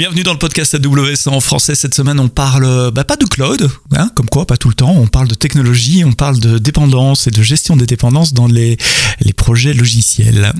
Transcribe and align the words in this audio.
Bienvenue 0.00 0.22
dans 0.22 0.32
le 0.32 0.38
podcast 0.38 0.74
AWS 0.74 1.28
en 1.28 1.40
français. 1.40 1.74
Cette 1.74 1.92
semaine, 1.92 2.18
on 2.20 2.30
parle 2.30 2.90
bah, 2.90 3.04
pas 3.04 3.16
de 3.16 3.26
cloud, 3.26 3.70
hein, 3.94 4.10
comme 4.16 4.30
quoi, 4.30 4.46
pas 4.46 4.56
tout 4.56 4.70
le 4.70 4.74
temps. 4.74 4.94
On 4.96 5.06
parle 5.06 5.28
de 5.28 5.34
technologie, 5.34 6.06
on 6.06 6.12
parle 6.14 6.40
de 6.40 6.56
dépendance 6.56 7.26
et 7.26 7.30
de 7.30 7.42
gestion 7.42 7.76
des 7.76 7.84
dépendances 7.84 8.32
dans 8.32 8.46
les, 8.46 8.78
les 9.20 9.34
projets 9.34 9.74
logiciels. 9.74 10.54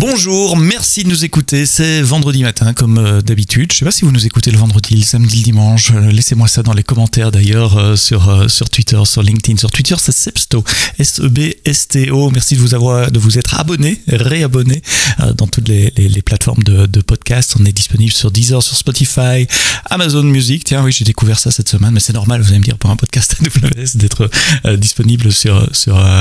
Bonjour, 0.00 0.56
merci 0.56 1.04
de 1.04 1.10
nous 1.10 1.26
écouter. 1.26 1.66
C'est 1.66 2.00
vendredi 2.00 2.42
matin, 2.42 2.72
comme 2.72 2.96
euh, 2.96 3.20
d'habitude. 3.20 3.70
Je 3.70 3.76
sais 3.76 3.84
pas 3.84 3.90
si 3.90 4.06
vous 4.06 4.10
nous 4.10 4.24
écoutez 4.24 4.50
le 4.50 4.56
vendredi, 4.56 4.96
le 4.96 5.02
samedi, 5.02 5.36
le 5.36 5.42
dimanche. 5.42 5.92
Euh, 5.94 6.10
laissez-moi 6.10 6.48
ça 6.48 6.62
dans 6.62 6.72
les 6.72 6.82
commentaires 6.82 7.30
d'ailleurs 7.30 7.76
euh, 7.76 7.96
sur, 7.96 8.24
Twitter, 8.72 8.98
sur 9.04 9.22
LinkedIn. 9.22 9.58
Sur 9.58 9.70
Twitter, 9.70 9.96
c'est 9.98 10.12
Sebsto, 10.12 10.64
S-E-B-S-T-O. 10.98 12.30
Merci 12.30 12.54
de 12.54 12.60
vous 12.60 12.74
avoir, 12.74 13.10
de 13.10 13.18
vous 13.18 13.38
être 13.38 13.60
abonné, 13.60 14.00
réabonné 14.08 14.80
dans 15.36 15.46
toutes 15.46 15.68
les, 15.68 15.92
plateformes 16.24 16.62
de, 16.62 16.86
de 16.86 17.02
podcast. 17.02 17.56
On 17.60 17.66
est 17.66 17.72
disponible 17.72 18.14
sur 18.14 18.30
Deezer, 18.30 18.62
sur 18.62 18.78
Spotify, 18.78 19.46
Amazon 19.90 20.22
Music. 20.22 20.64
Tiens, 20.64 20.82
oui, 20.82 20.92
j'ai 20.92 21.04
découvert 21.04 21.38
ça 21.38 21.50
cette 21.50 21.68
semaine, 21.68 21.92
mais 21.92 22.00
c'est 22.00 22.14
normal, 22.14 22.40
vous 22.40 22.48
allez 22.48 22.60
me 22.60 22.64
dire, 22.64 22.78
pour 22.78 22.88
un 22.88 22.96
podcast 22.96 23.36
AWS, 23.38 23.96
d'être 23.96 24.30
disponible 24.78 25.30
sur, 25.30 25.68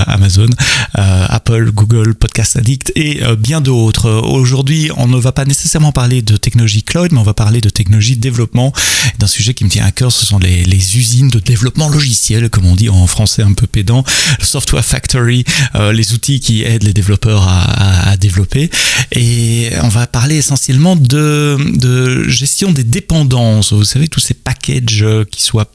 Amazon, 0.08 0.50
Apple, 0.96 1.72
Google, 1.72 2.14
Podcast 2.16 2.58
Addict 2.58 2.92
et 2.98 3.22
bien 3.38 3.62
Aujourd'hui, 3.70 4.90
on 4.98 5.08
ne 5.08 5.18
va 5.18 5.32
pas 5.32 5.46
nécessairement 5.46 5.92
parler 5.92 6.22
de 6.22 6.38
technologie 6.38 6.84
cloud, 6.84 7.12
mais 7.12 7.20
on 7.20 7.24
va 7.24 7.34
parler 7.34 7.62
de 7.62 7.70
technologie 7.70 8.16
de 8.16 8.22
développement. 8.22 8.74
D'un 9.20 9.28
sujet 9.28 9.54
qui 9.54 9.64
me 9.64 9.70
tient 9.70 9.86
à 9.86 9.92
cœur, 9.92 10.12
ce 10.12 10.26
sont 10.26 10.40
les, 10.40 10.98
usines 10.98 11.30
de 11.30 11.40
développement 11.40 11.90
logiciel, 11.90 12.50
comme 12.50 12.66
on 12.66 12.76
dit 12.76 12.90
en 12.90 13.06
français 13.08 13.44
un 13.44 13.54
peu 13.54 13.68
pédant, 13.68 14.04
le 14.40 14.46
software 14.46 14.84
factory, 14.84 15.44
euh, 15.76 15.92
les 15.92 16.14
outils 16.14 16.40
qui 16.40 16.64
aident 16.64 16.84
les 16.84 16.94
développeurs 16.94 17.48
à, 17.48 18.18
développer. 18.18 18.70
Et 19.12 19.70
on 19.82 19.88
va 19.88 20.08
parler 20.08 20.36
essentiellement 20.36 20.96
de, 20.96 21.58
de 21.76 22.28
gestion 22.28 22.72
des 22.72 22.84
dépendances. 22.84 23.72
Vous 23.72 23.86
savez, 23.86 24.08
tous 24.08 24.20
ces 24.20 24.34
packages 24.34 25.06
qui 25.32 25.42
soient 25.42 25.72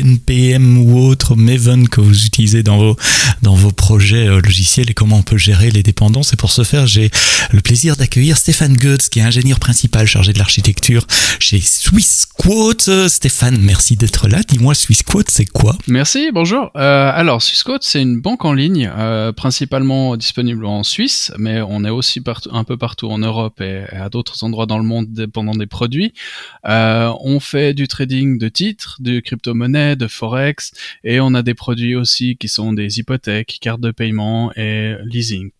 NPM 0.00 0.78
ou 0.78 0.98
autre 0.98 1.36
Maven 1.36 1.88
que 1.88 2.00
vous 2.00 2.26
utilisez 2.26 2.62
dans 2.62 2.78
vos, 2.78 2.96
dans 3.42 3.54
vos 3.54 3.72
projets 3.72 4.26
euh, 4.28 4.40
logiciels 4.40 4.90
et 4.90 4.94
comment 4.94 5.18
on 5.18 5.22
peut 5.22 5.36
gérer 5.36 5.70
les 5.70 5.82
dépendances. 5.82 6.32
Et 6.32 6.36
pour 6.36 6.50
ce 6.50 6.64
faire, 6.64 6.86
j'ai 6.86 7.10
le 7.50 7.60
plaisir 7.60 7.96
d'accueillir 7.96 8.36
Stéphane 8.36 8.76
Goetz, 8.76 9.08
qui 9.08 9.18
est 9.18 9.22
ingénieur 9.22 9.60
principal 9.60 10.06
chargé 10.06 10.32
de 10.32 10.38
l'architecture 10.38 11.06
chez 11.38 11.60
SwissQuote. 11.60 13.08
Stéphane, 13.08 13.58
merci 13.60 13.96
d'être 13.96 14.28
là. 14.28 14.40
Dis-moi, 14.46 14.74
SwissQuote, 14.74 15.30
c'est 15.30 15.44
quoi? 15.44 15.76
Merci, 15.86 16.30
bonjour. 16.32 16.70
Euh, 16.76 17.10
alors, 17.14 17.42
SwissQuote, 17.42 17.82
c'est 17.84 18.00
une 18.00 18.20
banque 18.20 18.44
en 18.44 18.52
ligne, 18.52 18.90
euh, 18.96 19.32
principalement 19.32 20.16
disponible 20.16 20.64
en 20.64 20.82
Suisse, 20.82 21.32
mais 21.38 21.60
on 21.60 21.84
est 21.84 21.90
aussi 21.90 22.20
partout, 22.20 22.50
un 22.52 22.64
peu 22.64 22.76
partout 22.76 23.08
en 23.10 23.18
Europe 23.18 23.60
et, 23.60 23.84
à 23.92 24.08
d'autres 24.08 24.44
endroits 24.44 24.66
dans 24.66 24.78
le 24.78 24.84
monde 24.84 25.06
dépendant 25.10 25.52
des 25.52 25.66
produits. 25.66 26.12
on 26.64 27.38
fait 27.40 27.74
du 27.74 27.88
trading 27.88 28.38
de 28.38 28.48
titres, 28.48 28.96
de 29.00 29.20
crypto-monnaies, 29.20 29.81
de 29.96 30.06
forex 30.06 30.72
et 31.04 31.20
on 31.20 31.34
a 31.34 31.42
des 31.42 31.54
produits 31.54 31.94
aussi 31.94 32.36
qui 32.36 32.48
sont 32.48 32.72
des 32.72 32.98
hypothèques, 32.98 33.58
cartes 33.60 33.80
de 33.80 33.90
paiement 33.90 34.52
et 34.56 34.94
leasing. 35.04 35.50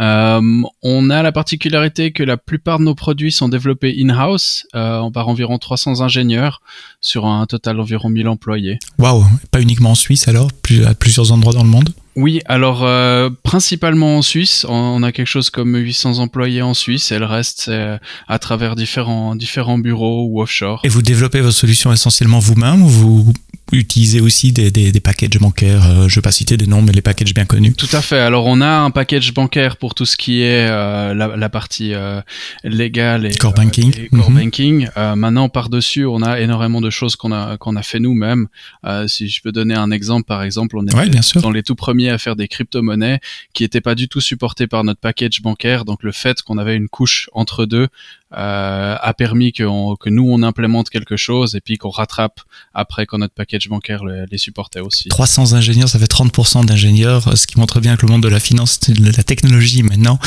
Euh, 0.00 0.62
on 0.82 1.10
a 1.10 1.22
la 1.22 1.32
particularité 1.32 2.12
que 2.12 2.22
la 2.22 2.36
plupart 2.38 2.78
de 2.78 2.84
nos 2.84 2.94
produits 2.94 3.32
sont 3.32 3.48
développés 3.48 3.94
in-house 3.98 4.66
euh, 4.74 5.10
par 5.10 5.28
environ 5.28 5.58
300 5.58 6.00
ingénieurs 6.00 6.62
sur 7.00 7.26
un 7.26 7.44
total 7.46 7.76
d'environ 7.76 8.08
1000 8.08 8.28
employés. 8.28 8.78
Waouh, 8.98 9.24
pas 9.50 9.60
uniquement 9.60 9.90
en 9.90 9.94
Suisse 9.94 10.28
alors, 10.28 10.48
à 10.86 10.94
plusieurs 10.94 11.32
endroits 11.32 11.52
dans 11.52 11.64
le 11.64 11.68
monde? 11.68 11.90
Oui, 12.14 12.40
alors 12.46 12.84
euh, 12.84 13.30
principalement 13.42 14.18
en 14.18 14.22
Suisse, 14.22 14.66
on 14.68 15.02
a 15.02 15.12
quelque 15.12 15.26
chose 15.26 15.50
comme 15.50 15.76
800 15.76 16.18
employés 16.18 16.62
en 16.62 16.74
Suisse 16.74 17.10
et 17.10 17.18
le 17.18 17.26
reste 17.26 17.62
c'est 17.64 17.98
à 18.28 18.38
travers 18.38 18.76
différents 18.76 19.34
différents 19.34 19.78
bureaux 19.78 20.26
ou 20.28 20.42
offshore. 20.42 20.80
Et 20.84 20.88
vous 20.88 21.02
développez 21.02 21.40
vos 21.40 21.50
solutions 21.50 21.92
essentiellement 21.92 22.38
vous-même 22.38 22.82
ou 22.82 22.88
vous 22.88 23.32
utilisez 23.78 24.20
aussi 24.20 24.52
des, 24.52 24.70
des, 24.70 24.92
des 24.92 25.00
packages 25.00 25.38
bancaires 25.38 25.84
euh, 25.86 26.08
Je 26.08 26.12
ne 26.12 26.14
vais 26.16 26.20
pas 26.22 26.32
citer 26.32 26.56
des 26.56 26.66
noms, 26.66 26.82
mais 26.82 26.92
les 26.92 27.02
packages 27.02 27.34
bien 27.34 27.44
connus. 27.44 27.74
Tout 27.74 27.88
à 27.92 28.02
fait. 28.02 28.18
Alors 28.18 28.46
on 28.46 28.60
a 28.60 28.68
un 28.68 28.90
package 28.90 29.32
bancaire 29.32 29.76
pour 29.76 29.94
tout 29.94 30.06
ce 30.06 30.16
qui 30.16 30.42
est 30.42 30.68
euh, 30.70 31.14
la, 31.14 31.36
la, 31.36 31.48
partie 31.48 31.92
légale 32.64 33.26
et 33.26 33.34
core 33.34 33.54
banking. 33.54 33.92
Et 33.98 34.08
core 34.08 34.30
mhm. 34.30 34.44
banking. 34.44 34.88
maintenant 35.16 35.48
par 35.48 35.68
dessus, 35.68 36.06
on 36.06 36.22
a 36.22 36.40
énormément 36.40 36.80
de 36.80 36.90
choses 36.90 37.16
qu'on 37.16 37.32
a 37.32 37.56
qu'on 37.56 37.76
a 37.76 37.82
fait 37.82 38.00
nous-mêmes. 38.00 38.48
si 39.06 39.28
je 39.28 39.42
peux 39.42 39.52
donner 39.52 39.74
un 39.74 39.90
exemple, 39.90 40.24
par 40.26 40.42
exemple, 40.42 40.76
on 40.76 40.86
est 40.86 41.10
bien 41.10 41.22
sûr. 41.22 41.42
dans 41.42 41.50
les 41.50 41.62
tout 41.62 41.74
premiers 41.74 42.10
à 42.10 42.18
faire 42.18 42.36
des 42.36 42.48
crypto-monnaies 42.48 43.20
qui 43.52 43.62
n'étaient 43.62 43.80
pas 43.80 43.94
du 43.94 44.08
tout 44.08 44.20
supportées 44.20 44.66
par 44.66 44.84
notre 44.84 45.00
package 45.00 45.42
bancaire. 45.42 45.84
Donc 45.84 46.02
le 46.02 46.12
fait 46.12 46.42
qu'on 46.42 46.58
avait 46.58 46.76
une 46.76 46.88
couche 46.88 47.28
entre 47.32 47.66
deux 47.66 47.82
euh, 47.82 47.88
a 48.34 49.14
permis 49.14 49.52
que, 49.52 49.64
que, 49.96 50.10
nous 50.10 50.26
on 50.28 50.42
implémente 50.42 50.90
quelque 50.90 51.16
chose 51.16 51.54
et 51.54 51.60
puis 51.60 51.78
qu'on 51.78 51.90
rattrape 51.90 52.40
après 52.74 53.06
quand 53.06 53.18
notre 53.18 53.34
package 53.34 53.68
bancaire 53.68 54.04
les, 54.04 54.38
supportait 54.38 54.80
aussi. 54.80 55.08
300 55.08 55.52
ingénieurs, 55.52 55.88
ça 55.88 55.98
fait 55.98 56.10
30% 56.10 56.64
d'ingénieurs, 56.64 57.36
ce 57.36 57.46
qui 57.46 57.58
montre 57.58 57.80
bien 57.80 57.96
que 57.96 58.06
le 58.06 58.12
monde 58.12 58.22
de 58.22 58.28
la 58.28 58.40
finance, 58.40 58.80
de 58.80 59.16
la 59.16 59.22
technologie 59.22 59.82
maintenant, 59.82 60.18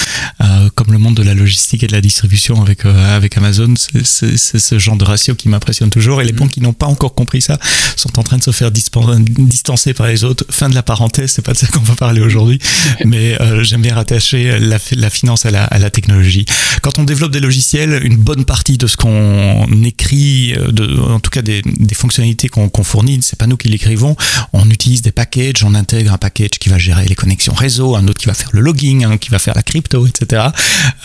euh, 0.41 0.69
comme 0.75 0.91
le 0.91 0.97
monde 0.97 1.15
de 1.15 1.23
la 1.23 1.33
logistique 1.33 1.83
et 1.83 1.87
de 1.87 1.91
la 1.91 2.01
distribution 2.01 2.61
avec 2.61 2.85
euh, 2.85 3.15
avec 3.15 3.37
Amazon, 3.37 3.73
c'est 4.03 4.37
ce 4.37 4.79
genre 4.79 4.95
de 4.95 5.03
ratio 5.03 5.35
qui 5.35 5.49
m'impressionne 5.49 5.89
toujours. 5.89 6.21
Et 6.21 6.25
les 6.25 6.31
mm-hmm. 6.31 6.35
banques 6.35 6.51
qui 6.51 6.61
n'ont 6.61 6.73
pas 6.73 6.87
encore 6.87 7.15
compris 7.15 7.41
ça 7.41 7.57
sont 7.95 8.19
en 8.19 8.23
train 8.23 8.37
de 8.37 8.43
se 8.43 8.51
faire 8.51 8.71
distancer 8.71 9.93
par 9.93 10.07
les 10.07 10.23
autres. 10.23 10.45
Fin 10.49 10.69
de 10.69 10.75
la 10.75 10.83
parenthèse, 10.83 11.31
c'est 11.31 11.45
pas 11.45 11.53
de 11.53 11.57
ça 11.57 11.67
qu'on 11.67 11.81
va 11.81 11.95
parler 11.95 12.21
aujourd'hui, 12.21 12.59
mais 13.05 13.39
euh, 13.41 13.63
j'aime 13.63 13.81
bien 13.81 13.95
rattacher 13.95 14.59
la, 14.59 14.77
la 14.91 15.09
finance 15.09 15.45
à 15.45 15.51
la, 15.51 15.63
à 15.65 15.79
la 15.79 15.89
technologie. 15.89 16.45
Quand 16.81 16.99
on 16.99 17.03
développe 17.03 17.31
des 17.31 17.39
logiciels 17.39 17.94
une 18.03 18.17
bonne 18.17 18.45
partie 18.45 18.77
de 18.77 18.87
ce 18.87 18.97
qu'on 18.97 19.67
écrit, 19.83 20.53
euh, 20.53 21.13
en 21.13 21.19
tout 21.19 21.29
cas 21.29 21.41
des, 21.41 21.61
fonctionnalités 21.93 22.49
qu'on 22.49 22.69
qu 22.69 22.83
fournit, 22.83 23.19
c'est 23.21 23.39
pas 23.39 23.47
nous 23.47 23.57
qui 23.57 23.69
l'écrivons. 23.69 24.15
On 24.53 24.69
utilise 24.69 25.01
des 25.01 25.11
packages, 25.11 25.63
on 25.63 25.73
intègre 25.75 26.13
un 26.13 26.17
package 26.17 26.51
qui 26.59 26.69
va 26.69 26.77
gérer 26.77 27.07
les 27.07 27.15
connexions 27.15 27.53
réseau, 27.53 27.95
un 27.95 28.07
autre 28.07 28.19
qui 28.19 28.27
va 28.27 28.33
faire 28.33 28.49
le 28.53 28.61
logging, 28.61 29.05
un 29.05 29.17
qui 29.17 29.29
va 29.29 29.39
faire 29.39 29.55
la 29.55 29.63
crypto, 29.63 30.05
etc. 30.07 30.47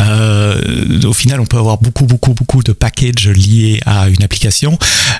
Euh, 0.00 1.02
au 1.04 1.12
final, 1.12 1.40
on 1.40 1.46
peut 1.46 1.58
avoir 1.58 1.78
beaucoup, 1.78 2.06
beaucoup, 2.06 2.34
beaucoup 2.34 2.62
de 2.62 2.72
packages 2.72 3.28
liés 3.28 3.80
à 3.86 4.08
une 4.08 4.22
application. 4.22 4.78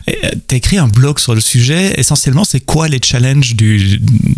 Euh, 0.08 0.12
tu 0.48 0.54
as 0.54 0.58
écrit 0.58 0.78
un 0.78 0.88
blog 0.88 1.18
sur 1.18 1.34
le 1.34 1.40
sujet. 1.40 1.94
Essentiellement, 1.98 2.44
c'est 2.44 2.60
quoi 2.60 2.88
les 2.88 3.00
challenges 3.02 3.54
de 3.54 3.78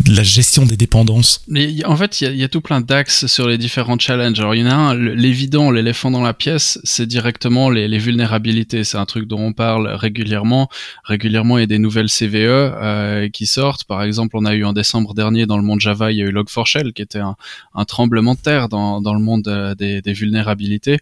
la 0.07 0.23
gestion 0.23 0.65
des 0.65 0.77
dépendances? 0.77 1.41
En 1.85 1.97
fait, 1.97 2.21
il 2.21 2.35
y, 2.35 2.37
y, 2.39 2.43
a 2.43 2.49
tout 2.49 2.61
plein 2.61 2.81
d'axes 2.81 3.27
sur 3.27 3.47
les 3.47 3.57
différents 3.57 3.97
challenges. 3.97 4.39
Alors, 4.39 4.55
il 4.55 4.61
y 4.61 4.63
en 4.63 4.69
a 4.69 4.75
un, 4.75 4.93
l'évident, 4.95 5.71
l'éléphant 5.71 6.11
dans 6.11 6.21
la 6.21 6.33
pièce, 6.33 6.79
c'est 6.83 7.05
dire 7.05 7.22
directement 7.23 7.69
les, 7.69 7.97
vulnérabilités. 7.97 8.83
C'est 8.83 8.97
un 8.97 9.05
truc 9.05 9.27
dont 9.29 9.39
on 9.39 9.53
parle 9.53 9.87
régulièrement. 9.87 10.67
Régulièrement, 11.05 11.57
il 11.57 11.61
y 11.61 11.63
a 11.63 11.67
des 11.67 11.79
nouvelles 11.79 12.09
CVE 12.09 12.35
euh, 12.35 13.29
qui 13.29 13.45
sortent. 13.45 13.85
Par 13.85 14.03
exemple, 14.03 14.35
on 14.35 14.43
a 14.43 14.53
eu 14.53 14.65
en 14.65 14.73
décembre 14.73 15.13
dernier 15.13 15.45
dans 15.45 15.55
le 15.55 15.63
monde 15.63 15.79
Java, 15.79 16.11
il 16.11 16.17
y 16.17 16.21
a 16.21 16.25
eu 16.25 16.33
Log4Shell 16.33 16.91
qui 16.91 17.01
était 17.01 17.21
un, 17.21 17.85
tremblement 17.85 18.33
de 18.33 18.39
terre 18.39 18.67
dans, 18.67 18.99
le 18.99 19.19
monde 19.19 19.47
euh, 19.47 19.73
des 19.73 20.13
vulnérabilités. 20.13 20.99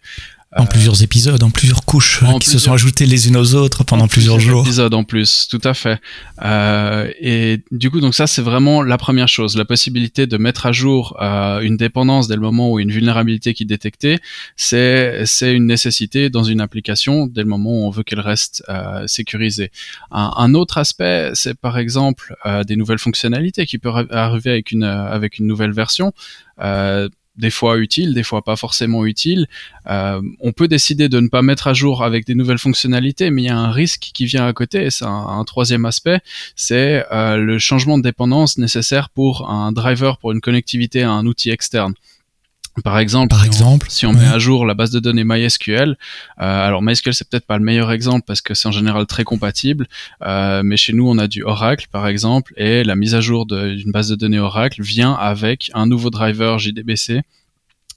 En 0.54 0.66
plusieurs 0.66 1.02
épisodes, 1.02 1.42
en 1.42 1.48
plusieurs 1.48 1.84
couches 1.86 2.22
qui 2.40 2.50
se 2.50 2.58
sont 2.58 2.72
ajoutées 2.72 3.06
les 3.06 3.28
unes 3.28 3.38
aux 3.38 3.54
autres 3.54 3.84
pendant 3.84 4.06
plusieurs, 4.06 4.36
plusieurs, 4.36 4.56
jours. 4.56 4.66
Épisodes 4.66 4.92
en 4.92 5.02
plus, 5.02 5.48
tout 5.48 5.60
à 5.64 5.72
fait. 5.72 5.98
Euh, 6.44 7.10
et 7.20 7.62
du 7.70 7.90
coup, 7.90 8.00
donc 8.00 8.14
ça, 8.14 8.26
c'est 8.26 8.42
vraiment 8.42 8.82
la 8.82 8.98
première 8.98 9.28
chose, 9.28 9.56
la 9.56 9.64
possibilité 9.64 10.26
de 10.26 10.36
mettre 10.36 10.66
à 10.66 10.72
jour 10.72 11.16
euh, 11.22 11.60
une 11.60 11.78
dépendance 11.78 12.28
dès 12.28 12.34
le 12.34 12.42
moment 12.42 12.70
où 12.70 12.78
une 12.78 12.90
vulnérabilité 12.90 13.54
qui 13.54 13.62
est 13.62 13.66
détectée, 13.66 14.18
c'est 14.54 15.24
c'est 15.24 15.54
une 15.54 15.66
nécessité 15.66 16.28
dans 16.28 16.44
une 16.44 16.60
application 16.60 17.26
dès 17.26 17.40
le 17.40 17.48
moment 17.48 17.70
où 17.70 17.86
on 17.86 17.90
veut 17.90 18.02
qu'elle 18.02 18.20
reste 18.20 18.62
euh, 18.68 19.06
sécurisée. 19.06 19.70
Un, 20.10 20.32
un, 20.36 20.52
autre 20.52 20.76
aspect, 20.76 21.30
c'est 21.32 21.58
par 21.58 21.78
exemple 21.78 22.36
euh, 22.44 22.62
des 22.62 22.76
nouvelles 22.76 22.98
fonctionnalités 22.98 23.64
qui 23.64 23.78
peuvent 23.78 24.06
arriver 24.10 24.50
avec 24.50 24.70
une 24.70 24.84
avec 24.84 25.38
une 25.38 25.46
nouvelle 25.46 25.72
version. 25.72 26.12
Euh, 26.60 27.08
des 27.36 27.50
fois 27.50 27.78
utile, 27.78 28.14
des 28.14 28.22
fois 28.22 28.42
pas 28.42 28.56
forcément 28.56 29.04
utile. 29.06 29.46
Euh, 29.88 30.20
on 30.40 30.52
peut 30.52 30.68
décider 30.68 31.08
de 31.08 31.20
ne 31.20 31.28
pas 31.28 31.42
mettre 31.42 31.66
à 31.66 31.74
jour 31.74 32.02
avec 32.02 32.26
des 32.26 32.34
nouvelles 32.34 32.58
fonctionnalités, 32.58 33.30
mais 33.30 33.42
il 33.42 33.46
y 33.46 33.50
a 33.50 33.56
un 33.56 33.70
risque 33.70 34.10
qui 34.12 34.26
vient 34.26 34.46
à 34.46 34.52
côté. 34.52 34.90
C'est 34.90 35.06
un, 35.06 35.42
troisième 35.44 35.84
aspect, 35.84 36.20
c'est 36.54 37.04
euh, 37.12 37.36
le 37.36 37.58
changement 37.58 37.98
de 37.98 38.02
dépendance 38.02 38.58
nécessaire 38.58 39.10
pour 39.10 39.50
un 39.50 39.72
driver, 39.72 40.18
pour 40.18 40.32
une 40.32 40.40
connectivité 40.40 41.02
à 41.02 41.10
un 41.10 41.26
outil 41.26 41.50
externe. 41.50 41.94
Par 42.84 42.98
exemple, 42.98 43.28
Par 43.28 43.44
exemple 43.44 43.86
si 43.90 44.06
on, 44.06 44.14
met 44.14 44.26
à 44.26 44.38
jour 44.38 44.64
la 44.64 44.72
base 44.72 44.90
de 44.90 44.98
données 44.98 45.24
MySQL, 45.24 45.90
euh, 45.90 45.94
alors 46.38 46.82
MySQL 46.82 47.12
c'est 47.12 47.28
peut-être 47.28 47.44
pas 47.44 47.58
le 47.58 47.64
meilleur 47.64 47.92
exemple 47.92 48.24
parce 48.26 48.40
que 48.40 48.54
c'est 48.54 48.66
en 48.66 48.72
général 48.72 49.04
très 49.04 49.24
compatible, 49.24 49.86
euh, 50.22 50.62
mais 50.64 50.78
chez 50.78 50.94
nous 50.94 51.06
on 51.06 51.18
a 51.18 51.28
du 51.28 51.42
Oracle 51.42 51.86
par 51.92 52.06
exemple 52.06 52.54
et 52.56 52.82
la 52.82 52.96
mise 52.96 53.14
à 53.14 53.20
jour 53.20 53.44
d'une 53.44 53.92
base 53.92 54.08
de 54.08 54.14
données 54.14 54.38
Oracle 54.38 54.80
vient 54.80 55.12
avec 55.12 55.70
un 55.74 55.84
nouveau 55.86 56.08
driver 56.08 56.58
JDBC 56.58 57.20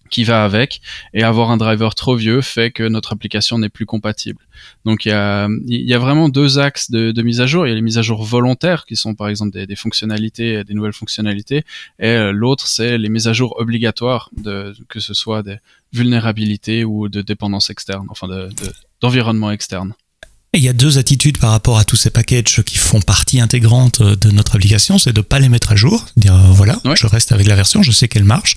qui 0.10 0.24
va 0.24 0.44
avec 0.44 0.82
et 1.14 1.24
avoir 1.24 1.52
un 1.52 1.58
driver 1.58 1.96
trop 1.96 2.16
vieux 2.16 2.42
fait 2.42 2.72
que 2.72 2.84
notre 2.84 3.14
application 3.14 3.58
n'est 3.58 3.70
plus 3.70 3.86
compatible. 3.86 4.40
Donc 4.86 5.06
il 5.06 5.10
y 5.10 5.94
a, 5.94 6.00
vraiment 6.00 6.30
deux 6.30 6.60
axes 6.60 6.92
de, 6.92 7.22
mise 7.22 7.42
à 7.42 7.48
jour. 7.48 7.66
Il 7.66 7.70
y 7.70 7.72
a 7.72 7.76
les 7.76 7.82
mises 7.82 7.98
à 7.98 8.02
jour 8.02 8.24
volontaires 8.24 8.86
qui 8.86 8.96
sont 8.96 9.16
par 9.16 9.30
exemple 9.30 9.66
des, 9.66 9.76
fonctionnalités, 9.76 10.64
des 10.64 10.74
nouvelles 10.74 10.94
fonctionnalités, 10.94 11.64
et 12.00 12.08
euh, 12.08 12.32
l'autre 12.32 12.68
c'est 12.68 12.98
les 12.98 13.10
mises 13.10 13.28
à 13.28 13.34
jour 13.34 13.56
obligatoires, 13.60 14.30
que 14.88 15.00
ce 15.00 15.14
soit 15.14 15.44
des 15.44 15.58
vulnérabilités 15.94 16.84
ou 16.84 17.10
de 17.10 17.22
dépendance 17.22 17.70
externe, 17.70 18.08
enfin 18.10 18.28
d'environnement 19.02 19.50
de, 19.50 19.54
externe 19.54 19.94
il 20.56 20.64
y 20.64 20.70
a 20.70 20.74
deux 20.74 20.98
attitudes 20.98 21.38
par 21.38 21.52
rapport 21.52 21.78
à 21.78 21.84
tous 21.84 21.96
ces 21.96 22.10
packages 22.10 22.62
qui 22.66 22.78
font 22.78 23.02
partie 23.02 23.40
intégrante 23.40 24.02
euh, 24.02 24.16
de 24.16 24.32
notre 24.32 24.56
application, 24.56 24.98
c'est 24.98 25.14
de 25.14 25.22
pas 25.22 25.40
les 25.40 25.50
mettre 25.50 25.72
à 25.72 25.76
jour, 25.76 26.06
dire 26.18 26.34
euh, 26.34 26.52
voilà, 26.52 26.80
je 26.96 27.08
reste 27.08 27.32
avec 27.32 27.48
la 27.48 27.56
version, 27.56 27.84
je 27.84 27.92
sais 27.92 28.08
qu'elle 28.08 28.24
marche. 28.24 28.56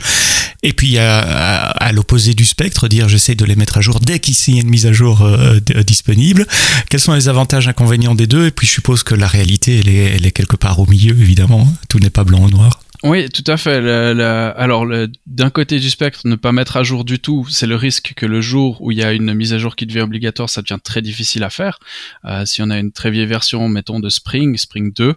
Et 0.62 0.72
puis 0.72 0.98
à, 0.98 1.20
à, 1.20 1.92
l'opposé 1.92 2.34
du 2.34 2.44
spectre, 2.44 2.88
dire 2.88 3.08
j'essaie 3.08 3.34
de 3.34 3.44
les 3.44 3.56
mettre 3.56 3.78
à 3.78 3.80
jour 3.80 4.00
dès 4.00 4.18
qu'ici 4.18 4.52
il 4.52 4.54
y 4.54 4.58
a 4.58 4.62
une 4.62 4.70
mise 4.70 4.86
à 4.86 4.92
jour 4.92 5.22
euh, 5.22 5.60
disponible. 5.86 6.46
Quels 6.90 7.00
sont 7.00 7.14
les 7.14 7.28
avantages 7.28 7.68
inconvénients 7.68 8.14
des 8.14 8.26
deux? 8.26 8.46
Et 8.46 8.50
puis 8.50 8.66
je 8.66 8.72
suppose 8.72 9.02
que 9.02 9.14
la 9.14 9.26
réalité 9.26 9.78
elle 9.78 9.88
est, 9.88 10.16
elle 10.16 10.26
est 10.26 10.32
quelque 10.32 10.56
part 10.56 10.78
au 10.80 10.86
milieu 10.86 11.18
évidemment, 11.18 11.72
tout 11.88 11.98
n'est 11.98 12.10
pas 12.10 12.24
blanc 12.24 12.44
ou 12.44 12.50
noir. 12.50 12.80
Oui, 13.04 13.28
tout 13.28 13.44
à 13.46 13.56
fait. 13.56 13.76
alors, 13.76 14.86
d'un 15.26 15.50
côté 15.50 15.78
du 15.78 15.88
spectre, 15.88 16.22
ne 16.24 16.34
pas 16.34 16.52
mettre 16.52 16.76
à 16.76 16.82
jour 16.82 17.04
du 17.04 17.20
tout, 17.20 17.46
c'est 17.48 17.66
le 17.66 17.76
risque 17.76 18.14
que 18.16 18.26
le 18.26 18.40
jour 18.40 18.82
où 18.82 18.90
il 18.90 18.98
y 18.98 19.04
a 19.04 19.12
une 19.12 19.34
mise 19.34 19.52
à 19.52 19.58
jour 19.58 19.76
qui 19.76 19.86
devient 19.86 20.00
obligatoire, 20.00 20.50
ça 20.50 20.62
devient 20.62 20.80
très 20.82 21.00
difficile 21.00 21.44
à 21.44 21.50
faire. 21.50 21.78
Euh, 22.24 22.44
si 22.44 22.60
on 22.60 22.70
a 22.70 22.78
une 22.78 22.90
très 22.90 23.10
vieille 23.10 23.26
version, 23.26 23.68
mettons 23.68 24.00
de 24.00 24.08
Spring, 24.08 24.56
Spring 24.56 24.92
2, 24.92 25.14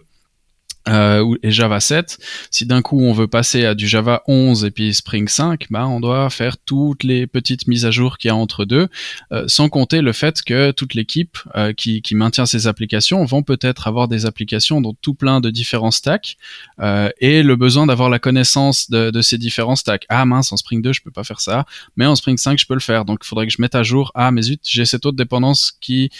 euh, 0.88 1.36
et 1.42 1.50
Java 1.50 1.80
7. 1.80 2.18
Si 2.50 2.66
d'un 2.66 2.82
coup 2.82 3.00
on 3.00 3.12
veut 3.12 3.28
passer 3.28 3.64
à 3.64 3.74
du 3.74 3.86
Java 3.86 4.22
11 4.26 4.64
et 4.64 4.70
puis 4.70 4.94
Spring 4.94 5.28
5, 5.28 5.66
bah 5.70 5.86
on 5.86 6.00
doit 6.00 6.28
faire 6.30 6.56
toutes 6.58 7.04
les 7.04 7.26
petites 7.26 7.68
mises 7.68 7.86
à 7.86 7.90
jour 7.90 8.18
qu'il 8.18 8.28
y 8.28 8.30
a 8.30 8.36
entre 8.36 8.64
deux, 8.64 8.88
euh, 9.32 9.44
sans 9.46 9.68
compter 9.68 10.00
le 10.00 10.12
fait 10.12 10.42
que 10.42 10.70
toute 10.72 10.94
l'équipe 10.94 11.38
euh, 11.54 11.72
qui, 11.72 12.02
maintient 12.12 12.46
ces 12.46 12.66
applications 12.66 13.24
vont 13.24 13.42
peut-être 13.42 13.86
avoir 13.86 14.06
des 14.06 14.26
applications 14.26 14.80
dans 14.80 14.92
tout 14.92 15.14
plein 15.14 15.40
de 15.40 15.50
différents 15.50 15.90
stacks 15.90 16.36
euh, 16.80 17.08
et 17.20 17.42
le 17.42 17.56
besoin 17.56 17.86
d'avoir 17.86 18.10
la 18.10 18.18
connaissance 18.18 18.90
de, 18.90 19.10
de, 19.10 19.22
ces 19.22 19.38
différents 19.38 19.76
stacks. 19.76 20.04
Ah 20.08 20.24
mince, 20.24 20.52
en 20.52 20.56
Spring 20.56 20.82
2 20.82 20.92
je 20.92 21.02
peux 21.02 21.10
pas 21.10 21.24
faire 21.24 21.40
ça, 21.40 21.64
mais 21.96 22.06
en 22.06 22.16
Spring 22.16 22.36
5 22.36 22.58
je 22.58 22.66
peux 22.66 22.74
le 22.74 22.80
faire. 22.80 23.04
Donc 23.04 23.20
il 23.22 23.26
faudrait 23.26 23.46
que 23.46 23.52
je 23.52 23.60
mette 23.62 23.74
à 23.74 23.82
jour. 23.82 24.12
Ah 24.14 24.30
mais 24.30 24.42
zut, 24.42 24.60
j'ai 24.64 24.84
cette 24.84 25.06
autre 25.06 25.16
dépendance 25.16 25.72
qui 25.80 26.10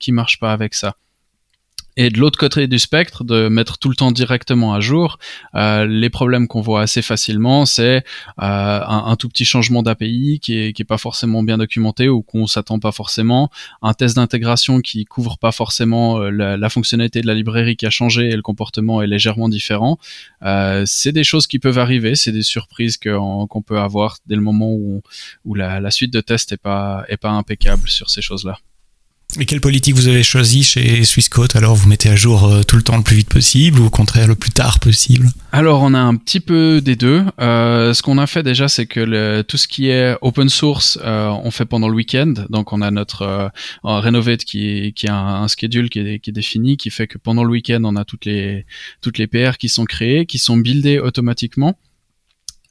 qui 0.00 0.12
marche 0.12 0.38
pas 0.38 0.52
avec 0.52 0.74
ça 0.74 0.94
et 1.98 2.10
de 2.10 2.20
l'autre 2.20 2.38
côté 2.38 2.68
du 2.68 2.78
spectre, 2.78 3.24
de 3.24 3.48
mettre 3.48 3.76
tout 3.76 3.88
le 3.88 3.96
temps 3.96 4.12
directement 4.12 4.72
à 4.72 4.78
jour, 4.78 5.18
euh, 5.56 5.84
les 5.84 6.10
problèmes 6.10 6.46
qu'on 6.46 6.60
voit 6.60 6.80
assez 6.80 7.02
facilement, 7.02 7.66
c'est 7.66 8.04
euh, 8.40 8.80
un, 8.86 9.16
tout 9.16 9.28
petit 9.28 9.44
changement 9.44 9.82
d'API 9.82 10.38
qui 10.40 10.56
est, 10.56 10.72
qui 10.72 10.82
est 10.82 10.84
pas 10.84 10.96
forcément 10.96 11.42
bien 11.42 11.58
documenté 11.58 12.08
ou 12.08 12.22
qu'on 12.22 12.46
s'attend 12.46 12.78
pas 12.78 12.92
forcément, 12.92 13.50
un 13.82 13.94
test 13.94 14.14
d'intégration 14.14 14.80
qui 14.80 15.06
couvre 15.06 15.38
pas 15.38 15.50
forcément 15.50 16.20
euh, 16.20 16.30
la, 16.30 16.56
la, 16.56 16.68
fonctionnalité 16.68 17.20
de 17.20 17.26
la 17.26 17.34
librairie 17.34 17.74
qui 17.74 17.84
a 17.84 17.90
changé 17.90 18.28
et 18.28 18.36
le 18.36 18.42
comportement 18.42 19.02
est 19.02 19.08
légèrement 19.08 19.48
différent. 19.48 19.98
Euh, 20.44 20.84
c'est 20.86 21.10
des 21.10 21.24
choses 21.24 21.48
qui 21.48 21.58
peuvent 21.58 21.80
arriver, 21.80 22.14
c'est 22.14 22.30
des 22.30 22.44
surprises 22.44 22.96
qu'on 22.96 23.62
peut 23.66 23.80
avoir 23.80 24.18
dès 24.26 24.36
le 24.36 24.42
moment 24.42 24.70
où, 24.70 25.02
où 25.44 25.54
la, 25.56 25.80
la 25.80 25.90
suite 25.90 26.12
de 26.12 26.20
test 26.20 26.52
est 26.52 26.62
pas 26.62 27.04
est 27.08 27.16
pas 27.16 27.30
impeccable 27.30 27.88
sur 27.88 28.08
ces 28.08 28.22
choses-là. 28.22 28.60
Et 29.38 29.44
quelle 29.44 29.60
politique 29.60 29.94
vous 29.94 30.08
avez 30.08 30.22
choisi 30.22 30.62
chez 30.62 31.04
Swissquote 31.04 31.54
Alors, 31.54 31.74
vous 31.74 31.86
mettez 31.86 32.08
à 32.08 32.16
jour 32.16 32.46
euh, 32.46 32.62
tout 32.62 32.76
le 32.76 32.82
temps 32.82 32.96
le 32.96 33.02
plus 33.02 33.14
vite 33.14 33.28
possible 33.28 33.78
ou 33.78 33.84
au 33.84 33.90
contraire 33.90 34.26
le 34.26 34.34
plus 34.34 34.50
tard 34.50 34.80
possible 34.80 35.28
Alors, 35.52 35.82
on 35.82 35.92
a 35.92 35.98
un 35.98 36.16
petit 36.16 36.40
peu 36.40 36.80
des 36.80 36.96
deux. 36.96 37.22
Euh, 37.38 37.92
ce 37.92 38.02
qu'on 38.02 38.16
a 38.16 38.26
fait 38.26 38.42
déjà, 38.42 38.68
c'est 38.68 38.86
que 38.86 39.00
le, 39.00 39.44
tout 39.46 39.58
ce 39.58 39.68
qui 39.68 39.90
est 39.90 40.16
open 40.22 40.48
source, 40.48 40.98
euh, 41.04 41.28
on 41.28 41.50
fait 41.50 41.66
pendant 41.66 41.90
le 41.90 41.94
week-end. 41.94 42.32
Donc, 42.48 42.72
on 42.72 42.80
a 42.80 42.90
notre 42.90 43.20
euh, 43.20 43.48
Renovate 43.82 44.44
qui, 44.44 44.94
qui 44.94 45.08
a 45.08 45.14
un, 45.14 45.42
un 45.42 45.48
schedule 45.48 45.90
qui 45.90 45.98
est, 45.98 46.20
qui 46.20 46.30
est, 46.30 46.32
défini, 46.32 46.78
qui 46.78 46.88
fait 46.88 47.06
que 47.06 47.18
pendant 47.18 47.44
le 47.44 47.50
week-end, 47.50 47.82
on 47.84 47.96
a 47.96 48.06
toutes 48.06 48.24
les 48.24 48.64
toutes 49.02 49.18
les 49.18 49.26
PR 49.26 49.58
qui 49.58 49.68
sont 49.68 49.84
créées, 49.84 50.24
qui 50.24 50.38
sont 50.38 50.56
buildées 50.56 50.98
automatiquement. 51.00 51.76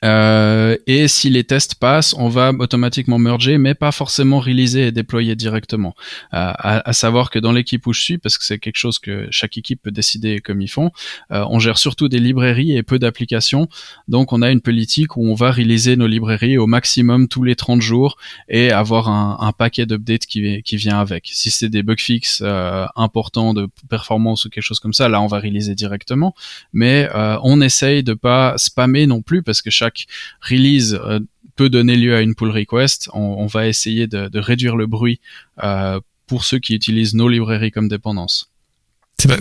Euh, 0.08 0.78
et 0.88 1.08
si 1.08 1.30
les 1.30 1.44
tests 1.44 1.76
passent, 1.76 2.16
on 2.18 2.30
va 2.30 2.52
automatiquement 2.58 3.20
merger, 3.20 3.58
mais 3.58 3.76
pas 3.76 3.92
forcément 3.92 4.40
releaser 4.40 4.88
et 4.88 4.92
déployer 4.92 5.36
directement. 5.36 5.96
Euh, 6.34 6.54
à, 6.58 6.94
savoir 6.94 7.30
que 7.30 7.40
dans 7.40 7.52
l'équipe 7.52 7.86
où 7.88 7.94
je 7.94 8.02
suis, 8.02 8.18
parce 8.18 8.38
que 8.38 8.46
c'est 8.46 8.58
quelque 8.58 8.78
chose 8.78 9.00
que 9.00 9.28
chaque 9.32 9.58
équipe 9.58 9.82
peut 9.82 9.92
décider 9.92 10.40
comme 10.40 10.62
ils 10.62 10.70
font, 10.70 10.92
euh, 11.32 11.46
on 11.50 11.60
gère 11.60 11.78
surtout 11.78 12.08
des 12.08 12.20
librairies 12.20 12.76
et 12.78 12.84
peu 12.84 13.00
d'applications. 13.00 13.68
Donc 14.08 14.34
on 14.34 14.42
a 14.42 14.50
une 14.50 14.62
politique 14.62 15.18
où 15.18 15.28
on 15.28 15.36
va 15.36 15.52
releaser 15.52 15.96
nos 15.98 16.08
librairies 16.08 16.58
au 16.58 16.68
maximum 16.68 17.28
tous 17.28 17.44
les 17.44 17.56
30 17.56 17.82
jours 17.82 18.18
et 18.48 18.72
avoir 18.72 19.10
un, 19.10 19.52
paquet 19.58 19.86
d'updates 19.86 20.26
qui, 20.26 20.62
vient 20.74 21.00
avec. 21.00 21.30
Si 21.34 21.50
c'est 21.50 21.70
des 21.70 21.82
bug 21.82 22.00
fixes 22.00 22.42
euh, 22.46 22.86
importants 22.96 23.54
de 23.54 23.68
performance 23.90 24.46
ou 24.46 24.50
quelque 24.50 24.64
chose 24.64 24.80
comme 24.80 24.94
ça, 24.94 25.10
là 25.10 25.20
on 25.22 25.28
va 25.28 25.40
releaser 25.40 25.74
directement. 25.74 26.36
Mais 26.74 27.10
on 27.44 27.62
essaye 27.62 28.04
de 28.04 28.14
pas 28.14 28.54
spammer 28.58 29.08
non 29.08 29.22
plus 29.22 29.42
parce 29.42 29.62
que 29.62 29.72
chaque 29.72 29.97
chaque 29.98 30.08
release 30.42 30.94
euh, 30.94 31.20
peut 31.56 31.70
donner 31.70 31.96
lieu 31.96 32.16
à 32.16 32.22
une 32.22 32.36
pull 32.36 32.52
request, 32.52 33.10
on, 33.14 33.48
va 33.48 33.68
essayer 33.68 34.06
de, 34.06 34.30
réduire 34.40 34.76
le 34.76 34.86
bruit 34.86 35.20
euh, 35.64 36.00
pour 36.28 36.44
ceux 36.44 36.60
qui 36.60 36.76
utilisent 36.76 37.16
nos 37.16 37.28
librairies 37.28 37.72
comme 37.72 37.88
dépendance. 37.88 38.52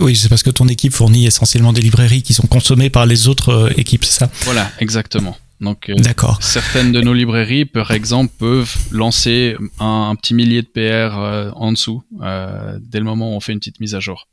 oui, 0.01 0.15
c'est 0.15 0.29
parce 0.29 0.41
que 0.41 0.49
ton 0.49 0.67
équipe 0.67 0.93
fournit 0.93 1.27
essentiellement 1.27 1.73
des 1.73 1.81
librairies 1.81 2.23
qui 2.23 2.33
sont 2.33 2.47
consommées 2.47 2.89
par 2.89 3.05
les 3.05 3.27
autres 3.27 3.49
euh, 3.49 3.69
équipes, 3.77 4.03
c'est 4.03 4.19
ça? 4.19 4.31
Voilà, 4.45 4.71
exactement. 4.79 5.37
Donc, 5.59 5.91
certaines 6.39 6.91
de 6.91 7.01
nos 7.01 7.15
librairies, 7.15 7.65
par 7.65 7.89
exemple, 7.89 8.31
peuvent 8.37 8.75
lancer 8.91 9.55
un, 9.79 10.15
petit 10.15 10.35
millier 10.35 10.61
de 10.61 10.67
PR 10.67 11.17
en 11.55 11.71
dessous 11.71 12.03
dès 12.11 12.99
le 12.99 13.03
moment 13.03 13.33
où 13.33 13.35
on 13.35 13.39
fait 13.39 13.53
une 13.53 13.59
petite 13.59 13.79
mise 13.79 13.95
à 13.95 13.99
jour. 13.99 14.27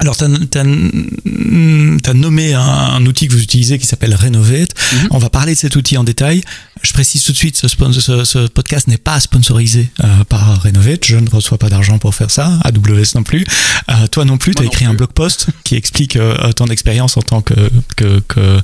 Alors, 0.00 0.16
tu 0.16 0.24
as, 0.24 2.14
nommé 2.14 2.54
un, 2.54 3.04
outil 3.06 3.26
que 3.26 3.32
vous 3.32 3.42
utilisez 3.42 3.78
qui 3.78 3.86
s'appelle 3.86 4.14
Renovate. 4.14 4.70
Mhm. 4.92 5.08
On 5.10 5.18
va 5.18 5.28
parler 5.28 5.54
de 5.54 5.58
cet 5.58 5.74
outil 5.76 5.96
en 5.96 6.04
détail. 6.04 6.42
Je 6.82 6.92
précise 6.92 7.24
tout 7.24 7.32
de 7.32 7.36
suite, 7.36 7.56
ce, 7.56 7.66
ce, 7.66 8.46
podcast 8.46 8.86
n'est 8.86 8.98
pas 8.98 9.18
sponsorisé 9.18 9.90
euh, 10.04 10.24
par 10.28 10.62
Renovate. 10.62 11.04
Je 11.04 11.16
ne 11.16 11.28
reçois 11.28 11.58
pas 11.58 11.68
d'argent 11.68 11.98
pour 11.98 12.14
faire 12.14 12.30
ça. 12.30 12.58
AWS 12.62 13.16
non 13.16 13.24
plus. 13.24 13.44
Euh, 13.90 14.06
toi 14.06 14.24
non 14.24 14.38
plus, 14.38 14.54
tu 14.54 14.62
as 14.62 14.66
écrit 14.66 14.84
un 14.84 14.94
blog 14.94 15.10
post 15.10 15.48
qui 15.64 15.74
explique 15.74 16.14
euh, 16.16 16.52
ton 16.52 16.66
expérience 16.66 17.16
en 17.16 17.22
tant 17.22 17.40
que, 17.40 17.54
que, 17.96 18.20
que 18.28 18.60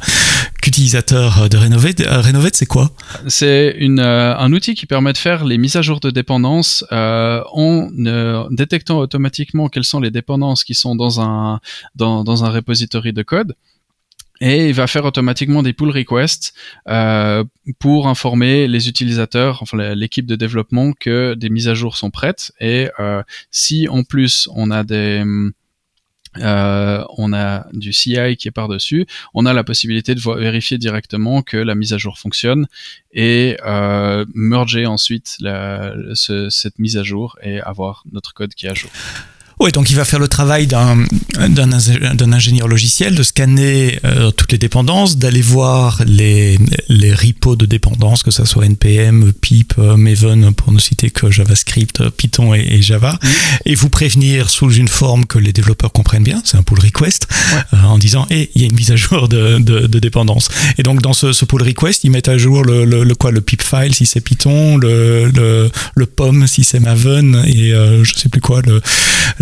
qu'utilisateur 0.64 1.50
de 1.50 1.58
Renovate. 1.58 2.00
Renovate, 2.00 2.56
c'est 2.56 2.64
quoi? 2.64 2.90
C'est 3.28 3.76
un 3.78 4.52
outil 4.54 4.74
qui 4.74 4.86
permet 4.86 5.12
de 5.12 5.18
faire 5.18 5.44
les 5.44 5.58
mises 5.58 5.76
à 5.76 5.82
jour 5.82 6.00
de 6.00 6.10
dépendances 6.10 6.86
en 6.90 7.90
détectant 8.50 8.98
automatiquement 8.98 9.68
quelles 9.68 9.84
sont 9.84 10.00
les 10.00 10.10
dépendances 10.10 10.64
qui 10.64 10.74
sont 10.74 10.96
dans 10.96 11.20
un 11.20 11.60
dans, 11.94 12.44
un 12.44 12.48
repository 12.48 13.12
de 13.12 13.22
code 13.22 13.54
et 14.40 14.68
il 14.68 14.74
va 14.74 14.86
faire 14.86 15.04
automatiquement 15.04 15.62
des 15.62 15.74
pull 15.74 15.90
requests 15.90 16.54
euh, 16.88 17.44
pour 17.78 18.08
informer 18.08 18.66
les 18.66 18.88
utilisateurs, 18.88 19.62
enfin 19.62 19.94
l'équipe 19.94 20.26
de 20.26 20.34
développement, 20.34 20.92
que 20.92 21.34
des 21.34 21.50
mises 21.50 21.68
à 21.68 21.74
jour 21.74 21.96
sont 21.96 22.10
prêtes. 22.10 22.52
Et 22.58 22.88
euh, 22.98 23.22
si 23.50 23.86
en 23.88 24.02
plus 24.02 24.48
on 24.52 24.70
a 24.70 24.82
des 24.82 25.22
euh, 26.38 27.04
on 27.16 27.32
a 27.32 27.66
du 27.72 27.92
CI 27.92 28.36
qui 28.36 28.48
est 28.48 28.52
par 28.52 28.68
dessus, 28.68 29.06
on 29.34 29.46
a 29.46 29.52
la 29.52 29.64
possibilité 29.64 30.14
de 30.14 30.20
vérifier 30.20 30.78
directement 30.78 31.42
que 31.42 31.56
la 31.56 31.74
mise 31.74 31.92
à 31.92 31.98
jour 31.98 32.18
fonctionne 32.18 32.66
et 33.12 33.56
euh, 33.64 34.24
merger 34.34 34.86
ensuite 34.86 35.38
cette 36.14 36.78
mise 36.78 36.96
à 36.96 37.02
jour 37.02 37.36
et 37.42 37.60
avoir 37.60 38.04
notre 38.12 38.34
code 38.34 38.54
qui 38.54 38.66
est 38.66 38.70
à 38.70 38.74
jour. 38.74 38.90
Oui, 39.60 39.70
donc 39.70 39.88
il 39.90 39.96
va 39.96 40.04
faire 40.04 40.18
le 40.18 40.26
travail 40.26 40.66
d'un 40.66 42.32
ingénieur 42.32 42.66
logiciel, 42.66 43.14
de 43.14 43.22
scanner 43.22 44.00
euh, 44.04 44.32
toutes 44.32 44.50
les 44.50 44.58
dépendances, 44.58 45.16
d'aller 45.16 45.42
voir 45.42 46.02
les, 46.06 46.58
les 46.88 47.14
repos 47.14 47.54
de 47.54 47.64
dépendances, 47.64 48.24
que 48.24 48.32
ce 48.32 48.44
soit 48.44 48.66
NPM, 48.66 49.32
PIP, 49.32 49.74
euh, 49.78 49.96
Maven, 49.96 50.52
pour 50.52 50.72
ne 50.72 50.80
citer 50.80 51.10
que 51.10 51.30
JavaScript, 51.30 52.08
Python 52.10 52.52
et, 52.52 52.82
Java, 52.82 53.16
et 53.64 53.76
vous 53.76 53.88
prévenir 53.88 54.50
sous 54.50 54.72
une 54.72 54.88
forme 54.88 55.24
que 55.24 55.38
les 55.38 55.52
développeurs 55.52 55.92
comprennent 55.92 56.24
bien, 56.24 56.42
c'est 56.44 56.56
un 56.56 56.62
pull 56.62 56.80
request, 56.80 57.28
euh, 57.72 57.82
en 57.84 57.98
disant, 57.98 58.26
hé, 58.30 58.50
il 58.56 58.62
y 58.62 58.64
a 58.64 58.66
une 58.68 58.74
mise 58.74 58.90
à 58.90 58.96
jour 58.96 59.28
de, 59.28 59.58
de, 59.58 59.86
de 59.86 59.98
dépendance. 60.00 60.48
Et 60.78 60.82
donc 60.82 61.00
dans 61.00 61.12
ce, 61.12 61.32
ce, 61.32 61.44
pull 61.44 61.62
request, 61.62 62.02
ils 62.02 62.10
mettent 62.10 62.28
à 62.28 62.38
jour 62.38 62.64
le, 62.64 62.84
le, 62.84 63.14
quoi, 63.14 63.30
le 63.30 63.40
pip 63.40 63.62
file 63.62 63.94
si 63.94 64.04
c'est 64.04 64.20
Python, 64.20 64.78
le, 64.78 65.30
le, 65.30 65.70
le 65.94 66.06
POM 66.06 66.46
si 66.48 66.64
c'est 66.64 66.80
Maven, 66.80 67.44
et 67.46 67.70
je 67.70 68.12
sais 68.14 68.28
plus 68.28 68.40
quoi, 68.40 68.60
le 68.62 68.80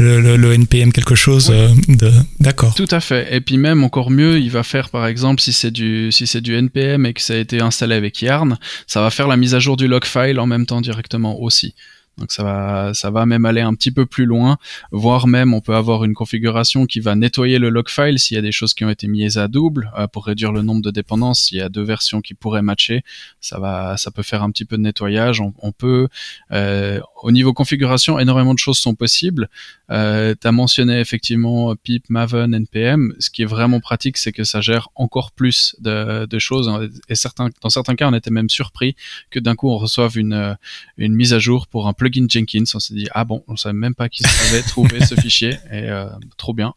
le, 0.02 0.52
NPM 0.52 0.92
quelque 0.92 1.14
chose 1.14 1.50
euh, 1.50 1.68
de 1.88 2.11
d'accord. 2.40 2.75
Tout 2.75 2.88
à 2.90 3.00
fait. 3.00 3.35
Et 3.35 3.40
puis 3.40 3.56
même 3.56 3.85
encore 3.85 4.11
mieux, 4.11 4.38
il 4.38 4.50
va 4.50 4.62
faire 4.62 4.90
par 4.90 5.06
exemple 5.06 5.40
si 5.40 5.52
c'est 5.52 5.71
du 5.71 6.12
si 6.12 6.26
c'est 6.26 6.40
du 6.40 6.54
NPM 6.54 7.06
et 7.06 7.12
que 7.12 7.21
ça 7.21 7.35
a 7.35 7.37
été 7.37 7.61
installé 7.61 7.94
avec 7.94 8.21
Yarn, 8.21 8.59
ça 8.87 9.00
va 9.00 9.11
faire 9.11 9.28
la 9.28 9.37
mise 9.37 9.54
à 9.54 9.59
jour 9.59 9.76
du 9.76 9.88
log 9.88 10.04
file 10.04 10.38
en 10.38 10.47
même 10.47 10.66
temps 10.66 10.80
directement 10.80 11.40
aussi. 11.40 11.75
Donc 12.19 12.31
ça 12.31 12.42
va, 12.42 12.95
ça 12.95 13.11
va 13.11 13.25
même 13.25 13.47
aller 13.47 13.62
un 13.62 13.75
petit 13.75 13.90
peu 13.90 14.04
plus 14.04 14.26
loin, 14.26 14.59
voire 14.90 15.26
même 15.26 15.54
on 15.54 15.61
peut 15.61 15.75
avoir 15.75 16.04
une 16.04 16.12
configuration 16.12 16.85
qui 16.87 17.00
va 17.00 17.14
nettoyer 17.14 17.59
le 17.59 17.71
log 17.71 17.88
file 17.88 18.19
s'il 18.19 18.35
y 18.35 18.38
a 18.38 18.42
des 18.42 18.52
choses 18.52 18.75
qui 18.75 18.85
ont 18.85 18.90
été 18.90 19.09
mises 19.09 19.38
à 19.38 19.49
double 19.49 19.90
euh, 19.99 20.07
pour 20.07 20.26
réduire 20.26 20.52
le 20.52 20.62
nombre 20.62 20.83
de 20.83 20.90
dépendances. 20.90 21.45
S'il 21.45 21.59
y 21.59 21.62
a 21.62 21.69
deux 21.69 21.83
versions 21.83 22.21
qui 22.21 22.35
pourraient 22.35 22.62
matcher, 22.62 23.02
ça 23.40 23.59
va, 23.59 23.97
ça 23.97 24.11
peut 24.11 24.23
faire 24.23 24.42
un 24.42 24.50
petit 24.50 24.64
peu 24.64 24.76
de 24.76 24.83
nettoyage. 24.83 25.40
On, 25.40 25.73
peut, 25.73 26.09
euh, 26.52 27.00
au 27.23 27.33
niveau 27.33 27.54
configuration, 27.54 28.19
énormément 28.19 28.52
de 28.52 28.59
choses 28.59 28.78
sont 28.78 28.95
possibles. 28.95 29.49
Euh, 29.90 30.35
tu 30.38 30.47
as 30.47 30.52
mentionné 30.52 31.00
effectivement 31.00 31.75
pip, 31.76 32.04
maven, 32.11 32.54
npm. 32.54 33.14
Ce 33.19 33.31
qui 33.31 33.42
est 33.42 33.47
vraiment 33.47 33.81
pratique, 33.81 34.19
c'est 34.19 34.33
que 34.33 34.45
ça 34.45 34.61
gère 34.61 34.90
encore 34.95 35.33
plus 35.33 35.76
de, 35.81 36.26
choses. 36.38 36.71
Et 37.09 37.14
certains, 37.14 37.49
dans 37.62 37.71
certains 37.71 37.95
cas, 37.95 38.09
on 38.09 38.14
était 38.14 38.31
même 38.31 38.50
surpris 38.50 38.97
que 39.31 39.38
d'un 39.38 39.54
coup 39.54 39.71
on 39.71 39.78
reçoive 39.78 40.19
une, 40.19 40.57
une 40.99 41.14
mise 41.14 41.33
à 41.33 41.38
jour 41.38 41.66
pour 41.66 41.88
un 41.88 41.92
plugin 42.02 42.26
Jenkins. 42.28 42.64
On 42.75 42.80
s'est 42.80 42.94
dit 42.94 43.09
ah 43.12 43.25
bon, 43.25 43.44
on 43.49 43.56
savait 43.56 43.73
même 43.73 43.94
pas 43.94 44.09
qu'ils 44.09 44.26
avaient 44.49 44.62
trouvé 44.62 45.04
ce 45.04 45.14
fichier 45.21 45.59
et 45.71 45.88
euh, 45.88 46.06
trop 46.37 46.52
bien. 46.52 46.75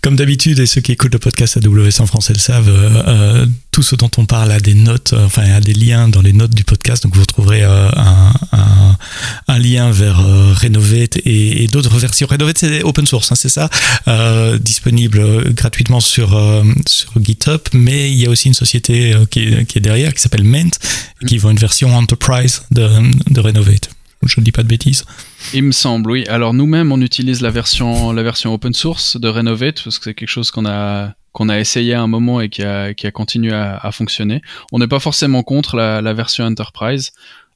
Comme 0.00 0.16
d'habitude, 0.16 0.58
et 0.58 0.66
ceux 0.66 0.80
qui 0.80 0.92
écoutent 0.92 1.12
le 1.12 1.18
podcast 1.18 1.58
AWS 1.58 2.00
en 2.00 2.06
français 2.06 2.32
le 2.32 2.38
savent, 2.38 2.68
euh, 2.68 3.02
euh, 3.06 3.46
tout 3.70 3.82
ce 3.82 3.94
dont 3.94 4.10
on 4.16 4.24
parle 4.24 4.50
a 4.50 4.60
des 4.60 4.74
notes, 4.74 5.12
euh, 5.12 5.26
enfin 5.26 5.42
a 5.42 5.60
des 5.60 5.74
liens 5.74 6.08
dans 6.08 6.22
les 6.22 6.32
notes 6.32 6.54
du 6.54 6.64
podcast. 6.64 7.02
Donc 7.02 7.14
vous 7.14 7.20
retrouverez 7.20 7.62
un, 7.62 8.32
un, 9.46 9.58
lien 9.58 9.90
vers 9.90 10.18
Renovate 10.18 11.18
et, 11.24 11.66
d'autres 11.68 11.96
versions. 11.98 12.26
Renovate 12.26 12.58
c'est 12.58 12.82
open 12.82 13.06
source, 13.06 13.30
hein, 13.30 13.34
c'est 13.34 13.50
ça, 13.50 13.68
disponible 14.58 15.52
gratuitement 15.52 16.00
sur 16.00 16.30
sur 16.86 17.12
GitHub. 17.20 17.60
Mais 17.74 18.10
il 18.10 18.16
y 18.16 18.26
a 18.26 18.30
aussi 18.30 18.48
une 18.48 18.54
société 18.54 19.14
qui, 19.30 19.66
qui, 19.66 19.78
est 19.78 19.82
derrière 19.82 20.14
qui 20.14 20.20
s'appelle 20.20 20.44
Ment, 20.44 20.70
qui 21.26 21.38
vend 21.38 21.50
une 21.50 21.58
version 21.58 21.94
enterprise 21.94 22.62
de, 22.70 22.88
de 23.30 23.40
Renovate. 23.40 23.90
Je 24.26 24.38
ne 24.40 24.44
dis 24.44 24.52
pas 24.52 24.62
de 24.62 24.68
bêtises. 24.68 25.04
Il 25.54 25.64
me 25.64 25.72
semble, 25.72 26.10
oui. 26.10 26.26
Alors 26.28 26.52
nous-mêmes, 26.52 26.92
on 26.92 27.00
utilise 27.00 27.40
la 27.40 27.50
version, 27.50 28.12
la 28.12 28.22
version 28.22 28.52
open 28.52 28.74
source 28.74 29.18
de 29.18 29.28
Renovate 29.28 29.82
parce 29.82 29.98
que 29.98 30.04
c'est 30.04 30.14
quelque 30.14 30.28
chose 30.28 30.50
qu'on 30.50 30.66
a 30.66 31.14
qu'on 31.32 31.48
a 31.48 31.60
essayé 31.60 31.94
à 31.94 32.02
un 32.02 32.08
moment 32.08 32.40
et 32.40 32.48
qui 32.48 32.64
a, 32.64 32.92
qui 32.92 33.06
a 33.06 33.12
continué 33.12 33.52
à, 33.52 33.88
fonctionner. 33.92 34.42
On 34.72 34.80
n'est 34.80 34.88
pas 34.88 34.98
forcément 34.98 35.44
contre 35.44 35.76
la, 35.76 36.02
la 36.02 36.12
version 36.12 36.44
Enterprise. 36.44 37.12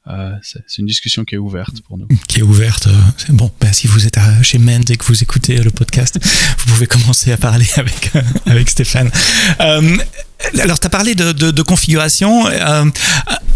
Euh, 0.07 0.35
c'est 0.43 0.79
une 0.79 0.87
discussion 0.87 1.25
qui 1.25 1.35
est 1.35 1.39
ouverte 1.39 1.81
pour 1.81 1.97
nous. 1.97 2.07
Qui 2.29 2.41
est 2.41 2.43
ouverte. 2.43 2.89
Euh, 2.89 2.93
bon, 3.31 3.51
ben, 3.61 3.73
si 3.73 3.87
vous 3.87 4.07
êtes 4.07 4.19
chez 4.43 4.59
Mend 4.59 4.91
et 4.91 4.97
que 4.97 5.05
vous 5.07 5.23
écoutez 5.23 5.57
le 5.57 5.71
podcast, 5.71 6.19
vous 6.59 6.67
pouvez 6.67 6.87
commencer 6.87 7.33
à 7.33 7.39
parler 7.39 7.67
avec, 7.77 8.11
avec 8.47 8.69
Stéphane. 8.69 9.11
Euh, 9.61 9.97
alors, 10.61 10.79
tu 10.79 10.87
as 10.87 10.91
parlé 10.91 11.15
de, 11.15 11.33
de, 11.33 11.63
configuration. 11.63 12.47
Euh, 12.49 12.85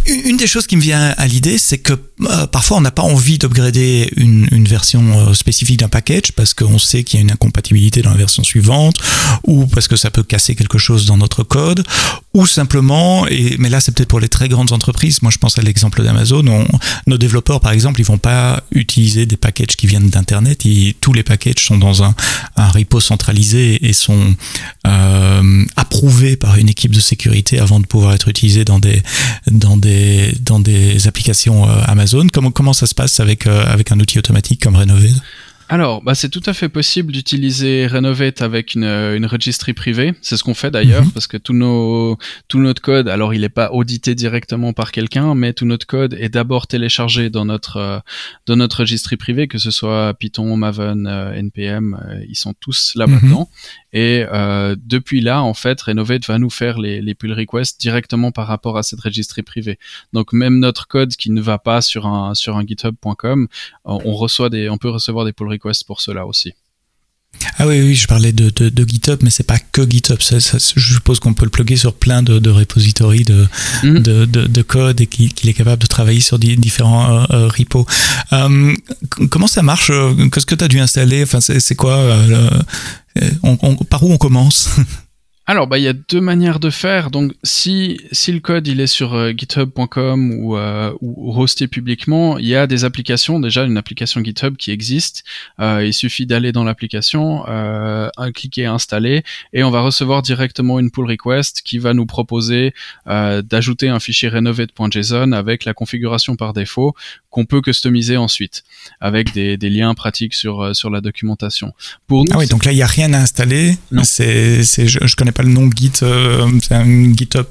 une 0.07 0.37
des 0.37 0.47
choses 0.47 0.67
qui 0.67 0.77
me 0.77 0.81
vient 0.81 1.15
à 1.17 1.27
l'idée, 1.27 1.59
c'est 1.59 1.79
que 1.79 1.93
euh, 1.93 2.47
parfois 2.47 2.79
on 2.79 2.81
n'a 2.81 2.91
pas 2.91 3.03
envie 3.03 3.39
d'upgrader 3.39 4.11
une, 4.17 4.67
version 4.67 5.03
euh, 5.19 5.35
spécifique 5.35 5.79
d'un 5.79 5.89
package 5.89 6.33
parce 6.33 6.53
qu'on 6.53 6.79
sait 6.79 7.05
qu'il 7.05 7.19
y 7.19 7.23
a 7.23 7.25
une 7.25 7.31
incompatibilité 7.31 8.03
dans 8.03 8.11
la 8.11 8.17
version 8.17 8.43
suivante, 8.43 8.97
ou 9.47 9.67
parce 9.67 9.89
que 9.89 9.97
ça 9.97 10.11
peut 10.11 10.23
casser 10.23 10.55
quelque 10.55 10.79
chose 10.79 11.07
dans 11.07 11.17
notre 11.17 11.43
code, 11.43 11.85
ou 12.35 12.47
simplement, 12.47 13.27
et, 13.29 13.57
mais 13.59 13.69
là 13.69 13.81
c'est 13.81 13.93
peut-être 13.93 14.09
pour 14.09 14.21
les 14.21 14.29
très 14.29 14.49
grandes 14.49 14.73
entreprises, 14.73 15.23
moi 15.23 15.31
je 15.31 15.39
pense 15.39 15.59
à 15.59 15.63
l'exemple 15.63 16.03
d'Amazon, 16.03 16.67
nos 17.07 17.19
développeurs 17.19 17.61
par 17.61 17.73
exemple, 17.73 18.01
ils 18.01 18.05
vont 18.05 18.19
pas 18.19 18.63
utiliser 18.73 19.27
des 19.27 19.37
packages 19.37 19.77
qui 19.77 19.87
viennent 19.87 20.11
d'Internet, 20.11 20.65
tous 21.01 21.13
les 21.13 21.23
packages 21.23 21.65
sont 21.65 21.79
dans 21.79 22.03
un, 22.03 22.15
un 22.57 22.69
repo 22.69 23.01
centralisé 23.01 23.87
et 23.87 23.93
sont 23.93 24.35
approuvés 25.77 26.37
par 26.37 26.57
une 26.57 26.68
équipe 26.69 26.93
de 26.93 27.01
sécurité 27.01 27.59
avant 27.59 27.81
de 27.81 27.87
pouvoir 27.87 28.15
être 28.15 28.29
utilisés 28.29 28.65
dans 28.65 28.79
des, 28.79 29.03
dans 29.51 29.77
des, 29.77 30.33
dans 30.41 30.61
des 30.61 31.07
applications 31.09 31.69
euh, 31.69 31.83
Amazon. 31.87 32.27
Comment, 32.33 32.51
comment 32.51 32.73
ça 32.73 32.87
se 32.87 32.95
passe 32.95 33.21
avec, 33.21 33.47
euh, 33.47 33.65
avec 33.67 33.93
un 33.93 34.01
outil 34.01 34.19
automatique 34.19 34.63
comme 34.63 34.77
Renovate? 34.77 35.21
Alors, 35.71 36.03
bah, 36.03 36.15
c'est 36.15 36.31
tout 36.31 36.43
à 36.47 36.55
fait 36.55 36.71
possible 36.71 37.13
d'utiliser 37.13 37.87
Renovate 37.87 38.41
avec 38.41 38.75
une, 38.75 38.85
une 38.85 39.27
registry 39.27 39.75
privée. 39.75 40.15
C'est 40.23 40.39
ce 40.39 40.43
qu'on 40.43 40.55
fait 40.55 40.71
d'ailleurs, 40.71 41.05
mhm. 41.05 41.11
parce 41.11 41.27
que 41.27 41.37
tout, 41.37 41.53
nos, 41.53 42.17
tout 42.49 42.59
notre 42.59 42.81
code, 42.81 43.07
alors 43.07 43.35
il 43.35 43.43
n'est 43.43 43.51
pas 43.51 43.71
audité 43.73 44.15
directement 44.15 44.73
par 44.73 44.93
quelqu'un, 44.93 45.35
mais 45.35 45.53
tout 45.53 45.67
notre 45.67 45.87
code 45.87 46.15
est 46.15 46.31
d'abord 46.31 46.69
téléchargé 46.69 47.29
dans 47.29 47.45
notre, 47.45 47.77
euh, 47.77 47.99
dans 48.47 48.57
notre 48.57 48.81
registry 48.81 49.19
privée, 49.19 49.47
que 49.47 49.59
ce 49.59 49.71
soit 49.71 50.15
Python, 50.15 50.57
Maven, 50.57 51.07
euh, 51.07 51.35
NPM, 51.35 52.01
euh, 52.03 52.25
ils 52.27 52.37
sont 52.37 52.55
tous 52.59 52.93
là 52.95 53.07
maintenant. 53.07 53.41
Mhm. 53.41 53.59
Et 53.93 54.25
depuis 54.77 55.21
là, 55.21 55.43
en 55.43 55.55
fait, 55.55 55.81
Renovate 55.81 56.27
va 56.27 56.39
nous 56.39 56.51
faire 56.51 56.79
les, 56.79 57.01
les 57.01 57.15
pull 57.15 57.33
requests 57.33 57.81
directement 57.81 58.33
par 58.33 58.47
rapport 58.47 58.77
à 58.77 58.83
cette 58.83 59.01
registry 59.01 59.43
privée. 59.43 59.79
Donc 60.13 60.33
même 60.33 60.59
notre 60.59 60.87
code 60.89 61.15
qui 61.17 61.31
ne 61.31 61.41
va 61.41 61.59
pas 61.59 61.81
sur 61.81 62.07
un, 62.07 62.35
sur 62.35 62.57
un 62.57 62.67
github.com, 62.67 63.49
on 63.85 64.13
reçoit 64.13 64.51
des, 64.51 64.69
on 64.69 64.77
peut 64.77 64.91
recevoir 64.91 65.25
des 65.25 65.33
pull 65.33 65.49
requests 65.49 65.58
pour 65.87 66.01
cela 66.01 66.27
aussi. 66.27 66.55
Ah 67.59 67.67
oui, 67.67 67.81
oui, 67.81 67.95
je 67.95 68.07
parlais 68.07 68.33
de, 68.33 68.51
de, 68.51 68.89
GitHub, 68.89 69.21
mais 69.23 69.31
c'est 69.31 69.43
pas 69.43 69.59
que 69.59 69.89
GitHub. 69.89 70.19
je 70.21 70.95
suppose 70.95 71.21
qu'on 71.21 71.35
peut 71.35 71.45
le 71.45 71.51
plugger 71.51 71.77
sur 71.77 71.95
plein 71.95 72.23
de, 72.23 72.39
de 72.39 72.51
repositories 72.51 73.25
de, 73.25 73.47
de, 73.83 74.25
de, 74.25 74.63
code 74.63 75.01
et 75.01 75.07
qu'il 75.07 75.49
est 75.49 75.55
capable 75.55 75.83
de 75.83 75.87
travailler 75.87 76.21
sur 76.21 76.39
différents 76.39 77.23
euh, 77.23 77.27
euh, 77.31 77.49
repos. 77.49 77.87
Euh, 78.33 78.75
comment 79.31 79.47
ça 79.47 79.63
marche 79.63 79.93
Qu'est-ce 80.33 80.47
que 80.47 80.55
tu 80.55 80.65
as 80.65 80.69
dû 80.69 80.81
installer? 80.81 81.23
Enfin, 81.23 81.41
c'est 81.41 81.75
quoi 81.75 82.17
Par 83.91 84.03
où 84.03 84.13
on 84.13 84.19
commence? 84.19 84.71
Alors, 85.51 85.67
bah, 85.67 85.79
il 85.79 85.85
y 85.85 85.89
a 85.89 85.95
deux 85.95 86.21
manières 86.21 86.61
de 86.61 86.69
faire. 86.69 87.11
Donc, 87.11 87.33
si, 87.43 87.99
si 88.13 88.33
le 88.33 88.41
code 88.41 88.69
il 88.69 88.81
est 88.81 88.87
sur 88.87 89.15
euh, 89.15 89.33
github.com 89.35 90.31
ou, 90.33 90.59
euh, 90.59 90.93
ou 91.01 91.41
hosté 91.41 91.69
publiquement, 91.69 92.37
il 92.37 92.45
y 92.45 92.55
a 92.55 92.67
des 92.67 92.85
applications, 92.85 93.41
déjà 93.41 93.65
une 93.65 93.79
application 93.79 94.23
GitHub 94.23 94.57
qui 94.57 94.73
existe. 94.73 95.25
Euh, 95.59 95.87
il 95.87 95.95
suffit 95.95 96.27
d'aller 96.27 96.53
dans 96.53 96.65
l'application, 96.65 97.47
euh, 97.49 98.11
cliquer 98.35 98.67
installer, 98.67 99.25
et 99.55 99.65
on 99.65 99.71
va 99.71 99.81
recevoir 99.81 100.21
directement 100.21 100.79
une 100.81 100.91
pull 100.91 101.07
request 101.07 101.63
qui 101.65 101.79
va 101.79 101.95
nous 101.95 102.05
proposer 102.05 102.75
euh, 103.07 103.41
d'ajouter 103.41 103.89
un 103.89 104.01
fichier 104.01 104.29
renovate.json 104.29 105.33
avec 105.33 105.65
la 105.65 105.73
configuration 105.73 106.37
par 106.37 106.53
défaut 106.53 106.95
qu'on 107.31 107.47
peut 107.47 107.63
customiser 107.63 108.19
ensuite, 108.19 108.65
avec 109.01 109.33
des, 109.33 109.57
des 109.57 109.71
liens 109.71 109.95
pratiques 109.95 110.35
sur, 110.35 110.77
sur 110.77 110.91
la 110.91 111.01
documentation. 111.01 111.73
Pour 112.07 112.25
nous, 112.27 112.33
ah 112.33 112.39
oui, 112.39 112.49
donc 112.49 112.67
là 112.67 112.73
il 112.73 112.77
n'y 112.77 112.83
a 112.83 112.87
rien 112.87 113.15
à 113.15 113.19
installer. 113.19 113.79
Non. 113.93 114.05
C'est, 114.05 114.63
je, 114.63 115.07
je 115.07 115.17
connais 115.17 115.38
le 115.43 115.51
nom 115.51 115.71
Git, 115.71 115.93
euh, 116.03 116.49
c'est 116.63 116.75
un 116.75 117.15
GitHub 117.15 117.47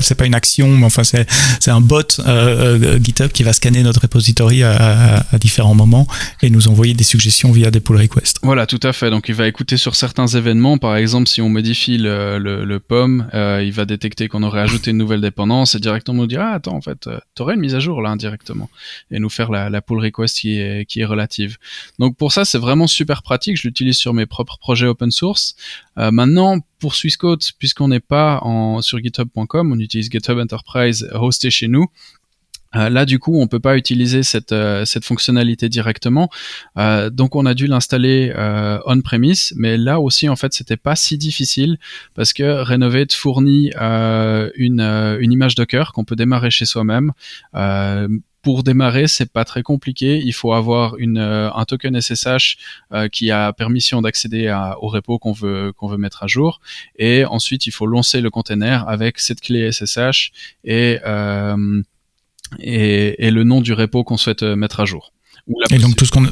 c'est 0.00 0.16
pas 0.16 0.26
une 0.26 0.34
action, 0.34 0.68
mais 0.76 0.84
enfin 0.84 1.04
c'est 1.04 1.70
un 1.70 1.80
bot 1.80 2.18
euh, 2.18 2.24
euh, 2.26 2.98
GitHub 2.98 3.30
qui 3.30 3.44
va 3.44 3.52
scanner 3.52 3.84
notre 3.84 4.02
repository 4.02 4.64
à, 4.64 5.24
différents 5.40 5.76
moments 5.76 6.08
et 6.42 6.50
nous 6.50 6.66
envoyer 6.66 6.92
des 6.92 7.04
suggestions 7.04 7.52
via 7.52 7.70
des 7.70 7.78
pull 7.78 7.96
requests. 7.96 8.40
Voilà, 8.42 8.66
tout 8.66 8.80
à 8.82 8.92
fait. 8.92 9.10
Donc 9.10 9.28
il 9.28 9.36
va 9.36 9.46
écouter 9.46 9.76
sur 9.76 9.94
certains 9.94 10.26
événements, 10.26 10.76
par 10.76 10.96
exemple 10.96 11.28
si 11.28 11.40
on 11.40 11.48
modifie 11.48 11.98
le, 11.98 12.38
le, 12.38 12.80
POM, 12.80 13.28
il 13.32 13.72
va 13.72 13.84
détecter 13.84 14.26
qu'on 14.26 14.42
aurait 14.42 14.60
ajouté 14.60 14.90
une 14.90 14.98
nouvelle 14.98 15.20
dépendance 15.20 15.76
et 15.76 15.78
directement 15.78 16.22
nous 16.22 16.26
dire 16.26 16.40
ah 16.42 16.54
attends 16.54 16.74
en 16.74 16.80
fait 16.80 17.08
t'aurais 17.36 17.54
une 17.54 17.60
mise 17.60 17.76
à 17.76 17.78
jour 17.80 18.02
là 18.02 18.10
indirectement 18.10 18.68
et 19.12 19.20
nous 19.20 19.30
faire 19.30 19.52
la, 19.52 19.70
la 19.70 19.80
pull 19.80 20.00
request 20.00 20.38
qui 20.38 20.58
est 20.58 20.84
qui 20.84 21.00
est 21.00 21.04
relative. 21.04 21.58
Donc 22.00 22.16
pour 22.16 22.32
ça 22.32 22.44
c'est 22.44 22.58
vraiment 22.58 22.88
super 22.88 23.22
pratique. 23.22 23.56
Je 23.56 23.68
l'utilise 23.68 23.96
sur 23.96 24.14
mes 24.14 24.26
propres 24.26 24.58
projets 24.58 24.86
open 24.86 25.12
source. 25.12 25.54
maintenant 25.96 26.58
pour 26.78 26.94
Swissquote, 26.94 27.52
puisqu'on 27.58 27.88
n'est 27.88 28.00
pas 28.00 28.40
sur 28.80 28.98
github.com, 28.98 29.72
on 29.72 29.78
utilise 29.78 30.10
GitHub 30.10 30.38
Enterprise 30.38 31.08
hosté 31.14 31.50
chez 31.50 31.68
nous. 31.68 31.86
Euh, 32.74 32.90
là, 32.90 33.04
du 33.04 33.18
coup, 33.18 33.40
on 33.40 33.46
peut 33.46 33.60
pas 33.60 33.76
utiliser 33.76 34.22
cette, 34.22 34.52
euh, 34.52 34.84
fonctionnalité 35.02 35.68
directement, 35.68 36.28
euh, 36.78 37.10
donc 37.10 37.36
on 37.36 37.46
a 37.46 37.54
dû 37.54 37.66
l'installer 37.66 38.32
on-premise. 38.86 39.52
Mais 39.56 39.76
là 39.76 40.00
aussi, 40.00 40.28
en 40.28 40.36
fait, 40.36 40.52
c'était 40.52 40.76
pas 40.76 40.96
si 40.96 41.18
difficile 41.18 41.78
parce 42.14 42.32
que 42.32 42.62
Renovate 42.62 43.12
fournit 43.12 43.70
une, 43.76 44.80
une 44.80 45.32
image 45.32 45.54
Docker 45.54 45.92
qu'on 45.92 46.04
peut 46.04 46.16
démarrer 46.16 46.50
chez 46.50 46.66
soi-même 46.66 47.12
pour 48.46 48.62
démarrer, 48.62 49.08
c'est 49.08 49.32
pas 49.32 49.44
très 49.44 49.64
compliqué. 49.64 50.22
Il 50.24 50.32
faut 50.32 50.52
avoir 50.52 50.96
une, 50.98 51.18
euh, 51.18 51.50
un 51.52 51.64
token 51.64 52.00
SSH 52.00 52.58
euh, 52.92 53.08
qui 53.08 53.32
a 53.32 53.52
permission 53.52 54.00
d'accéder 54.02 54.56
au 54.80 54.86
repo 54.86 55.18
qu'on 55.18 55.32
veut 55.32 55.72
qu'on 55.76 55.88
veut 55.88 55.96
mettre 55.96 56.22
à 56.22 56.28
jour. 56.28 56.60
Et 56.96 57.24
ensuite, 57.24 57.66
il 57.66 57.72
faut 57.72 57.86
lancer 57.86 58.20
le 58.20 58.30
container 58.30 58.88
avec 58.88 59.18
cette 59.18 59.40
clé 59.40 59.72
SSH 59.72 60.30
et 60.62 61.00
euh, 61.04 61.82
et, 62.60 63.26
et, 63.26 63.32
le 63.32 63.42
nom 63.42 63.60
du 63.60 63.72
repo 63.72 64.04
qu'on 64.04 64.16
souhaite 64.16 64.44
mettre 64.44 64.78
à 64.78 64.84
jour. 64.84 65.12
Et 65.72 65.78
donc 65.78 65.96
tout 65.96 66.04
ce 66.04 66.12
qu'on 66.12 66.26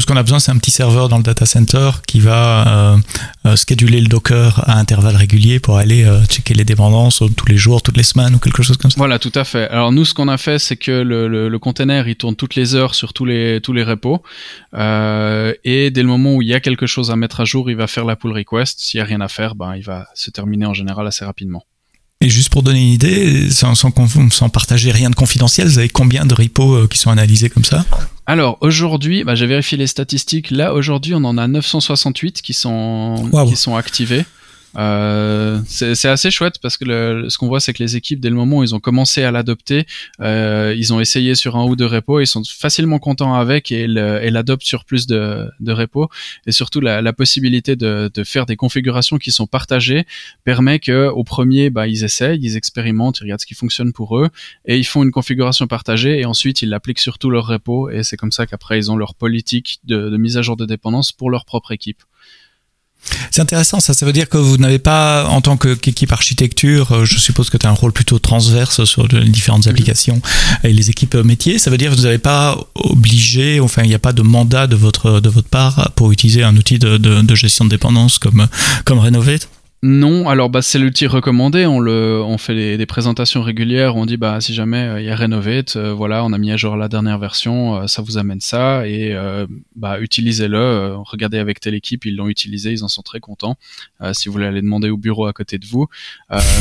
tout 0.00 0.04
ce 0.04 0.12
qu'on 0.14 0.16
a 0.18 0.22
besoin, 0.22 0.38
c'est 0.38 0.50
un 0.50 0.56
petit 0.56 0.70
serveur 0.70 1.10
dans 1.10 1.18
le 1.18 1.22
data 1.22 1.44
center 1.44 1.90
qui 2.06 2.20
va 2.20 2.94
euh, 2.94 2.96
euh, 3.44 3.54
scheduler 3.54 4.00
le 4.00 4.06
Docker 4.06 4.64
à 4.66 4.78
intervalles 4.78 5.16
réguliers 5.16 5.60
pour 5.60 5.76
aller 5.76 6.04
euh, 6.04 6.24
checker 6.24 6.54
les 6.54 6.64
dépendances 6.64 7.22
tous 7.36 7.46
les 7.46 7.58
jours, 7.58 7.82
toutes 7.82 7.98
les 7.98 8.02
semaines 8.02 8.34
ou 8.34 8.38
quelque 8.38 8.62
chose 8.62 8.78
comme 8.78 8.90
ça. 8.90 8.94
Voilà, 8.96 9.18
tout 9.18 9.32
à 9.34 9.44
fait. 9.44 9.68
Alors 9.68 9.92
nous, 9.92 10.06
ce 10.06 10.14
qu'on 10.14 10.28
a 10.28 10.38
fait, 10.38 10.58
c'est 10.58 10.78
que 10.78 10.90
le, 10.90 11.28
le, 11.28 11.50
le, 11.50 11.58
container, 11.58 12.08
il 12.08 12.16
tourne 12.16 12.34
toutes 12.34 12.54
les 12.54 12.74
heures 12.74 12.94
sur 12.94 13.12
tous 13.12 13.26
les 13.26 13.60
tous 13.60 13.74
les 13.74 13.82
repos, 13.82 14.22
euh, 14.72 15.52
et 15.64 15.90
dès 15.90 16.00
le 16.00 16.08
moment 16.08 16.36
où 16.36 16.40
il 16.40 16.48
y 16.48 16.54
a 16.54 16.60
quelque 16.60 16.86
chose 16.86 17.10
à 17.10 17.16
mettre 17.16 17.40
à 17.40 17.44
jour, 17.44 17.68
il 17.70 17.76
va 17.76 17.86
faire 17.86 18.06
la 18.06 18.16
pull 18.16 18.32
request. 18.32 18.80
S'il 18.80 18.96
y 18.96 19.02
a 19.02 19.04
rien 19.04 19.20
à 19.20 19.28
faire, 19.28 19.54
ben 19.54 19.76
il 19.76 19.82
va 19.82 20.06
se 20.14 20.30
terminer 20.30 20.64
en 20.64 20.72
général 20.72 21.06
assez 21.06 21.26
rapidement. 21.26 21.62
Et 22.22 22.30
juste 22.30 22.48
pour 22.50 22.62
donner 22.62 22.80
une 22.80 22.92
idée, 22.92 23.50
sans, 23.50 23.74
sans, 23.74 23.92
sans 24.30 24.48
partager 24.48 24.92
rien 24.92 25.10
de 25.10 25.14
confidentiel, 25.14 25.68
vous 25.68 25.78
avez 25.78 25.88
combien 25.90 26.24
de 26.24 26.34
repos 26.34 26.86
qui 26.88 26.98
sont 26.98 27.10
analysés 27.10 27.50
comme 27.50 27.64
ça? 27.64 27.84
Alors 28.30 28.58
aujourd'hui, 28.60 29.24
bah, 29.24 29.34
j'ai 29.34 29.48
vérifié 29.48 29.76
les 29.76 29.88
statistiques. 29.88 30.52
Là 30.52 30.72
aujourd'hui, 30.72 31.16
on 31.16 31.24
en 31.24 31.36
a 31.36 31.48
968 31.48 32.42
qui 32.42 32.52
sont 32.52 33.28
qui 33.48 33.56
sont 33.56 33.74
activés. 33.74 34.24
Euh, 34.76 35.60
c'est 35.66 36.08
assez 36.08 36.30
chouette 36.30 36.58
parce 36.62 36.76
que 36.76 36.84
le, 36.84 37.28
ce 37.28 37.38
qu'on 37.38 37.48
voit, 37.48 37.60
c'est 37.60 37.72
que 37.72 37.82
les 37.82 37.96
équipes, 37.96 38.20
dès 38.20 38.30
le 38.30 38.36
moment 38.36 38.58
où 38.58 38.62
ils 38.62 38.74
ont 38.74 38.80
commencé 38.80 39.22
à 39.22 39.30
l'adopter, 39.30 39.86
euh, 40.20 40.74
ils 40.76 40.92
ont 40.92 41.00
essayé 41.00 41.34
sur 41.34 41.56
un 41.56 41.64
ou 41.64 41.76
deux 41.76 41.86
repos, 41.86 42.20
ils 42.20 42.26
sont 42.26 42.42
facilement 42.44 42.98
contents 42.98 43.34
avec 43.34 43.72
et 43.72 43.86
l'adoptent 43.86 44.64
sur 44.64 44.84
plus 44.84 45.06
de, 45.06 45.48
de 45.60 45.72
repos. 45.72 46.08
Et 46.46 46.52
surtout, 46.52 46.80
la, 46.80 47.02
la 47.02 47.12
possibilité 47.12 47.76
de, 47.76 48.10
de, 48.12 48.24
faire 48.24 48.46
des 48.46 48.56
configurations 48.56 49.18
qui 49.18 49.32
sont 49.32 49.46
partagées 49.46 50.06
permet 50.44 50.78
que 50.78 51.08
au 51.08 51.24
premier, 51.24 51.70
bah, 51.70 51.88
ils 51.88 52.04
essayent, 52.04 52.38
ils 52.40 52.56
expérimentent, 52.56 53.18
ils 53.20 53.24
regardent 53.24 53.40
ce 53.40 53.46
qui 53.46 53.54
fonctionne 53.54 53.92
pour 53.92 54.18
eux 54.18 54.28
et 54.66 54.78
ils 54.78 54.84
font 54.84 55.02
une 55.02 55.10
configuration 55.10 55.66
partagée 55.66 56.20
et 56.20 56.24
ensuite 56.24 56.62
ils 56.62 56.68
l'appliquent 56.68 56.98
sur 56.98 57.18
tous 57.18 57.30
leurs 57.30 57.46
repos 57.46 57.90
et 57.90 58.02
c'est 58.02 58.16
comme 58.16 58.32
ça 58.32 58.46
qu'après 58.46 58.78
ils 58.78 58.90
ont 58.90 58.96
leur 58.96 59.14
politique 59.14 59.80
de, 59.84 60.08
de 60.10 60.16
mise 60.16 60.36
à 60.36 60.42
jour 60.42 60.56
de 60.56 60.66
dépendance 60.66 61.12
pour 61.12 61.30
leur 61.30 61.44
propre 61.44 61.72
équipe. 61.72 62.02
C'est 63.30 63.40
intéressant, 63.40 63.80
ça. 63.80 63.94
Ça 63.94 64.06
veut 64.06 64.12
dire 64.12 64.28
que 64.28 64.38
vous 64.38 64.56
n'avez 64.56 64.78
pas, 64.78 65.26
en 65.26 65.40
tant 65.40 65.56
qu'équipe 65.56 66.12
architecture, 66.12 66.92
euh, 66.92 67.04
je 67.04 67.18
suppose 67.18 67.50
que 67.50 67.56
tu 67.56 67.66
as 67.66 67.70
un 67.70 67.74
rôle 67.74 67.92
plutôt 67.92 68.18
transverse 68.18 68.84
sur 68.84 69.06
les 69.08 69.28
différentes 69.28 69.66
mhm. 69.66 69.72
applications 69.72 70.22
et 70.64 70.72
les 70.72 70.90
équipes 70.90 71.14
métiers. 71.16 71.58
Ça 71.58 71.70
veut 71.70 71.78
dire 71.78 71.90
que 71.90 71.96
vous 71.96 72.02
n'avez 72.02 72.18
pas 72.18 72.58
obligé, 72.74 73.60
enfin, 73.60 73.82
il 73.82 73.88
n'y 73.88 73.94
a 73.94 73.98
pas 74.00 74.12
de 74.12 74.22
mandat 74.22 74.66
de 74.66 74.76
votre, 74.76 75.20
de 75.20 75.28
votre 75.28 75.48
part 75.48 75.92
pour 75.96 76.12
utiliser 76.12 76.42
un 76.42 76.56
outil 76.56 76.78
de, 76.78 76.96
de, 76.96 77.22
de 77.22 77.34
gestion 77.34 77.64
de 77.64 77.70
dépendance 77.70 78.18
comme, 78.18 78.46
comme 78.84 78.98
Renovate? 78.98 79.48
Non, 79.82 80.28
alors 80.28 80.50
bah 80.50 80.60
c'est 80.60 80.78
l'outil 80.78 81.06
recommandé. 81.06 81.64
On 81.64 81.80
le, 81.80 82.20
on 82.22 82.36
fait 82.36 82.76
des 82.76 82.86
présentations 82.86 83.40
régulières. 83.40 83.96
On 83.96 84.04
dit 84.04 84.18
bah 84.18 84.38
si 84.42 84.52
jamais 84.52 84.76
euh, 84.76 85.00
il 85.00 85.06
y 85.06 85.10
a 85.10 85.16
Renovate, 85.16 85.76
euh, 85.76 85.94
voilà, 85.94 86.22
on 86.22 86.34
a 86.34 86.38
mis 86.38 86.50
à 86.50 86.58
jour 86.58 86.76
la 86.76 86.88
dernière 86.88 87.18
version, 87.18 87.76
euh, 87.76 87.86
ça 87.86 88.02
vous 88.02 88.18
amène 88.18 88.40
ça 88.40 88.86
et 88.86 89.16
bah 89.76 89.98
utilisez-le. 89.98 90.96
regardez 90.98 91.38
avec 91.38 91.60
telle 91.60 91.74
équipe, 91.74 92.04
ils 92.04 92.14
l'ont 92.14 92.28
utilisé, 92.28 92.72
ils 92.72 92.84
en 92.84 92.88
sont 92.88 93.00
très 93.00 93.20
contents. 93.20 93.56
si 94.12 94.28
vous 94.28 94.32
voulez 94.32 94.46
aller 94.46 94.60
demander 94.60 94.90
au 94.90 94.98
bureau 94.98 95.24
à 95.26 95.32
côté 95.32 95.56
de 95.56 95.66
vous, 95.66 95.86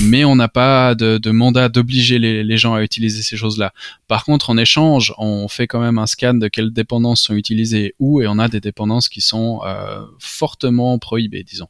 mais 0.04 0.24
on 0.24 0.36
n'a 0.38 0.48
pas 0.48 0.96
de, 0.96 1.32
mandat 1.32 1.68
d'obliger 1.68 2.20
les, 2.20 2.44
les, 2.44 2.58
gens 2.58 2.74
à 2.74 2.84
utiliser 2.84 3.22
ces 3.22 3.36
choses-là. 3.36 3.74
Par 4.08 4.24
contre, 4.24 4.50
en 4.50 4.58
échange, 4.58 5.14
on 5.18 5.48
fait 5.50 5.68
quand 5.68 5.82
même 5.82 5.98
un 5.98 6.08
scan 6.08 6.36
de 6.36 6.48
quelles 6.48 6.72
dépendances 6.72 7.22
sont 7.22 7.36
utilisées 7.36 7.96
où 8.00 8.22
et 8.22 8.28
on 8.28 8.40
a 8.40 8.48
des 8.48 8.62
dépendances 8.62 9.10
qui 9.10 9.22
sont 9.22 9.60
fortement 10.20 10.98
prohibées, 11.00 11.44
disons. 11.44 11.68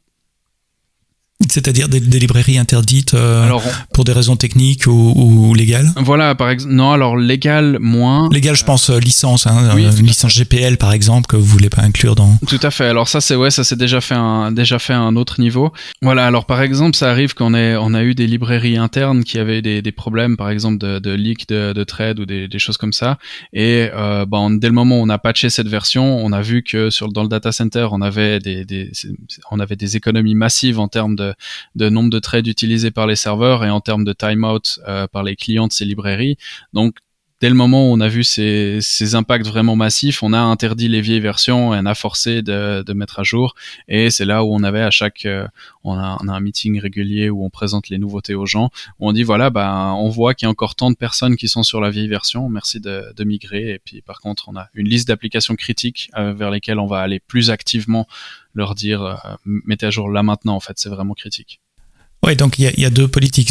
C'est-à-dire 1.50 1.88
des, 1.88 2.00
librairies 2.00 2.58
interdites 2.58 3.14
euh, 3.14 3.48
pour 3.92 4.04
des 4.04 4.12
raisons 4.12 4.36
techniques 4.36 4.86
ou, 4.86 5.52
légales 5.54 5.90
Voilà, 5.96 6.34
par 6.34 6.50
exemple. 6.50 6.74
Non, 6.74 6.92
alors 6.92 7.16
légal 7.16 7.78
moins. 7.80 8.28
Légal, 8.30 8.54
je 8.54 8.64
pense 8.64 8.90
euh, 8.90 8.98
licence, 8.98 9.46
hein, 9.46 9.76
euh, 9.76 9.96
une 9.98 10.06
licence 10.06 10.36
GPL 10.36 10.76
par 10.76 10.92
exemple 10.92 11.26
que 11.26 11.36
vous 11.36 11.44
voulez 11.44 11.70
pas 11.70 11.82
inclure 11.82 12.14
dans. 12.14 12.38
Tout 12.46 12.60
à 12.62 12.70
fait. 12.70 12.86
Alors 12.86 13.08
ça, 13.08 13.20
c'est 13.20 13.34
ouais, 13.34 13.50
ça 13.50 13.64
c'est 13.64 13.76
déjà 13.76 14.00
fait 14.00 14.14
un 14.14 14.52
déjà 14.52 14.78
fait 14.78 14.92
un 14.92 15.16
autre 15.16 15.40
niveau. 15.40 15.72
Voilà. 16.02 16.26
Alors 16.26 16.44
par 16.44 16.62
exemple, 16.62 16.96
ça 16.96 17.10
arrive 17.10 17.34
qu'on 17.34 17.54
ait 17.54 17.76
on 17.76 17.94
a 17.94 18.02
eu 18.02 18.14
des 18.14 18.26
librairies 18.26 18.76
internes 18.76 19.24
qui 19.24 19.38
avaient 19.38 19.62
des, 19.62 19.82
des 19.82 19.92
problèmes, 19.92 20.36
par 20.36 20.50
exemple 20.50 20.78
de, 20.78 20.98
de 20.98 21.10
leak 21.10 21.48
de, 21.48 21.72
de 21.72 21.84
trade 21.84 22.20
ou 22.20 22.26
des, 22.26 22.48
des, 22.48 22.58
choses 22.58 22.76
comme 22.76 22.92
ça. 22.92 23.18
Et 23.52 23.88
euh, 23.92 24.24
bon, 24.26 24.50
dès 24.50 24.68
le 24.68 24.74
moment 24.74 25.00
où 25.00 25.02
on 25.02 25.08
a 25.08 25.18
patché 25.18 25.50
cette 25.50 25.68
version, 25.68 26.24
on 26.24 26.32
a 26.32 26.42
vu 26.42 26.62
que 26.62 26.90
sur 26.90 27.08
dans 27.08 27.22
le 27.22 27.28
data 27.28 27.52
center, 27.52 27.88
on 27.90 28.00
avait 28.02 28.38
des, 28.38 28.64
des 28.64 28.92
on 29.50 29.58
avait 29.58 29.76
des 29.76 29.96
économies 29.96 30.34
massives 30.34 30.78
en 30.78 30.88
termes 30.88 31.16
de 31.16 31.34
de 31.74 31.88
nombre 31.88 32.10
de 32.10 32.18
trades 32.18 32.46
utilisés 32.46 32.90
par 32.90 33.06
les 33.06 33.16
serveurs 33.16 33.64
et 33.64 33.70
en 33.70 33.80
termes 33.80 34.04
de 34.04 34.12
timeout 34.12 34.80
euh, 34.86 35.06
par 35.06 35.22
les 35.22 35.36
clients 35.36 35.66
de 35.66 35.72
ces 35.72 35.84
librairies. 35.84 36.36
Donc 36.72 36.96
dès 37.40 37.48
le 37.48 37.54
moment 37.54 37.88
où 37.88 37.94
on 37.94 38.00
a 38.00 38.08
vu 38.08 38.22
ces, 38.22 38.78
ces, 38.82 39.14
impacts 39.14 39.46
vraiment 39.46 39.74
massifs, 39.74 40.22
on 40.22 40.32
a 40.32 40.38
interdit 40.38 40.88
les 40.88 41.00
vieilles 41.00 41.20
versions 41.20 41.74
et 41.74 41.78
on 41.78 41.86
a 41.86 41.94
forcé 41.94 42.42
de, 42.42 42.82
de 42.82 42.92
mettre 42.92 43.18
à 43.18 43.22
jour. 43.22 43.54
Et 43.88 44.10
c'est 44.10 44.26
là 44.26 44.44
où 44.44 44.54
on 44.54 44.62
avait 44.62 44.82
à 44.82 44.90
chaque, 44.90 45.24
euh, 45.24 45.46
on, 45.82 45.94
a, 45.94 46.18
on, 46.20 46.28
a, 46.28 46.32
un 46.32 46.40
meeting 46.40 46.78
régulier 46.78 47.30
où 47.30 47.44
on 47.44 47.50
présente 47.50 47.88
les 47.88 47.98
nouveautés 47.98 48.34
aux 48.34 48.46
gens, 48.46 48.70
où 48.98 49.08
on 49.08 49.12
dit 49.12 49.22
voilà, 49.22 49.48
bah, 49.48 49.94
on 49.96 50.08
voit 50.08 50.34
qu'il 50.34 50.46
y 50.46 50.48
a 50.48 50.50
encore 50.50 50.74
tant 50.74 50.90
de 50.90 50.96
personnes 50.96 51.36
qui 51.36 51.48
sont 51.48 51.62
sur 51.62 51.80
la 51.80 51.90
vieille 51.90 52.08
version, 52.08 52.48
merci 52.48 52.78
de, 52.78 53.12
de 53.16 53.24
migrer. 53.24 53.72
Et 53.72 53.78
puis 53.78 54.02
par 54.02 54.20
contre, 54.20 54.48
on 54.48 54.56
a 54.56 54.68
une 54.74 54.88
liste 54.88 55.08
d'applications 55.08 55.56
critiques 55.56 56.10
euh, 56.18 56.34
vers 56.34 56.50
lesquelles 56.50 56.78
on 56.78 56.86
va 56.86 57.00
aller 57.00 57.20
plus 57.20 57.50
activement 57.50 58.06
leur 58.54 58.74
dire 58.74 59.02
euh, 59.02 59.14
mettez 59.44 59.86
à 59.86 59.90
jour 59.90 60.10
là 60.10 60.22
maintenant. 60.22 60.56
En 60.56 60.60
fait, 60.60 60.74
c'est 60.76 60.90
vraiment 60.90 61.14
critique. 61.14 61.60
Ouais, 62.22 62.36
donc 62.36 62.58
il 62.58 62.70
y, 62.76 62.82
y 62.82 62.84
a, 62.84 62.90
deux 62.90 63.08
politiques 63.08 63.50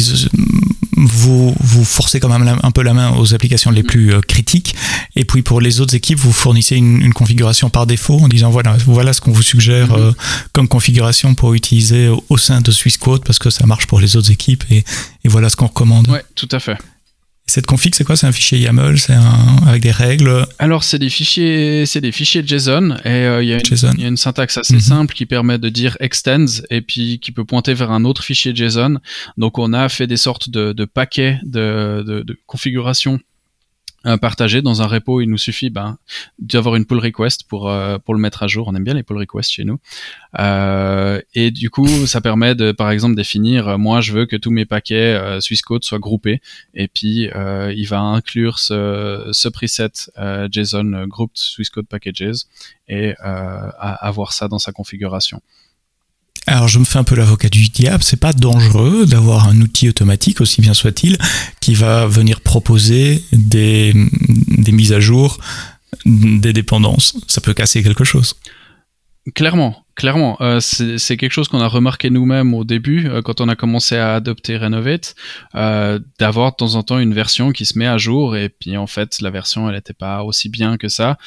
vous, 1.00 1.54
vous 1.58 1.84
forcez 1.84 2.20
quand 2.20 2.28
même 2.28 2.58
un 2.62 2.70
peu 2.70 2.82
la 2.82 2.94
main 2.94 3.12
aux 3.16 3.34
applications 3.34 3.70
les 3.70 3.82
plus 3.82 4.12
euh, 4.12 4.20
critiques. 4.20 4.74
Et 5.16 5.24
puis 5.24 5.42
pour 5.42 5.60
les 5.60 5.80
autres 5.80 5.94
équipes, 5.94 6.18
vous 6.18 6.32
fournissez 6.32 6.76
une, 6.76 7.12
configuration 7.12 7.70
par 7.70 7.86
défaut 7.86 8.18
en 8.18 8.28
disant 8.28 8.50
voilà, 8.50 8.76
voilà 8.86 9.12
ce 9.12 9.20
qu'on 9.20 9.32
vous 9.32 9.42
suggère 9.42 9.88
mm-hmm. 9.88 10.00
euh, 10.00 10.12
comme 10.52 10.68
configuration 10.68 11.34
pour 11.34 11.54
utiliser 11.54 12.08
au, 12.28 12.38
sein 12.38 12.60
de 12.60 12.70
SwissQuote 12.70 13.24
parce 13.24 13.38
que 13.38 13.50
ça 13.50 13.66
marche 13.66 13.86
pour 13.86 14.00
les 14.00 14.16
autres 14.16 14.30
équipes 14.30 14.64
et, 14.70 14.84
et 15.24 15.28
voilà 15.28 15.50
ce 15.50 15.56
qu'on 15.56 15.66
recommande. 15.66 16.08
Ouais, 16.08 16.24
tout 16.34 16.48
à 16.52 16.60
fait. 16.60 16.78
Cette 17.50 17.66
config, 17.66 17.92
c'est 17.96 18.04
quoi? 18.04 18.14
C'est 18.14 18.28
un 18.28 18.32
fichier 18.32 18.58
YAML 18.60 18.96
C'est 18.96 19.16
avec 19.66 19.82
des 19.82 19.90
règles? 19.90 20.46
Alors, 20.60 20.84
c'est 20.84 21.00
des 21.00 21.10
fichiers, 21.10 21.84
c'est 21.84 22.00
des 22.00 22.12
fichiers 22.12 22.46
JSON 22.46 22.96
et 23.04 23.08
euh, 23.08 23.42
il 23.42 23.48
y, 23.48 24.04
a 24.04 24.06
une 24.06 24.16
syntaxe 24.16 24.56
assez 24.56 24.74
mhm. 24.74 24.80
simple 24.80 25.14
qui 25.16 25.26
permet 25.26 25.58
de 25.58 25.68
dire 25.68 25.96
extends 25.98 26.62
et 26.70 26.80
puis 26.80 27.18
qui 27.18 27.32
peut 27.32 27.44
pointer 27.44 27.74
vers 27.74 27.90
un 27.90 28.04
autre 28.04 28.22
fichier 28.22 28.54
JSON. 28.54 29.00
Donc, 29.36 29.58
on 29.58 29.72
a 29.72 29.88
fait 29.88 30.06
des 30.06 30.16
sortes 30.16 30.48
de, 30.48 30.84
paquets 30.84 31.40
de, 31.42 32.04
de, 32.06 32.22
de 32.22 32.38
configuration 32.46 33.18
partager 34.20 34.62
dans 34.62 34.82
un 34.82 34.86
repo. 34.86 35.20
Il 35.20 35.28
nous 35.28 35.38
suffit 35.38 35.70
ben, 35.70 35.98
d'avoir 36.38 36.76
une 36.76 36.86
pull 36.86 36.98
request 36.98 37.44
pour 37.44 37.68
euh, 37.68 37.98
pour 37.98 38.14
le 38.14 38.20
mettre 38.20 38.42
à 38.42 38.46
jour. 38.46 38.68
On 38.68 38.74
aime 38.74 38.84
bien 38.84 38.94
les 38.94 39.02
pull 39.02 39.18
requests 39.18 39.50
chez 39.50 39.64
nous. 39.64 39.78
Euh, 40.38 41.20
et 41.34 41.50
du 41.50 41.70
coup, 41.70 41.86
ça 42.06 42.20
permet 42.20 42.54
de, 42.54 42.72
par 42.72 42.90
exemple, 42.90 43.14
définir. 43.14 43.68
Euh, 43.68 43.78
moi, 43.78 44.00
je 44.00 44.12
veux 44.12 44.26
que 44.26 44.36
tous 44.36 44.50
mes 44.50 44.64
paquets 44.64 45.14
euh, 45.14 45.40
Swisscode 45.40 45.84
soient 45.84 45.98
groupés. 45.98 46.40
Et 46.74 46.88
puis, 46.88 47.30
euh, 47.34 47.72
il 47.76 47.86
va 47.86 48.00
inclure 48.00 48.58
ce, 48.58 49.28
ce 49.32 49.48
preset 49.48 49.90
JSON 50.50 51.06
grouped 51.06 51.36
Swisscode 51.36 51.86
packages 51.86 52.44
et 52.88 53.14
avoir 53.20 54.32
ça 54.32 54.48
dans 54.48 54.58
sa 54.58 54.72
configuration. 54.72 55.40
Alors 56.46 56.68
je 56.68 56.78
me 56.78 56.84
fais 56.84 56.98
un 56.98 57.04
peu 57.04 57.14
l'avocat 57.14 57.48
du 57.48 57.68
diable, 57.68 58.02
c'est 58.02 58.16
pas 58.16 58.32
dangereux 58.32 59.06
d'avoir 59.06 59.48
un 59.48 59.60
outil 59.60 59.88
automatique, 59.88 60.40
aussi 60.40 60.60
bien 60.60 60.74
soit-il, 60.74 61.18
qui 61.60 61.74
va 61.74 62.06
venir 62.06 62.40
proposer 62.40 63.22
des, 63.32 63.94
des 64.48 64.72
mises 64.72 64.92
à 64.92 65.00
jour 65.00 65.38
des 66.06 66.52
dépendances. 66.52 67.16
Ça 67.28 67.40
peut 67.40 67.54
casser 67.54 67.82
quelque 67.82 68.04
chose. 68.04 68.34
Clairement, 69.34 69.84
clairement, 70.00 70.38
euh, 70.40 70.60
c'est 70.60 71.18
quelque 71.18 71.32
chose 71.32 71.48
qu'on 71.48 71.60
a 71.60 71.66
remarqué 71.66 72.08
nous-mêmes 72.08 72.54
au 72.54 72.64
début, 72.64 73.06
euh, 73.06 73.20
quand 73.20 73.42
on 73.42 73.50
a 73.50 73.54
commencé 73.54 73.98
à 73.98 74.14
adopter 74.14 74.56
Renovate, 74.56 75.14
euh, 75.54 75.98
d'avoir 76.18 76.52
de 76.52 76.56
temps 76.56 76.74
en 76.76 76.82
temps 76.82 76.98
une 76.98 77.12
version 77.12 77.52
qui 77.52 77.66
se 77.66 77.78
met 77.78 77.86
à 77.86 77.98
jour, 77.98 78.34
et 78.34 78.48
puis 78.48 78.78
en 78.78 78.86
fait, 78.86 79.20
la 79.20 79.28
version, 79.28 79.68
elle 79.68 79.74
n'était 79.74 79.92
pas 79.92 80.24
aussi 80.24 80.48
bien 80.48 80.78
que 80.78 80.88
ça. 80.88 81.18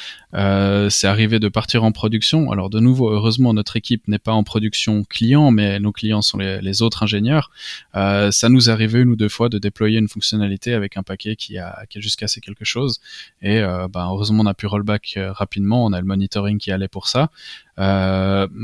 c'est 0.90 1.06
arrivé 1.06 1.38
de 1.38 1.48
partir 1.48 1.84
en 1.84 1.92
production. 1.92 2.50
Alors 2.50 2.68
de 2.68 2.80
nouveau, 2.80 3.08
heureusement, 3.10 3.54
notre 3.54 3.76
équipe 3.76 4.08
n'est 4.08 4.18
pas 4.18 4.32
en 4.32 4.42
production 4.42 5.04
client, 5.04 5.52
mais 5.52 5.78
nos 5.78 5.92
clients 5.92 6.22
sont 6.22 6.38
les, 6.38 6.82
autres 6.82 7.04
ingénieurs. 7.04 7.52
ça 7.92 8.48
nous 8.48 8.68
est 8.68 8.72
arrivé 8.72 9.02
une 9.02 9.10
ou 9.10 9.16
deux 9.16 9.28
fois 9.28 9.48
de 9.48 9.58
déployer 9.58 10.00
une 10.00 10.08
fonctionnalité 10.08 10.74
avec 10.74 10.96
un 10.96 11.04
paquet 11.04 11.36
qui 11.36 11.58
a, 11.58 11.84
qui 11.88 12.02
juste 12.02 12.18
cassé 12.18 12.40
quelque 12.40 12.64
chose, 12.64 13.00
et 13.40 13.60
ben, 13.60 14.08
heureusement, 14.10 14.42
on 14.42 14.46
a 14.46 14.54
pu 14.54 14.66
rollback 14.66 15.16
rapidement, 15.16 15.84
on 15.84 15.92
a 15.92 16.00
le 16.00 16.06
monitoring 16.06 16.58
qui 16.58 16.72
allait 16.72 16.88
pour 16.88 17.06
ça. 17.06 17.30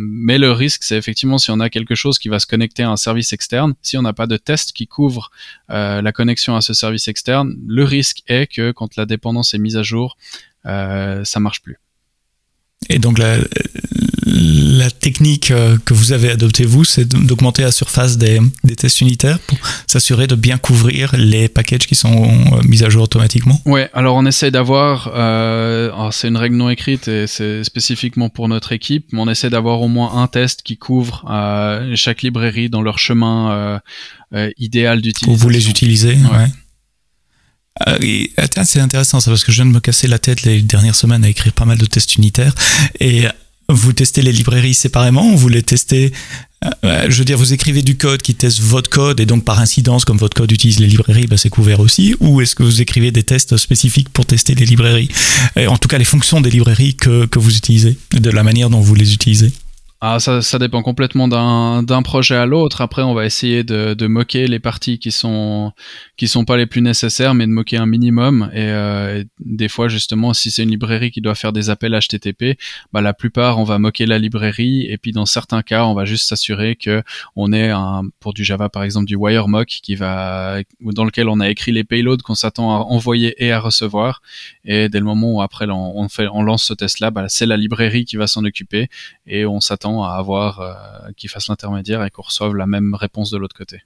Mais 0.01 0.39
le 0.39 0.53
risque, 0.53 0.83
c'est 0.83 0.97
effectivement 0.97 1.39
si 1.39 1.51
on 1.51 1.61
a 1.61 1.69
quelque 1.69 1.95
chose 1.95 2.19
qui 2.19 2.29
va 2.29 2.39
se 2.39 2.47
connecter 2.47 2.83
à 2.83 2.91
un 2.91 2.97
service 2.97 3.33
externe, 3.33 3.75
si 3.83 3.99
on 3.99 4.03
n'a 4.03 4.13
pas 4.13 4.27
de 4.27 4.37
test 4.37 4.73
qui 4.73 4.87
couvre 4.87 5.31
euh, 5.71 6.01
la 6.01 6.13
connexion 6.13 6.57
à 6.57 6.61
ce 6.61 6.73
service 6.73 7.09
externe, 7.09 7.57
le 7.67 7.85
risque 7.85 8.23
est 8.27 8.47
que 8.47 8.73
quand 8.73 8.97
la 8.97 9.07
dépendance 9.07 9.55
est 9.55 9.59
mise 9.59 9.77
à 9.77 9.83
jour, 9.83 10.17
euh, 10.67 11.25
ça 11.25 11.41
marche 11.41 11.63
plus. 11.63 11.79
Et 12.89 12.99
donc 12.99 13.19
la, 13.19 13.37
la 14.27 14.91
technique 14.91 15.51
euh, 15.51 15.77
que 15.85 15.93
vous 15.93 16.13
avez 16.13 16.31
adoptée, 16.31 16.65
vous, 16.65 16.85
c'est 16.85 17.07
d'augmenter 17.07 17.63
la 17.63 17.73
surface 17.73 18.17
des, 18.17 18.41
des, 18.65 18.75
tests 18.75 19.01
unitaires 19.01 19.39
pour 19.39 19.59
s'assurer 19.87 20.27
de 20.27 20.35
bien 20.35 20.57
couvrir 20.57 21.15
les 21.17 21.49
packages 21.49 21.87
qui 21.87 21.95
sont 21.95 22.25
euh, 22.25 22.63
mis 22.65 22.83
à 22.83 22.89
jour 22.89 23.05
automatiquement 23.05 23.61
Ouais, 23.67 23.91
alors 23.93 24.17
on 24.17 24.25
essaie 24.25 24.51
d'avoir, 24.51 25.13
euh, 25.15 26.11
c'est 26.11 26.29
une 26.29 26.37
règle 26.37 26.57
non 26.57 26.71
écrite 26.71 27.07
et 27.09 27.27
c'est 27.27 27.65
spécifiquement 27.65 28.29
pour 28.29 28.49
notre 28.49 28.73
équipe, 28.73 29.07
mais 29.13 29.21
on 29.21 29.29
essaie 29.29 29.51
d'avoir 29.51 29.83
au 29.83 29.89
moins 29.89 30.23
un 30.23 30.27
test 30.27 30.63
qui 30.63 30.77
couvre 30.77 31.25
euh, 31.31 31.93
chaque 31.97 32.23
librairie 32.23 32.71
dans 32.71 32.83
leur 32.83 32.99
chemin 32.99 33.81
euh, 34.33 34.51
idéal 34.59 35.01
d'utilisation. 35.01 35.45
Vous 35.45 35.49
les 35.49 35.69
utilisez, 35.69 36.15
ouais. 36.15 36.39
ouais. 36.39 36.47
C'est 38.65 38.81
intéressant 38.81 39.21
ça 39.21 39.31
parce 39.31 39.45
que 39.45 39.53
je 39.53 39.57
viens 39.57 39.67
de 39.67 39.75
me 39.75 39.81
casser 39.81 40.07
la 40.07 40.19
tête 40.19 40.43
les 40.43 40.63
dernières 40.63 40.95
semaines 40.95 41.25
à 41.25 41.29
écrire 41.29 41.53
pas 41.53 41.65
mal 41.65 41.79
de 41.79 41.87
tests 41.87 42.17
unitaires 42.17 42.55
et 42.99 43.27
vous 43.69 43.93
testez 43.93 44.23
les 44.23 44.33
librairies 44.33 44.75
séparément 44.75 45.33
ou 45.33 45.37
vous 45.37 45.49
les 45.49 45.63
testez 45.63 46.13
Euh, 46.85 47.07
je 47.09 47.19
veux 47.19 47.25
dire, 47.25 47.39
vous 47.39 47.53
écrivez 47.55 47.83
du 47.83 47.97
code 47.97 48.21
qui 48.21 48.35
teste 48.35 48.61
votre 48.61 48.91
code 48.91 49.19
et 49.21 49.27
donc 49.27 49.45
par 49.45 49.61
incidence, 49.61 50.05
comme 50.05 50.19
votre 50.19 50.37
code 50.37 50.53
utilise 50.53 50.79
les 50.79 50.87
librairies, 50.87 51.27
bah, 51.27 51.39
c'est 51.39 51.49
couvert 51.49 51.81
aussi. 51.81 52.15
Ou 52.21 52.41
est-ce 52.43 52.55
que 52.55 52.63
vous 52.63 52.83
écrivez 52.83 53.11
des 53.13 53.23
tests 53.23 53.57
spécifiques 53.57 54.11
pour 54.11 54.27
tester 54.27 54.55
les 54.55 54.67
librairies? 54.67 55.09
Et 55.57 55.67
En 55.67 55.79
tout 55.79 55.89
cas, 55.89 55.97
les 55.97 56.05
fonctions 56.05 56.41
des 56.41 56.51
librairies 56.51 56.97
que, 56.97 57.25
que 57.27 57.39
vous 57.39 57.57
utilisez, 57.57 57.97
de 58.13 58.31
la 58.31 58.43
manière 58.43 58.69
dont 58.69 58.81
vous 58.81 58.95
les 58.95 59.15
utilisez. 59.15 59.53
Ah, 60.03 60.19
ça, 60.19 60.41
ça 60.41 60.59
dépend 60.59 60.81
complètement 60.81 61.29
d'un 61.29 62.03
projet 62.03 62.35
à 62.35 62.47
l'autre. 62.47 62.81
Après, 62.81 63.03
on 63.03 63.13
va 63.13 63.27
essayer 63.27 63.65
de, 63.65 63.93
de, 63.93 64.07
moquer 64.07 64.47
les 64.47 64.59
parties 64.59 64.99
qui 64.99 65.11
sont 65.13 65.73
qui 66.17 66.27
sont 66.27 66.47
pas 66.47 66.57
les 66.57 66.65
plus 66.65 66.81
nécessaires, 66.81 67.35
mais 67.35 67.47
de 67.47 67.53
moquer 67.53 67.77
un 67.77 67.85
minimum. 67.85 68.51
Et, 68.55 68.63
euh, 68.63 69.23
des 69.41 69.69
fois, 69.69 69.89
justement, 69.89 70.33
si 70.33 70.51
c'est 70.51 70.63
une 70.63 70.71
librairie 70.71 71.11
qui 71.11 71.21
doit 71.21 71.35
faire 71.35 71.53
des 71.53 71.69
appels 71.69 71.93
HTTP, 71.93 72.59
bah 72.95 73.03
la 73.03 73.13
plupart, 73.13 73.59
on 73.59 73.65
va 73.65 73.79
moquer 73.79 74.07
la 74.07 74.19
librairie. 74.19 74.87
Et 74.89 74.97
puis, 74.97 75.13
dans 75.13 75.27
certains 75.27 75.61
cas, 75.61 75.85
on 75.85 75.93
va 75.93 76.07
juste 76.07 76.27
s'assurer 76.27 76.77
que 76.77 77.03
on 77.37 77.53
est 77.53 77.69
un 77.69 78.05
pour 78.21 78.33
du 78.33 78.43
Java, 78.43 78.71
par 78.71 78.85
exemple, 78.85 79.05
du 79.05 79.17
WireMock 79.17 79.69
qui 79.69 79.97
va 79.97 80.61
dans 80.81 81.05
lequel 81.05 81.29
on 81.29 81.41
a 81.41 81.51
écrit 81.51 81.73
les 81.73 81.85
payloads 81.85 82.23
qu'on 82.25 82.35
s'attend 82.35 82.75
à 82.75 82.79
envoyer 82.85 83.35
et 83.45 83.53
à 83.53 83.61
recevoir. 83.61 84.23
Et 84.65 84.89
dès 84.89 84.99
le 84.99 85.05
moment 85.05 85.35
où 85.35 85.43
après 85.43 85.67
on, 85.69 85.99
on 85.99 86.09
fait 86.09 86.27
on 86.33 86.43
lance 86.43 86.65
ce 86.65 86.73
test-là, 86.73 87.11
bah, 87.11 87.27
c'est 87.29 87.45
la 87.45 87.59
librairie 87.59 88.07
qui 88.07 88.17
va 88.17 88.27
s'en 88.27 88.47
occuper 88.47 88.89
et 89.27 89.45
on 89.45 89.61
s'attend 89.61 89.90
à 90.05 90.15
avoir 90.15 90.61
euh, 90.61 91.13
qui 91.17 91.29
fasse 91.29 91.49
l'intermédiaire 91.49 92.05
et 92.05 92.11
qu'on 92.11 92.23
reçoive 92.23 92.55
la 92.55 92.67
même 92.67 92.95
réponse 92.95 93.31
de 93.31 93.39
l'autre 93.39 93.57
côté. 93.57 93.83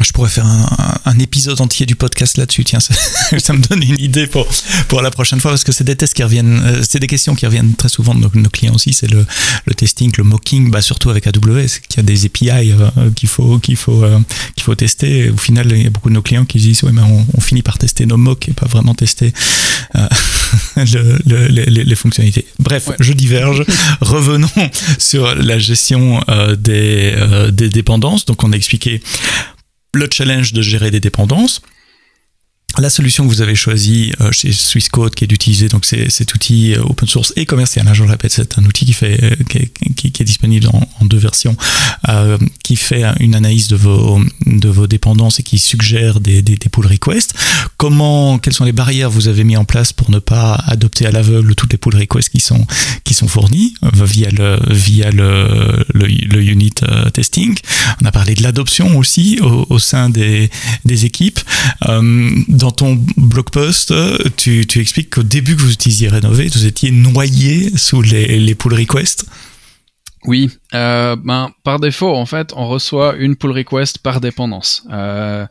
Je 0.00 0.10
pourrais 0.10 0.28
faire 0.30 0.46
un, 0.46 1.18
épisode 1.20 1.60
entier 1.60 1.86
du 1.86 1.94
podcast 1.94 2.36
là-dessus. 2.36 2.64
Tiens, 2.64 2.80
ça, 2.80 2.94
ça, 3.38 3.52
me 3.52 3.60
donne 3.60 3.80
une 3.80 4.00
idée 4.00 4.26
pour, 4.26 4.44
pour 4.88 5.02
la 5.02 5.12
prochaine 5.12 5.38
fois 5.38 5.52
parce 5.52 5.62
que 5.62 5.70
c'est 5.70 5.84
des 5.84 5.94
tests 5.94 6.14
qui 6.14 6.24
reviennent, 6.24 6.60
euh, 6.64 6.82
c'est 6.88 6.98
des 6.98 7.06
questions 7.06 7.36
qui 7.36 7.46
reviennent 7.46 7.74
très 7.74 7.88
souvent 7.88 8.12
de 8.12 8.28
nos, 8.34 8.48
clients 8.48 8.74
aussi. 8.74 8.92
C'est 8.92 9.06
le, 9.08 9.24
le, 9.66 9.74
testing, 9.74 10.10
le 10.18 10.24
mocking, 10.24 10.72
bah 10.72 10.82
surtout 10.82 11.10
avec 11.10 11.28
AWS, 11.28 11.78
qu'il 11.88 11.98
y 11.98 12.00
a 12.00 12.02
des 12.02 12.26
API 12.26 12.72
euh, 12.72 13.10
qu'il 13.14 13.28
faut 13.28 13.60
qu'il 13.60 13.76
faut 13.76 14.02
euh, 14.02 14.18
qu'il 14.56 14.64
faut 14.64 14.74
tester. 14.74 15.30
au 15.30 15.36
final, 15.36 15.70
il 15.70 15.84
y 15.84 15.86
a 15.86 15.90
beaucoup 15.90 16.08
de 16.08 16.14
nos 16.14 16.22
clients 16.22 16.44
qui 16.44 16.58
disent 16.58 16.82
ouais, 16.82 16.92
mais 16.92 17.02
on, 17.02 17.24
on 17.32 17.40
finit 17.40 17.62
par 17.62 17.78
tester 17.78 18.04
nos 18.04 18.16
mocks 18.16 18.48
et 18.48 18.52
pas 18.52 18.66
vraiment 18.66 18.94
tester 18.94 19.32
le, 20.76 21.18
les, 21.48 21.84
les, 21.84 21.94
fonctionnalités. 21.94 22.46
Bref, 22.58 22.90
je 22.98 23.12
diverge. 23.12 23.64
Revenons 24.00 24.48
sur 24.98 25.36
la 25.36 25.58
gestion 25.58 26.20
des, 26.58 27.14
des 27.52 27.68
dépendances. 27.68 28.24
Donc, 28.24 28.42
on 28.42 28.52
a 28.52 28.56
expliqué 28.56 29.00
le 29.96 30.08
challenge 30.10 30.52
de 30.52 30.62
gérer 30.62 30.90
des 30.90 31.00
dépendances. 31.00 31.60
La 32.78 32.90
solution 32.90 33.24
que 33.24 33.28
vous 33.28 33.40
avez 33.40 33.54
choisie 33.54 34.12
euh, 34.20 34.32
chez 34.32 34.52
Swisscode, 34.52 35.14
qui 35.14 35.24
est 35.24 35.26
d'utiliser 35.28 35.68
donc 35.68 35.84
cet 35.84 36.34
outil 36.34 36.74
euh, 36.74 36.82
open 36.82 37.06
source 37.06 37.32
et 37.36 37.46
commercial, 37.46 37.86
hein, 37.86 37.94
je 37.94 38.02
le 38.02 38.10
répète, 38.10 38.32
c'est 38.32 38.58
un 38.58 38.64
outil 38.64 38.84
qui 38.84 38.92
fait 38.92 39.22
euh, 39.22 39.36
qui, 39.46 40.06
est, 40.06 40.24
disponible 40.24 40.66
en, 40.68 41.04
deux 41.04 41.18
versions, 41.18 41.56
qui 42.62 42.76
fait 42.76 43.04
une 43.20 43.34
analyse 43.34 43.68
de 43.68 43.76
vos 43.76 44.20
de 44.46 44.68
vos 44.68 44.86
dépendances 44.86 45.38
et 45.38 45.42
qui 45.42 45.58
suggère 45.58 46.18
des, 46.18 46.42
des, 46.42 46.56
des, 46.56 46.68
pull 46.68 46.86
requests. 46.86 47.34
Comment, 47.76 48.38
quelles 48.38 48.54
sont 48.54 48.64
les 48.64 48.72
barrières 48.72 49.10
vous 49.10 49.28
avez 49.28 49.44
mis 49.44 49.56
en 49.56 49.64
place 49.64 49.92
pour 49.92 50.10
ne 50.10 50.18
pas 50.18 50.54
adopter 50.66 51.06
à 51.06 51.10
l'aveugle 51.10 51.54
toutes 51.54 51.72
les 51.72 51.78
pull 51.78 51.94
requests 51.94 52.30
qui 52.30 52.40
sont 52.40 52.66
qui 53.04 53.14
sont 53.14 53.28
fournis 53.28 53.74
via 53.82 54.30
le 54.30 54.58
via 54.70 55.10
le, 55.10 55.84
le, 55.92 56.42
unit 56.42 56.72
testing? 57.12 57.54
On 58.02 58.06
a 58.06 58.12
parlé 58.12 58.34
de 58.34 58.42
l'adoption 58.42 58.96
aussi 58.96 59.38
au, 59.42 59.78
sein 59.78 60.08
des, 60.08 60.50
des 60.84 61.04
équipes 61.04 61.40
ton 62.72 62.98
blog 63.16 63.50
post, 63.50 63.92
tu, 64.36 64.66
tu 64.66 64.80
expliques 64.80 65.14
qu'au 65.14 65.22
début 65.22 65.56
que 65.56 65.62
vous 65.62 65.72
utilisiez 65.72 66.08
Rénové, 66.08 66.48
vous 66.48 66.66
étiez 66.66 66.90
noyé 66.90 67.70
sous 67.76 68.02
les 68.02 68.54
pull 68.54 68.74
requests. 68.74 69.26
Oui, 70.26 70.50
euh, 70.72 71.16
ben, 71.16 71.50
par 71.64 71.80
défaut, 71.80 72.14
en 72.14 72.26
fait, 72.26 72.52
on 72.56 72.66
reçoit 72.68 73.16
une 73.16 73.36
pull 73.36 73.50
request 73.52 73.98
par 73.98 74.20
dépendance. 74.20 74.86
Euh, 74.90 75.46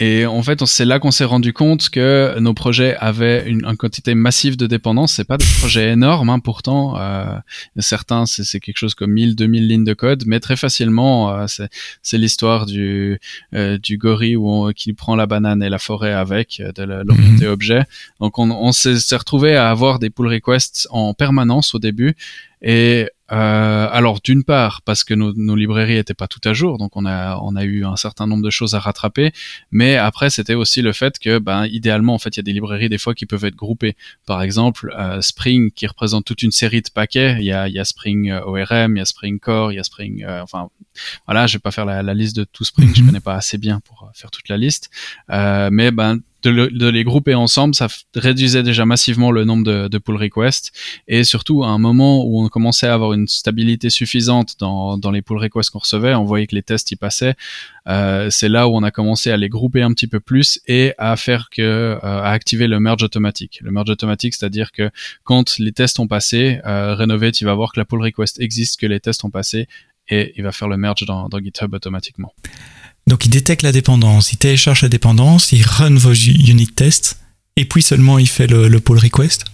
et 0.00 0.26
en 0.26 0.42
fait, 0.42 0.64
c'est 0.64 0.84
là 0.84 1.00
qu'on 1.00 1.10
s'est 1.10 1.24
rendu 1.24 1.52
compte 1.52 1.90
que 1.90 2.38
nos 2.38 2.54
projets 2.54 2.96
avaient 2.98 3.48
une, 3.48 3.62
quantité 3.76 4.14
massive 4.14 4.56
de 4.56 4.68
dépendances. 4.68 5.14
C'est 5.14 5.24
pas 5.24 5.36
des 5.36 5.44
projets 5.58 5.90
énormes, 5.90 6.30
hein, 6.30 6.38
pourtant. 6.38 6.96
Euh, 7.00 7.36
certains, 7.78 8.24
c'est 8.24 8.60
quelque 8.60 8.78
chose 8.78 8.94
comme 8.94 9.10
1000, 9.10 9.34
2000 9.34 9.66
lignes 9.66 9.84
de 9.84 9.94
code, 9.94 10.22
mais 10.26 10.38
très 10.38 10.54
facilement, 10.54 11.34
euh, 11.34 11.46
c'est 12.02 12.18
l'histoire 12.18 12.66
du 12.66 13.18
euh, 13.54 13.76
du 13.78 13.98
gorille 13.98 14.36
où 14.36 14.48
on, 14.48 14.72
qui 14.72 14.92
prend 14.92 15.16
la 15.16 15.26
banane 15.26 15.64
et 15.64 15.68
la 15.68 15.80
forêt 15.80 16.12
avec 16.12 16.62
de 16.76 16.82
l'orienté 16.84 17.46
mhm. 17.46 17.52
objet. 17.52 17.82
Donc, 18.20 18.38
on, 18.38 18.52
on 18.52 18.70
s'est 18.70 19.16
retrouvé 19.16 19.56
à 19.56 19.68
avoir 19.68 19.98
des 19.98 20.10
pull 20.10 20.28
requests 20.28 20.86
en 20.90 21.12
permanence 21.12 21.74
au 21.74 21.80
début. 21.80 22.14
Et 22.62 23.08
euh, 23.30 23.88
alors 23.90 24.20
d'une 24.22 24.42
part 24.42 24.80
parce 24.82 25.04
que 25.04 25.12
nos, 25.12 25.34
nos 25.34 25.54
librairies 25.54 25.98
étaient 25.98 26.14
pas 26.14 26.28
tout 26.28 26.40
à 26.44 26.54
jour, 26.54 26.78
donc 26.78 26.96
on 26.96 27.04
a 27.04 27.38
on 27.42 27.56
a 27.56 27.64
eu 27.64 27.84
un 27.84 27.96
certain 27.96 28.26
nombre 28.26 28.42
de 28.42 28.50
choses 28.50 28.74
à 28.74 28.78
rattraper, 28.78 29.32
mais 29.70 29.96
après 29.96 30.30
c'était 30.30 30.54
aussi 30.54 30.80
le 30.80 30.92
fait 30.92 31.18
que 31.18 31.38
ben 31.38 31.66
idéalement 31.66 32.14
en 32.14 32.18
fait 32.18 32.30
il 32.30 32.38
y 32.38 32.40
a 32.40 32.42
des 32.42 32.52
librairies 32.52 32.88
des 32.88 32.98
fois 32.98 33.14
qui 33.14 33.26
peuvent 33.26 33.44
être 33.44 33.56
groupées. 33.56 33.96
Par 34.26 34.42
exemple 34.42 34.94
euh, 34.98 35.20
Spring 35.20 35.70
qui 35.70 35.86
représente 35.86 36.24
toute 36.24 36.42
une 36.42 36.52
série 36.52 36.80
de 36.80 36.90
paquets, 36.90 37.36
il 37.38 37.44
y 37.44 37.52
a 37.52 37.68
il 37.68 37.74
y 37.74 37.78
a 37.78 37.84
Spring 37.84 38.30
euh, 38.30 38.40
ORM, 38.44 38.96
il 38.96 38.98
y 38.98 39.02
a 39.02 39.04
Spring 39.04 39.38
Core, 39.38 39.72
il 39.72 39.76
y 39.76 39.78
a 39.78 39.84
Spring 39.84 40.24
euh, 40.24 40.42
enfin 40.42 40.68
voilà 41.26 41.46
je 41.46 41.54
vais 41.54 41.60
pas 41.60 41.70
faire 41.70 41.84
la, 41.84 42.02
la 42.02 42.14
liste 42.14 42.36
de 42.36 42.44
tout 42.44 42.64
Spring, 42.64 42.94
je 42.94 43.02
connais 43.06 43.20
pas 43.20 43.34
assez 43.34 43.58
bien 43.58 43.80
pour 43.80 44.10
faire 44.14 44.30
toute 44.30 44.48
la 44.48 44.56
liste, 44.56 44.90
mais 45.28 45.90
ben 45.90 46.20
de, 46.42 46.88
les 46.88 47.04
grouper 47.04 47.34
ensemble, 47.34 47.74
ça 47.74 47.88
réduisait 48.14 48.62
déjà 48.62 48.84
massivement 48.84 49.30
le 49.30 49.44
nombre 49.44 49.64
de, 49.64 49.88
de, 49.88 49.98
pull 49.98 50.16
requests. 50.16 50.72
Et 51.08 51.24
surtout, 51.24 51.64
à 51.64 51.68
un 51.68 51.78
moment 51.78 52.24
où 52.24 52.44
on 52.44 52.48
commençait 52.48 52.86
à 52.86 52.94
avoir 52.94 53.12
une 53.12 53.26
stabilité 53.26 53.90
suffisante 53.90 54.54
dans, 54.58 54.98
dans 54.98 55.10
les 55.10 55.22
pull 55.22 55.38
requests 55.38 55.70
qu'on 55.70 55.80
recevait, 55.80 56.14
on 56.14 56.24
voyait 56.24 56.46
que 56.46 56.54
les 56.54 56.62
tests 56.62 56.90
y 56.92 56.96
passaient. 56.96 57.34
Euh, 57.88 58.30
c'est 58.30 58.48
là 58.48 58.68
où 58.68 58.76
on 58.76 58.82
a 58.82 58.90
commencé 58.90 59.30
à 59.30 59.36
les 59.36 59.48
grouper 59.48 59.82
un 59.82 59.92
petit 59.92 60.06
peu 60.06 60.20
plus 60.20 60.60
et 60.66 60.94
à 60.98 61.16
faire 61.16 61.48
que 61.50 61.62
euh, 61.62 61.98
à 62.02 62.30
activer 62.30 62.66
le 62.66 62.78
merge 62.80 63.02
automatique. 63.02 63.60
Le 63.62 63.70
merge 63.70 63.90
automatique, 63.90 64.34
c'est-à-dire 64.34 64.72
que 64.72 64.90
quand 65.24 65.58
les 65.58 65.72
tests 65.72 65.98
ont 65.98 66.06
passé, 66.06 66.60
euh, 66.66 66.94
Renovate, 66.94 67.40
il 67.40 67.44
va 67.44 67.54
voir 67.54 67.72
que 67.72 67.80
la 67.80 67.84
pull 67.84 68.02
request 68.02 68.40
existe, 68.40 68.78
que 68.78 68.86
les 68.86 69.00
tests 69.00 69.24
ont 69.24 69.30
passé 69.30 69.66
et 70.08 70.32
il 70.36 70.44
va 70.44 70.52
faire 70.52 70.68
le 70.68 70.76
merge 70.76 71.04
dans, 71.04 71.28
dans 71.28 71.38
GitHub 71.38 71.74
automatiquement. 71.74 72.32
Donc 73.08 73.24
il 73.24 73.30
détecte 73.30 73.62
la 73.62 73.72
dépendance, 73.72 74.32
il 74.32 74.36
télécharge 74.36 74.82
la 74.82 74.90
dépendance, 74.90 75.52
il 75.52 75.64
run 75.64 75.96
vos 75.96 76.12
unit 76.12 76.66
tests, 76.66 77.18
et 77.56 77.64
puis 77.64 77.82
seulement 77.82 78.18
il 78.18 78.28
fait 78.28 78.46
le, 78.46 78.68
le 78.68 78.80
pull 78.80 78.98
request 78.98 79.46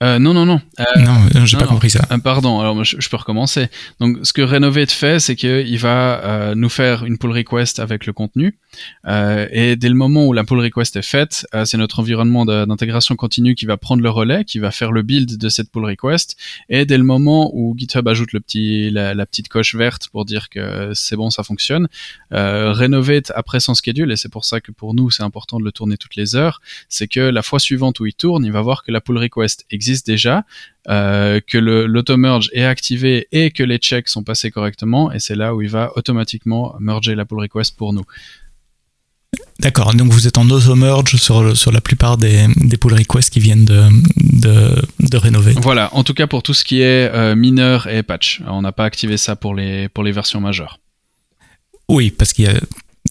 euh, 0.00 0.20
non, 0.20 0.32
non, 0.32 0.46
non. 0.46 0.60
Euh, 0.78 0.84
non, 1.00 1.44
j'ai 1.44 1.56
pas 1.56 1.66
compris 1.66 1.90
ça. 1.90 2.06
Euh, 2.12 2.18
pardon, 2.18 2.60
alors 2.60 2.84
je, 2.84 3.08
peux 3.08 3.16
recommencer. 3.16 3.68
Donc, 3.98 4.18
ce 4.22 4.32
que 4.32 4.42
Renovate 4.42 4.92
fait, 4.92 5.18
c'est 5.18 5.34
qu'il 5.34 5.78
va 5.78 6.24
euh, 6.24 6.54
nous 6.54 6.68
faire 6.68 7.04
une 7.04 7.18
pull 7.18 7.32
request 7.32 7.80
avec 7.80 8.06
le 8.06 8.12
contenu. 8.12 8.56
Euh, 9.08 9.48
et 9.50 9.74
dès 9.74 9.88
le 9.88 9.96
moment 9.96 10.26
où 10.26 10.32
la 10.32 10.44
pull 10.44 10.60
request 10.60 10.94
est 10.94 11.02
faite, 11.02 11.46
c'est 11.64 11.78
notre 11.78 11.98
environnement 11.98 12.44
d'intégration 12.44 13.16
continue 13.16 13.56
qui 13.56 13.66
va 13.66 13.76
prendre 13.76 14.02
le 14.02 14.10
relais, 14.10 14.44
qui 14.44 14.60
va 14.60 14.70
faire 14.70 14.92
le 14.92 15.02
build 15.02 15.36
de 15.36 15.48
cette 15.48 15.70
pull 15.72 15.84
request. 15.84 16.36
Et 16.68 16.84
dès 16.84 16.98
le 16.98 17.04
moment 17.04 17.50
où 17.54 17.74
GitHub 17.76 18.06
ajoute 18.06 18.32
le 18.32 18.40
petit, 18.40 18.90
la, 18.90 19.14
la 19.14 19.26
petite 19.26 19.48
coche 19.48 19.74
verte 19.74 20.08
pour 20.10 20.24
dire 20.24 20.48
que 20.48 20.92
c'est 20.94 21.16
bon, 21.16 21.30
ça 21.30 21.42
fonctionne, 21.42 21.88
Renovate 22.30 23.32
après 23.34 23.58
son 23.58 23.74
schedule, 23.74 24.12
et 24.12 24.16
c'est 24.16 24.28
pour 24.28 24.44
ça 24.44 24.60
que 24.60 24.70
pour 24.70 24.94
nous, 24.94 25.10
c'est 25.10 25.22
important 25.22 25.58
de 25.58 25.64
le 25.64 25.72
tourner 25.72 25.96
toutes 25.96 26.14
les 26.14 26.36
heures, 26.36 26.60
c'est 26.88 27.08
que 27.08 27.20
la 27.20 27.42
fois 27.42 27.58
suivante 27.58 27.98
où 28.00 28.06
il 28.06 28.14
tourne, 28.14 28.44
il 28.44 28.52
va 28.52 28.60
voir 28.60 28.84
que 28.84 28.92
la 28.92 29.00
pull 29.00 29.18
request 29.18 29.64
existe 29.70 29.87
existe 29.88 30.06
déjà, 30.06 30.44
euh, 30.88 31.40
que 31.46 31.58
l'auto-merge 31.58 32.50
est 32.52 32.64
activé 32.64 33.26
et 33.32 33.50
que 33.50 33.62
les 33.62 33.78
checks 33.78 34.08
sont 34.08 34.22
passés 34.22 34.50
correctement, 34.50 35.12
et 35.12 35.18
c'est 35.18 35.34
là 35.34 35.54
où 35.54 35.62
il 35.62 35.70
va 35.70 35.92
automatiquement 35.96 36.74
merger 36.78 37.14
la 37.14 37.24
pull 37.24 37.40
request 37.40 37.76
pour 37.76 37.92
nous. 37.92 38.04
D'accord, 39.60 39.92
donc 39.94 40.12
vous 40.12 40.26
êtes 40.26 40.38
en 40.38 40.48
auto-merge 40.48 41.16
sur, 41.16 41.56
sur 41.56 41.72
la 41.72 41.80
plupart 41.80 42.16
des, 42.16 42.46
des 42.56 42.76
pull 42.76 42.94
requests 42.94 43.30
qui 43.30 43.40
viennent 43.40 43.64
de, 43.64 43.88
de, 44.16 45.16
rénover. 45.16 45.54
Voilà, 45.60 45.94
en 45.94 46.04
tout 46.04 46.14
cas 46.14 46.26
pour 46.26 46.42
tout 46.42 46.54
ce 46.54 46.64
qui 46.64 46.80
est 46.80 47.12
euh, 47.12 47.34
mineur 47.34 47.88
et 47.88 48.02
patch. 48.02 48.40
On 48.46 48.62
n'a 48.62 48.72
pas 48.72 48.84
activé 48.84 49.16
ça 49.16 49.36
pour 49.36 49.54
les, 49.54 49.88
pour 49.88 50.04
les 50.04 50.12
versions 50.12 50.40
majeures. 50.40 50.78
Oui, 51.88 52.10
parce 52.10 52.32
qu'il 52.32 52.44
y 52.44 52.48
a 52.48 52.60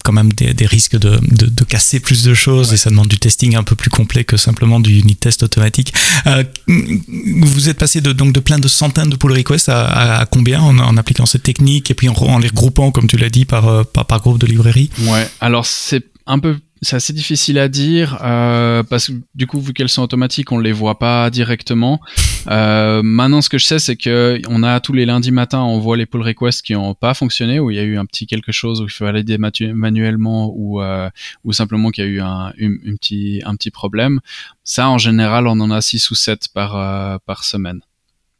quand 0.04 0.12
même 0.12 0.32
des, 0.32 0.66
risques 0.66 0.96
de, 0.96 1.18
de, 1.22 1.64
casser 1.64 2.00
plus 2.00 2.24
de 2.24 2.34
choses 2.34 2.72
et 2.72 2.76
ça 2.76 2.90
demande 2.90 3.08
du 3.08 3.18
testing 3.18 3.56
un 3.56 3.62
peu 3.62 3.76
plus 3.76 3.90
complet 3.90 4.24
que 4.24 4.36
simplement 4.36 4.80
du 4.80 4.98
unit 4.98 5.16
test 5.16 5.42
automatique. 5.42 5.92
Euh, 6.26 6.44
vous 6.66 7.68
êtes 7.68 7.78
passé 7.78 8.00
de, 8.00 8.12
donc 8.12 8.32
de 8.32 8.40
plein 8.40 8.58
de 8.58 8.68
centaines 8.68 9.10
de 9.10 9.16
pull 9.16 9.32
requests 9.32 9.68
à, 9.68 10.20
à, 10.20 10.26
combien 10.26 10.60
en, 10.60 10.78
en, 10.78 10.96
appliquant 10.96 11.26
cette 11.26 11.42
technique 11.42 11.90
et 11.90 11.94
puis 11.94 12.08
en, 12.08 12.14
en 12.14 12.38
les 12.38 12.48
regroupant, 12.48 12.90
comme 12.90 13.06
tu 13.06 13.16
l'as 13.16 13.30
dit, 13.30 13.44
par, 13.44 13.68
euh, 13.68 13.84
par, 13.84 14.06
par 14.06 14.20
groupe 14.20 14.38
de 14.38 14.46
librairie? 14.46 14.90
Ouais, 15.06 15.28
alors 15.40 15.66
c'est 15.66 16.04
un 16.26 16.38
peu 16.38 16.58
c'est 16.82 16.96
assez 16.96 17.12
difficile 17.12 17.58
à 17.58 17.68
dire 17.68 18.18
euh, 18.22 18.82
parce 18.82 19.08
que 19.08 19.12
du 19.34 19.46
coup 19.46 19.60
vu 19.60 19.72
qu'elles 19.72 19.88
sont 19.88 20.02
automatiques 20.02 20.52
on 20.52 20.58
les 20.58 20.72
voit 20.72 20.98
pas 20.98 21.30
directement. 21.30 22.00
Euh, 22.48 23.02
maintenant 23.02 23.40
ce 23.40 23.48
que 23.48 23.58
je 23.58 23.64
sais 23.64 23.78
c'est 23.78 23.96
que 23.96 24.40
on 24.48 24.62
a 24.62 24.80
tous 24.80 24.92
les 24.92 25.06
lundis 25.06 25.32
matins 25.32 25.62
on 25.62 25.78
voit 25.78 25.96
les 25.96 26.06
pull 26.06 26.22
requests 26.22 26.62
qui 26.62 26.74
ont 26.74 26.94
pas 26.94 27.14
fonctionné 27.14 27.60
où 27.60 27.70
il 27.70 27.76
y 27.76 27.80
a 27.80 27.82
eu 27.82 27.98
un 27.98 28.04
petit 28.04 28.26
quelque 28.26 28.52
chose 28.52 28.80
où 28.80 28.84
il 28.84 28.90
faut 28.90 29.04
valider 29.04 29.38
manuellement 29.38 30.52
ou 30.54 30.80
euh, 30.80 31.10
ou 31.44 31.52
simplement 31.52 31.90
qu'il 31.90 32.04
y 32.04 32.06
a 32.06 32.10
eu 32.10 32.20
un 32.20 32.52
petit 32.96 33.42
un 33.44 33.54
petit 33.56 33.70
problème. 33.70 34.20
Ça 34.64 34.88
en 34.88 34.98
général 34.98 35.46
on 35.46 35.58
en 35.60 35.70
a 35.70 35.80
6 35.80 36.10
ou 36.10 36.14
7 36.14 36.48
par 36.54 36.76
euh, 36.76 37.18
par 37.26 37.44
semaine. 37.44 37.80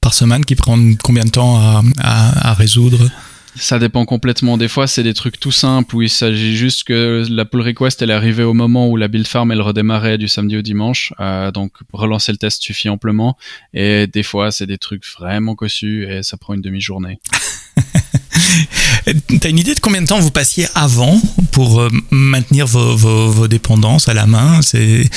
Par 0.00 0.14
semaine 0.14 0.44
qui 0.44 0.54
prend 0.54 0.78
combien 1.02 1.24
de 1.24 1.30
temps 1.30 1.56
à, 1.56 1.82
à, 1.98 2.50
à 2.50 2.54
résoudre? 2.54 3.10
Ça 3.58 3.78
dépend 3.78 4.04
complètement. 4.04 4.56
Des 4.56 4.68
fois, 4.68 4.86
c'est 4.86 5.02
des 5.02 5.14
trucs 5.14 5.40
tout 5.40 5.52
simples 5.52 5.96
où 5.96 6.02
il 6.02 6.10
s'agit 6.10 6.56
juste 6.56 6.84
que 6.84 7.24
la 7.28 7.44
pull 7.44 7.60
request 7.60 8.00
elle 8.02 8.10
est 8.10 8.14
arrivée 8.14 8.44
au 8.44 8.54
moment 8.54 8.88
où 8.88 8.96
la 8.96 9.08
build 9.08 9.26
farm 9.26 9.50
elle 9.50 9.60
redémarrait 9.60 10.18
du 10.18 10.28
samedi 10.28 10.56
au 10.56 10.62
dimanche. 10.62 11.12
Euh, 11.20 11.50
donc 11.50 11.72
relancer 11.92 12.32
le 12.32 12.38
test 12.38 12.62
suffit 12.62 12.88
amplement. 12.88 13.36
Et 13.74 14.06
des 14.06 14.22
fois, 14.22 14.52
c'est 14.52 14.66
des 14.66 14.78
trucs 14.78 15.04
vraiment 15.18 15.54
cossus 15.54 16.06
et 16.08 16.22
ça 16.22 16.36
prend 16.36 16.54
une 16.54 16.62
demi-journée. 16.62 17.18
T'as 19.40 19.48
une 19.48 19.58
idée 19.58 19.74
de 19.74 19.80
combien 19.80 20.02
de 20.02 20.06
temps 20.06 20.20
vous 20.20 20.30
passiez 20.30 20.66
avant 20.74 21.20
pour 21.52 21.80
euh, 21.80 21.88
maintenir 22.10 22.66
vos, 22.66 22.96
vos, 22.96 23.48
dépendances 23.48 24.08
à 24.08 24.14
la 24.14 24.26
main? 24.26 24.60
C'est 24.62 25.08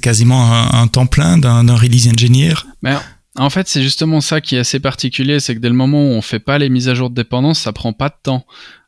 quasiment 0.00 0.74
un, 0.74 0.86
temps 0.88 1.06
plein 1.06 1.38
d'un 1.38 1.76
release 1.76 2.08
engineer 2.08 2.54
ben, 2.82 3.00
En 3.36 3.50
fait, 3.50 3.68
c'est 3.68 3.82
justement 3.82 4.20
ça 4.20 4.40
qui 4.40 4.56
est 4.56 4.58
assez 4.58 4.80
particulier, 4.80 5.38
c'est 5.38 5.54
que 5.54 5.60
dès 5.60 5.68
le 5.68 5.74
moment 5.74 6.02
où 6.02 6.08
on 6.08 6.22
fait 6.22 6.40
pas 6.40 6.58
les 6.58 6.68
mises 6.68 6.88
à 6.88 6.94
jour 6.94 7.10
de 7.10 7.14
dépendance, 7.14 7.60
ça 7.60 7.72
prend 7.72 7.92
pas 7.92 8.08
de 8.08 8.16
temps. 8.22 8.44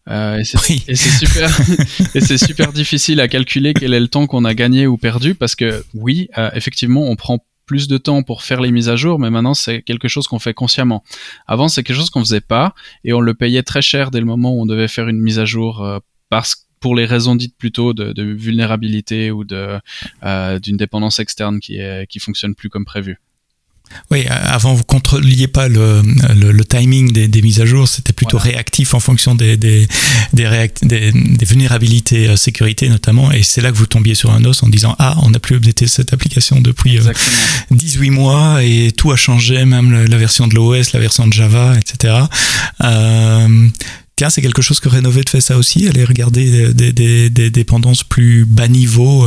Euh, 0.09 0.39
et 0.39 0.45
c'est 0.45 0.97
super 0.97 1.49
et 2.15 2.21
c'est 2.21 2.39
super 2.39 2.73
difficile 2.73 3.21
à 3.21 3.29
calculer 3.29 3.73
quel 3.73 3.95
est 3.95 4.01
le 4.01 4.09
temps 4.09 4.27
qu'on 4.27 4.45
a 4.45 4.53
gagné 4.53 4.89
ou 4.89 4.97
perdu 4.97 5.37
parce 5.37 5.55
que 5.55 5.85
oui, 5.95 6.29
euh, 6.39 6.51
effectivement, 6.55 7.09
on 7.09 7.15
prend 7.15 7.39
plus 7.67 7.87
de 7.87 7.99
temps 7.99 8.25
pour 8.25 8.43
faire 8.43 8.61
les 8.61 8.73
mises 8.73 8.89
à 8.89 8.97
jour, 8.97 9.21
mais 9.21 9.31
maintenant 9.31 9.55
c'est 9.55 9.83
quelque 9.83 10.09
chose 10.09 10.27
qu'on 10.27 10.41
fait 10.41 10.55
consciemment. 10.55 11.05
Avant, 11.47 11.69
c'est 11.69 11.85
quelque 11.85 11.97
chose 11.97 12.11
qu'on 12.11 12.25
faisait 12.25 12.41
pas 12.41 12.75
et 13.05 13.13
on 13.13 13.21
le 13.21 13.35
payait 13.35 13.63
très 13.63 13.81
cher 13.81 14.11
dès 14.11 14.19
le 14.19 14.27
moment 14.27 14.53
où 14.53 14.63
on 14.63 14.67
devait 14.67 14.89
faire 14.89 15.07
une 15.07 15.21
mise 15.21 15.39
à 15.39 15.45
jour 15.45 15.85
euh, 15.85 16.01
parce 16.31 16.67
pour 16.81 16.97
les 16.97 17.05
raisons 17.05 17.37
dites 17.37 17.57
plutôt 17.57 17.95
de, 17.95 18.13
de 18.13 18.25
vulnérabilité 18.25 19.31
ou 19.31 19.45
de 19.45 19.79
euh, 20.25 20.59
d'une 20.59 20.77
dépendance 20.77 21.21
externe 21.21 21.61
qui 21.61 21.77
est 21.77 22.09
qui 22.09 22.19
fonctionne 22.19 22.57
plus 22.57 22.71
comme 22.71 22.85
prévu. 22.85 23.21
Oui, 24.11 24.27
avant 24.29 24.75
vous 24.75 24.85
contrôliez 24.85 25.49
pas 25.49 25.69
le, 25.69 26.03
le, 26.35 26.65
timing 26.65 27.13
des, 27.13 27.29
des, 27.29 27.43
mises 27.43 27.61
à 27.61 27.67
jour, 27.67 27.89
c'était 27.89 28.13
plutôt 28.13 28.37
réactif 28.37 28.95
en 28.95 29.01
fonction 29.01 29.35
des, 29.35 29.57
des, 29.57 29.89
des, 30.33 30.71
des, 30.83 31.45
vulnérabilités 31.47 32.29
euh, 32.29 32.37
sécurité 32.37 32.89
notamment, 32.89 33.33
et 33.33 33.43
c'est 33.43 33.63
là 33.63 33.71
que 33.73 33.77
vous 33.77 33.87
tombiez 33.87 34.15
sur 34.15 34.31
un 34.31 34.45
os 34.45 34.63
en 34.63 34.69
disant 34.69 34.95
ah 34.99 35.17
on 35.23 35.31
n'a 35.31 35.39
plus 35.39 35.57
updaté 35.57 35.87
cette 35.87 36.13
application 36.13 36.61
depuis 36.61 36.99
18 37.71 38.09
euh, 38.09 38.13
mois 38.13 38.63
et 38.63 38.93
tout 38.93 39.13
a 39.13 39.17
changé, 39.17 39.65
même 39.65 40.05
la, 40.05 40.17
version 40.19 40.47
de 40.47 40.55
l'OS, 40.55 40.93
la 40.93 41.01
version 41.01 41.27
de 41.27 41.33
Java, 41.33 41.75
etc. 41.79 42.15
Euh, 42.83 43.69
tiens, 44.17 44.31
c'est 44.31 44.43
quelque 44.43 44.63
chose 44.63 44.81
que 44.81 44.89
Renovate 44.89 45.31
fait 45.31 45.41
ça 45.41 45.57
aussi, 45.57 45.89
aller 45.89 46.05
regarder 46.05 46.73
des, 46.75 46.93
des, 46.93 47.31
des 47.31 47.51
dépendances 47.51 48.05
plus 48.05 48.45
bas 48.45 48.69
niveau. 48.69 49.27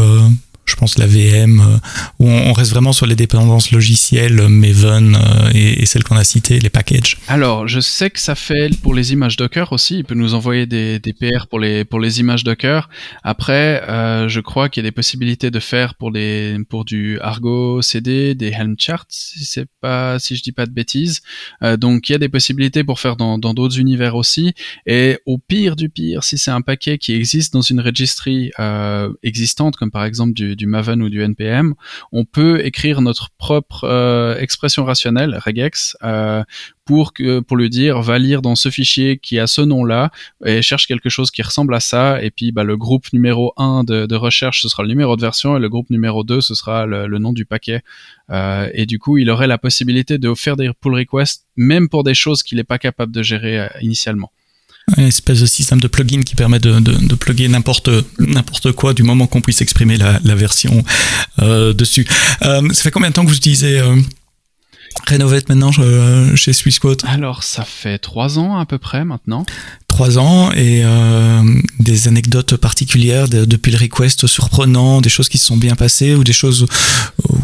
Euh 0.68 0.76
je 0.76 0.80
pense 0.80 0.98
la 0.98 1.06
VM, 1.06 1.62
euh, 1.62 1.78
où 2.20 2.28
on, 2.28 2.52
reste 2.52 2.72
vraiment 2.72 2.92
sur 2.92 3.06
les 3.06 3.16
dépendances 3.16 3.72
logicielles, 3.72 4.40
euh, 4.40 4.50
Maven 4.50 5.16
euh, 5.16 5.52
et, 5.54 5.86
celles 5.86 6.04
qu'on 6.04 6.18
a 6.18 6.24
citées, 6.24 6.60
les 6.60 6.70
packages. 6.70 7.18
Alors, 7.30 7.68
je 7.68 7.80
sais 7.80 8.10
que 8.10 8.20
ça 8.20 8.36
fait 8.36 8.70
pour 8.82 8.94
les 8.94 9.14
images 9.14 9.38
Docker 9.38 9.72
aussi. 9.72 10.00
Il 10.00 10.04
peut 10.04 10.16
nous 10.16 10.34
envoyer 10.34 10.66
des, 10.66 11.00
des 11.00 11.14
PR 11.14 11.48
pour 11.48 11.60
les 11.60 11.86
pour 11.86 12.00
les 12.00 12.20
images 12.20 12.44
Docker. 12.44 12.90
Après, 13.24 13.82
je 14.28 14.40
crois 14.40 14.68
qu'il 14.68 14.84
y 14.84 14.86
a 14.86 14.90
des 14.90 14.94
possibilités 14.94 15.52
de 15.52 15.60
faire 15.60 15.96
pour 15.96 16.12
les 16.12 16.58
pour 16.70 16.84
du 16.84 17.20
Argo 17.20 17.82
CD, 17.82 18.36
des 18.36 18.50
Helm 18.50 18.76
charts, 18.78 19.06
si 19.10 19.46
c'est 19.46 19.68
pas 19.82 20.20
si 20.20 20.36
je 20.36 20.44
dis 20.44 20.52
pas 20.52 20.66
de 20.66 20.72
bêtises. 20.72 21.22
donc, 21.78 22.10
il 22.10 22.14
y 22.14 22.16
a 22.16 22.20
des 22.20 22.30
possibilités 22.30 22.84
pour 22.84 23.00
faire 23.00 23.16
dans 23.16 23.38
dans 23.38 23.54
d'autres 23.54 23.80
univers 23.80 24.16
aussi. 24.16 24.54
Et 24.86 25.20
au 25.26 25.38
pire 25.38 25.76
du 25.76 25.90
pire, 25.90 26.24
si 26.24 26.38
c'est 26.38 26.52
un 26.52 26.62
paquet 26.62 26.98
qui 26.98 27.14
existe 27.14 27.54
dans 27.54 27.62
une 27.62 27.80
registry 27.80 28.52
existante, 29.24 29.76
comme 29.78 29.92
par 29.92 30.04
exemple 30.06 30.34
du 30.34 30.55
du 30.56 30.66
Maven 30.68 31.02
ou 31.02 31.10
du 31.10 31.22
NPM, 31.22 31.76
on 32.12 32.26
peut 32.26 32.66
écrire 32.66 33.02
notre 33.02 33.30
propre 33.38 33.84
euh, 33.84 34.38
expression 34.38 34.86
rationnelle, 34.86 35.40
regex, 35.44 35.98
euh, 36.04 36.44
pour 36.86 37.14
que 37.14 37.44
lui 37.56 37.70
dire 37.70 38.02
va 38.02 38.20
lire 38.20 38.42
dans 38.42 38.56
ce 38.56 38.70
fichier 38.70 39.18
qui 39.18 39.40
a 39.40 39.48
ce 39.48 39.62
nom-là 39.62 40.12
et 40.46 40.62
cherche 40.62 40.88
quelque 40.88 41.10
chose 41.10 41.32
qui 41.32 41.42
ressemble 41.42 41.74
à 41.74 41.80
ça. 41.80 42.22
Et 42.22 42.32
puis 42.32 42.52
bah, 42.52 42.64
le 42.64 42.78
groupe 42.78 43.12
numéro 43.14 43.54
1 43.58 43.84
de, 43.84 44.16
recherche 44.16 44.62
ce 44.62 44.70
sera 44.70 44.84
le 44.84 44.90
numéro 44.90 45.16
de 45.16 45.22
version 45.22 45.58
et 45.58 45.60
le 45.60 45.70
groupe 45.70 45.90
numéro 45.90 46.24
2 46.24 46.42
ce 46.42 46.54
sera 46.54 46.86
le, 46.86 47.18
nom 47.18 47.34
du 47.34 47.46
paquet. 47.46 47.82
Euh, 48.30 48.70
et 48.74 48.86
du 48.86 49.00
coup 49.00 49.18
il 49.18 49.30
aurait 49.30 49.48
la 49.48 49.58
possibilité 49.58 50.18
de 50.18 50.34
faire 50.34 50.58
des 50.58 50.70
pull 50.80 50.94
requests 50.96 51.46
même 51.56 51.90
pour 51.90 52.04
des 52.04 52.14
choses 52.14 52.44
qu'il 52.44 52.58
n'est 52.58 52.64
pas 52.64 52.80
capable 52.80 53.12
de 53.12 53.24
gérer 53.24 53.68
initialement 53.82 54.32
une 54.98 55.06
espèce 55.06 55.42
de 55.42 55.46
système 55.46 55.80
de 55.80 55.88
plugin 55.88 56.22
qui 56.22 56.36
permet 56.36 56.60
de, 56.60 56.80
de, 56.80 56.94
de 56.94 57.16
plugger 57.16 57.48
n'importe 57.48 57.90
n'importe 58.20 58.72
quoi 58.72 58.94
du 58.94 59.04
moment 59.04 59.28
qu'on 59.28 59.42
puisse 59.42 59.62
exprimer 59.62 59.98
la, 59.98 60.20
la 60.24 60.36
version 60.36 60.84
euh, 61.42 61.74
dessus. 61.74 62.08
Euh, 62.44 62.68
ça 62.74 62.84
fait 62.84 62.92
combien 62.92 63.10
de 63.10 63.14
temps 63.16 63.24
que 63.24 63.30
vous 63.30 63.38
utilisez 63.38 63.80
euh, 63.80 63.96
Renovate 65.10 65.50
maintenant 65.50 65.72
euh, 65.78 66.36
chez 66.36 66.54
SwissQuote? 66.54 67.04
Alors 67.06 67.44
ça 67.44 67.64
fait 67.64 68.00
trois 68.00 68.40
ans 68.40 68.58
à 68.58 68.66
peu 68.66 68.78
près 68.78 69.04
maintenant. 69.06 69.46
Trois 69.88 70.18
ans 70.18 70.52
et 70.54 70.82
euh, 70.84 71.44
des 71.80 72.08
anecdotes 72.08 72.56
particulières 72.56 73.28
de, 73.28 73.46
depuis 73.46 73.72
le 73.72 73.78
request 73.78 74.26
surprenant, 74.26 75.02
des 75.02 75.10
choses 75.10 75.30
qui 75.30 75.38
se 75.38 75.46
sont 75.46 75.58
bien 75.58 75.76
passées 75.76 76.16
ou 76.16 76.24
des 76.24 76.34
choses 76.34 76.66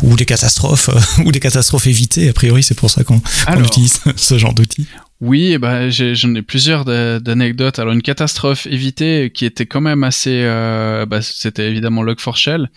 ou 0.01 0.15
des 0.15 0.25
catastrophes 0.25 0.89
ou 1.25 1.31
des 1.31 1.39
catastrophes 1.39 1.87
évitées. 1.87 2.29
A 2.29 2.33
priori 2.33 2.63
c'est 2.63 2.73
pour 2.75 2.89
ça 2.89 3.03
qu'on 3.03 3.21
utilise 3.59 3.99
ce 4.15 4.37
genre 4.37 4.53
d'outils. 4.53 4.87
Oui, 5.21 5.59
bah, 5.59 5.91
j'en 5.91 6.33
ai, 6.33 6.41
plusieurs 6.41 6.83
d'anecdotes. 6.83 7.77
Alors 7.77 7.93
une 7.93 8.01
catastrophe 8.01 8.65
évitée 8.65 9.31
qui 9.31 9.45
était 9.45 9.67
quand 9.67 9.79
même 9.79 10.03
assez, 10.03 10.41
euh, 10.43 11.05
bah, 11.05 11.21
c'était 11.21 11.69
évidemment 11.69 12.03
Log4Shell. 12.03 12.69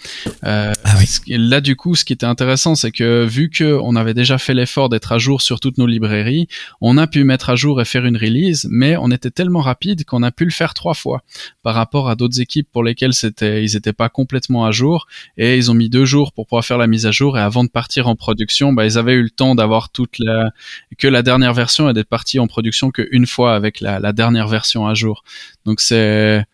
Euh, 0.45 0.73
ah 0.85 0.95
oui. 0.99 1.39
Là 1.39 1.63
du 1.63 1.75
coup, 1.75 1.95
ce 1.95 2.05
qui 2.05 2.13
était 2.13 2.27
intéressant, 2.27 2.75
c'est 2.75 2.91
que 2.91 3.25
vu 3.25 3.49
que 3.49 3.79
on 3.83 3.97
avait 3.97 4.13
déjà 4.13 4.37
fait 4.37 4.53
l'effort 4.53 4.91
d'être 4.91 5.13
à 5.13 5.17
jour 5.17 5.41
sur 5.41 5.59
toutes 5.59 5.79
nos 5.79 5.87
librairies, 5.87 6.47
on 6.83 6.99
a 6.99 7.07
pu 7.07 7.25
mettre 7.25 7.49
à 7.49 7.57
jour 7.57 7.81
et 7.81 7.87
faire 7.87 8.05
une 8.05 8.19
release, 8.19 8.69
mais 8.71 8.99
on 8.99 9.11
était 9.11 9.31
tellement 9.31 9.63
rapide 9.63 10.05
qu'on 10.05 10.23
a 10.23 10.31
pu 10.31 10.45
le 10.45 10.51
faire 10.51 10.75
trois 10.75 10.95
fois 10.95 11.23
par 11.63 11.75
rapport 11.75 12.11
à 12.11 12.15
d'autres 12.15 12.43
équipes 12.43 12.69
pour 12.71 12.85
lesquelles 12.85 13.15
c'était, 13.15 13.65
ils 13.65 13.73
n'étaient 13.73 13.95
pas 13.95 14.11
complètement 14.11 14.67
à 14.67 14.71
jour 14.71 15.07
et 15.39 15.57
ils 15.57 15.71
ont 15.71 15.75
mis 15.75 15.89
deux 15.89 16.05
jours 16.05 16.35
pour 16.35 16.47
pouvoir 16.47 16.65
faire 16.67 16.77
la 16.77 16.89
mise 16.89 17.07
à 17.07 17.11
jour 17.11 17.39
et 17.39 17.41
avant 17.41 17.65
de 17.65 17.71
partir 17.71 18.07
en 18.07 18.17
production, 18.17 18.75
bah, 18.75 18.85
ils 18.85 18.99
avaient 18.99 19.15
eu 19.15 19.23
le 19.23 19.31
temps 19.31 19.55
d'avoir 19.55 19.89
toute 19.89 20.19
la, 20.19 20.51
que 20.99 21.09
la 21.09 21.23
dernière 21.23 21.55
version 21.55 21.89
et 21.89 21.95
d'être 21.95 22.09
en 22.39 22.47
production 22.47 22.91
qu'une 22.91 23.27
fois 23.27 23.55
avec 23.55 23.81
la, 23.81 24.13
dernière 24.13 24.49
version 24.49 24.87
à 24.87 24.95
jour. 24.95 25.25
Donc 25.65 25.81
c'est 25.81 26.45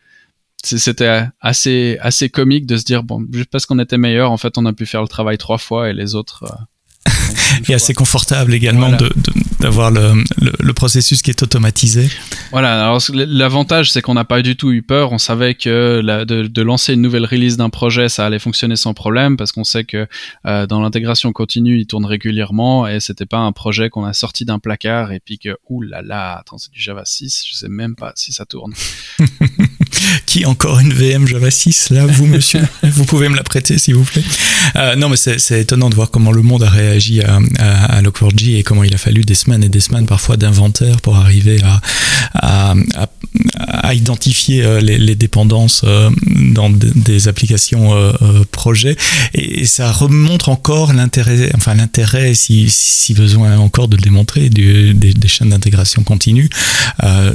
c'était 0.62 1.24
assez 1.40 1.96
assez 2.00 2.28
comique 2.28 2.66
de 2.66 2.76
se 2.76 2.84
dire 2.84 3.02
bon 3.02 3.26
juste 3.32 3.48
parce 3.50 3.64
qu'on 3.64 3.78
était 3.78 3.96
meilleur 3.96 4.30
en 4.30 4.36
fait 4.36 4.58
on 4.58 4.66
a 4.66 4.74
pu 4.74 4.84
faire 4.84 5.00
le 5.00 5.08
travail 5.08 5.38
trois 5.38 5.56
fois 5.56 5.88
et 5.88 5.94
les 5.94 6.14
autres 6.14 6.44
euh, 6.44 6.64
et 7.68 7.74
assez 7.74 7.94
confortable 7.94 8.52
également 8.52 8.90
d'avoir 9.58 9.90
le, 9.90 10.22
le, 10.38 10.72
processus 10.74 11.22
qui 11.22 11.30
est 11.30 11.42
automatisé. 11.42 12.08
Voilà, 12.50 12.84
alors 12.84 13.00
l'avantage 13.14 13.90
c'est 13.90 14.02
qu'on 14.02 14.14
n'a 14.14 14.24
pas 14.24 14.42
du 14.42 14.56
tout 14.56 14.70
eu 14.70 14.82
peur, 14.82 15.12
on 15.12 15.18
savait 15.18 15.54
que 15.54 16.00
la, 16.04 16.24
de, 16.24 16.46
de, 16.46 16.62
lancer 16.62 16.92
une 16.92 17.00
nouvelle 17.00 17.24
release 17.24 17.56
d'un 17.56 17.70
projet 17.70 18.08
ça 18.08 18.26
allait 18.26 18.38
fonctionner 18.38 18.76
sans 18.76 18.92
problème 18.92 19.36
parce 19.38 19.52
qu'on 19.52 19.64
sait 19.64 19.84
que 19.84 20.06
euh, 20.46 20.66
dans 20.66 20.80
l'intégration 20.82 21.32
continue 21.32 21.78
il 21.78 21.86
tourne 21.86 22.04
régulièrement 22.04 22.86
et 22.86 23.00
c'était 23.00 23.26
pas 23.26 23.38
un 23.38 23.52
projet 23.52 23.88
qu'on 23.88 24.04
a 24.04 24.12
sorti 24.12 24.44
d'un 24.44 24.58
placard 24.58 25.12
et 25.12 25.20
puis 25.20 25.38
que 25.38 25.56
oulala, 25.68 26.38
attends 26.38 26.58
c'est 26.58 26.72
du 26.72 26.80
Java 26.80 27.02
6, 27.06 27.44
je 27.50 27.54
sais 27.54 27.68
même 27.68 27.96
pas 27.96 28.12
si 28.14 28.32
ça 28.32 28.44
tourne. 28.44 28.74
qui 30.26 30.44
encore 30.46 30.78
une 30.80 30.92
VM 30.92 31.26
Java 31.26 31.50
6 31.50 31.90
là, 31.90 32.06
vous 32.06 32.26
monsieur. 32.26 32.60
Vous 32.82 33.04
pouvez 33.04 33.28
me 33.28 33.36
la 33.36 33.42
prêter 33.42 33.78
s'il 33.78 33.94
vous 33.94 34.04
plaît. 34.04 34.22
Euh, 34.76 34.96
Non 34.96 35.08
mais 35.08 35.16
c'est 35.16 35.60
étonnant 35.60 35.90
de 35.90 35.94
voir 35.94 36.10
comment 36.10 36.32
le 36.32 36.42
monde 36.42 36.62
a 36.62 36.68
réagi 36.70 37.20
à, 37.22 37.38
à, 37.58 37.96
à 37.96 38.02
Log4j 38.02 38.56
et 38.56 38.62
comment 38.62 38.84
il 38.84 38.94
a 38.94 38.98
fallu 38.98 39.22
des 39.22 39.34
semaines 39.34 39.64
et 39.64 39.68
des 39.68 39.80
semaines 39.80 40.06
parfois 40.06 40.36
d'inventaire 40.36 41.00
pour 41.00 41.16
arriver 41.16 41.60
à, 41.62 41.80
à, 42.34 42.74
à 43.82 43.94
identifier 43.94 44.62
euh, 44.62 44.80
les, 44.80 44.98
les, 44.98 45.14
dépendances 45.14 45.82
euh, 45.84 46.10
dans 46.54 46.70
des 46.70 47.28
applications 47.28 47.94
euh, 47.94 48.12
projets 48.50 48.96
et 49.34 49.64
ça 49.64 49.90
remontre 49.92 50.48
encore 50.48 50.92
l'intérêt, 50.92 51.50
enfin 51.54 51.74
l'intérêt 51.74 52.34
si, 52.34 52.66
si 52.68 53.14
besoin 53.14 53.58
encore 53.58 53.88
de 53.88 53.96
le 53.96 54.02
démontrer 54.02 54.48
du, 54.48 54.94
des, 54.94 55.12
des 55.14 55.28
chaînes 55.28 55.50
d'intégration 55.50 56.02
continue. 56.02 56.48
Euh, 57.02 57.32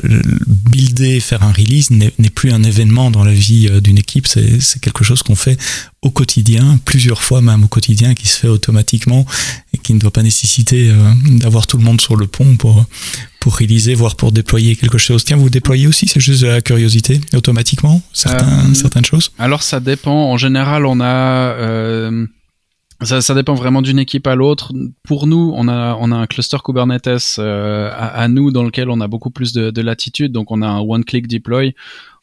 builder, 0.48 1.20
faire 1.20 1.44
un 1.44 1.52
release 1.52 1.90
n'est 1.92 2.12
plus 2.34 2.52
un 2.52 2.64
événement 2.64 3.12
dans 3.12 3.24
la 3.24 3.34
vie 3.34 3.70
d'une 3.82 3.98
équipe, 3.98 4.28
c'est 4.28 4.80
quelque 4.82 5.04
chose 5.04 5.24
qu'on 5.24 5.36
fait 5.36 5.58
au 6.06 6.12
quotidien, 6.12 6.80
plusieurs 6.86 7.24
fois 7.24 7.42
même 7.42 7.64
au 7.64 7.68
quotidien, 7.68 8.14
qui 8.14 8.28
se 8.28 8.40
fait 8.40 8.48
automatiquement 8.48 9.26
et 9.74 9.80
qui 9.80 9.92
ne 9.96 10.00
doit 10.00 10.12
pas 10.12 10.22
nécessiter 10.22 10.92
euh, 10.92 10.96
d'avoir 11.40 11.66
tout 11.66 11.78
le 11.78 11.84
monde 11.84 12.00
sur 12.00 12.16
le 12.16 12.28
pont 12.28 12.58
pour, 12.58 12.86
pour 13.40 13.56
réaliser, 13.56 13.96
voire 13.96 14.16
pour 14.16 14.32
déployer 14.32 14.76
quelque 14.76 15.00
chose. 15.00 15.24
Tiens, 15.26 15.38
vous 15.38 15.50
déployez 15.50 15.88
aussi, 15.88 16.08
c'est 16.08 16.20
juste 16.20 16.44
de 16.44 16.48
la 16.48 16.62
curiosité, 16.62 17.20
automatiquement, 17.34 18.04
certains, 18.14 18.70
euh, 18.70 18.74
certaines 18.76 19.04
choses? 19.04 19.32
Alors 19.40 19.64
ça 19.64 19.80
dépend. 19.80 20.32
En 20.32 20.38
général, 20.38 20.86
on 20.86 21.00
a... 21.02 21.54
Euh, 21.56 22.28
ça, 23.02 23.22
ça, 23.22 23.34
dépend 23.34 23.56
vraiment 23.56 23.82
d'une 23.82 24.00
équipe 24.00 24.28
à 24.28 24.36
l'autre. 24.36 24.72
Pour 25.04 25.26
nous, 25.26 25.54
on 25.56 25.68
a, 25.68 25.98
on 26.00 26.12
a 26.12 26.16
un 26.16 26.28
cluster 26.28 26.58
Kubernetes 26.64 27.40
à, 27.40 27.88
à, 27.90 28.28
nous 28.28 28.52
dans 28.52 28.64
lequel 28.64 28.90
on 28.90 29.02
a 29.02 29.08
beaucoup 29.08 29.32
plus 29.32 29.52
de, 29.52 29.70
de 29.70 29.82
latitude. 29.82 30.32
Donc, 30.32 30.50
on 30.50 30.62
a 30.62 30.68
un 30.68 30.80
one-click 30.80 31.28
deploy. 31.28 31.76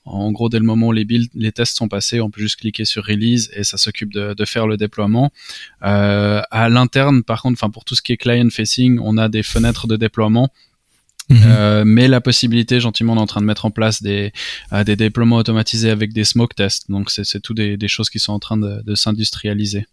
En 0.04 0.32
gros, 0.32 0.48
dès 0.48 0.58
le 0.58 0.64
moment 0.64 0.88
où 0.88 0.92
les 0.92 1.04
builds, 1.04 1.30
les 1.34 1.52
tests 1.52 1.76
sont 1.76 1.88
passés, 1.88 2.20
on 2.20 2.30
peut 2.30 2.40
juste 2.40 2.56
cliquer 2.56 2.84
sur 2.84 3.04
release 3.04 3.50
et 3.54 3.62
ça 3.62 3.76
s'occupe 3.76 4.12
de, 4.12 4.34
de, 4.34 4.44
faire 4.44 4.66
le 4.66 4.76
déploiement. 4.76 5.32
Euh, 5.84 6.42
à 6.50 6.68
l'interne, 6.68 7.22
par 7.22 7.42
contre, 7.42 7.54
enfin 7.54 7.70
pour 7.70 7.84
tout 7.84 7.94
ce 7.94 8.02
qui 8.02 8.12
est 8.12 8.16
client 8.16 8.48
facing, 8.50 8.98
on 9.00 9.16
a 9.16 9.28
des 9.28 9.42
fenêtres 9.42 9.86
de 9.86 9.96
déploiement 9.96 10.50
Mhm. 11.28 11.84
mais 11.84 12.08
la 12.08 12.20
possibilité, 12.20 12.80
gentiment, 12.80 13.14
on 13.14 13.16
est 13.16 13.20
en 13.20 13.26
train 13.26 13.40
de 13.40 13.46
mettre 13.46 13.64
en 13.64 13.70
place 13.70 14.02
des, 14.02 14.32
des 14.84 14.96
déploiements 14.96 15.36
automatisés 15.36 15.90
avec 15.90 16.12
des 16.12 16.24
smoke 16.24 16.54
tests. 16.54 16.90
Donc, 16.90 17.10
c'est 17.10 17.40
tout 17.40 17.54
des, 17.54 17.76
des, 17.76 17.88
choses 17.88 18.10
qui 18.10 18.18
sont 18.18 18.32
en 18.32 18.38
train 18.38 18.56
de, 18.56 18.82
de 18.82 18.94
s'industrialiser. 18.94 19.86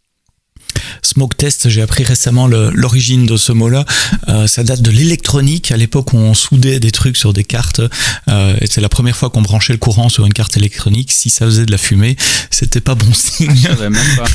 Smoke 1.01 1.35
test, 1.35 1.69
j'ai 1.69 1.81
appris 1.81 2.03
récemment 2.03 2.47
l'origine 2.47 3.25
de 3.25 3.37
ce 3.37 3.51
mot-là. 3.51 3.85
Euh, 4.27 4.47
ça 4.47 4.63
date 4.63 4.81
de 4.81 4.91
l'électronique, 4.91 5.71
à 5.71 5.77
l'époque 5.77 6.13
où 6.13 6.17
on 6.17 6.33
soudait 6.33 6.79
des 6.79 6.91
trucs 6.91 7.17
sur 7.17 7.33
des 7.33 7.43
cartes. 7.43 7.81
Euh, 8.27 8.55
et 8.61 8.67
c'est 8.67 8.81
la 8.81 8.89
première 8.89 9.15
fois 9.15 9.29
qu'on 9.29 9.41
branchait 9.41 9.73
le 9.73 9.79
courant 9.79 10.09
sur 10.09 10.25
une 10.25 10.33
carte 10.33 10.57
électronique. 10.57 11.11
Si 11.11 11.29
ça 11.29 11.45
faisait 11.45 11.65
de 11.65 11.71
la 11.71 11.77
fumée, 11.77 12.15
c'était 12.51 12.81
pas 12.81 12.95
bon 12.95 13.11
signe. 13.13 13.69
même 13.79 13.95
pas. 14.17 14.29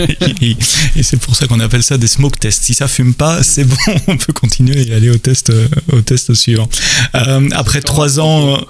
et, 0.40 0.56
c'est 1.02 1.18
pour 1.18 1.36
ça 1.36 1.46
qu'on 1.46 1.60
appelle 1.60 1.82
ça 1.82 1.98
des 1.98 2.08
smoke 2.08 2.38
tests. 2.38 2.64
Si 2.64 2.74
ça 2.74 2.88
fume 2.88 3.14
pas, 3.14 3.42
c'est 3.42 3.64
bon, 3.64 3.76
on 4.06 4.16
peut 4.16 4.32
continuer 4.32 4.88
et 4.88 4.94
aller 4.94 5.10
au 5.10 5.18
test, 5.18 5.52
au 5.92 6.00
test 6.00 6.34
suivant. 6.34 6.68
Euh, 7.14 7.48
après 7.52 7.80
trois 7.80 8.20
ans. 8.20 8.60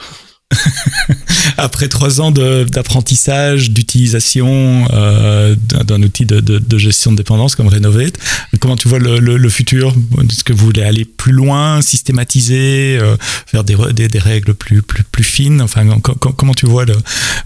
Après 1.57 1.89
trois 1.89 2.21
ans 2.21 2.31
d'apprentissage, 2.31 3.71
d'utilisation 3.71 4.87
euh, 4.93 5.55
d'un 5.85 6.03
outil 6.03 6.27
de, 6.27 6.79
gestion 6.79 7.13
de 7.13 7.17
dépendance 7.17 7.55
comme 7.55 7.69
Renovate, 7.69 8.19
comment 8.61 8.77
tu 8.77 8.89
vois 8.89 8.99
le, 8.99 9.19
le, 9.19 9.37
le 9.37 9.49
futur? 9.49 9.95
Est-ce 10.21 10.45
que 10.45 10.53
vous 10.53 10.65
voulez 10.67 10.83
aller 10.83 11.05
plus 11.05 11.33
loin, 11.33 11.81
systématiser, 11.81 12.99
euh, 13.01 13.17
faire 13.47 13.65
des, 13.65 13.77
des, 13.93 14.09
des, 14.09 14.19
règles 14.19 14.55
plus, 14.55 14.83
plus, 14.83 15.05
plus 15.05 15.25
fines? 15.25 15.61
Enfin, 15.63 15.99
comment 16.01 16.55
tu 16.55 16.67
vois 16.67 16.85
le, 16.85 16.97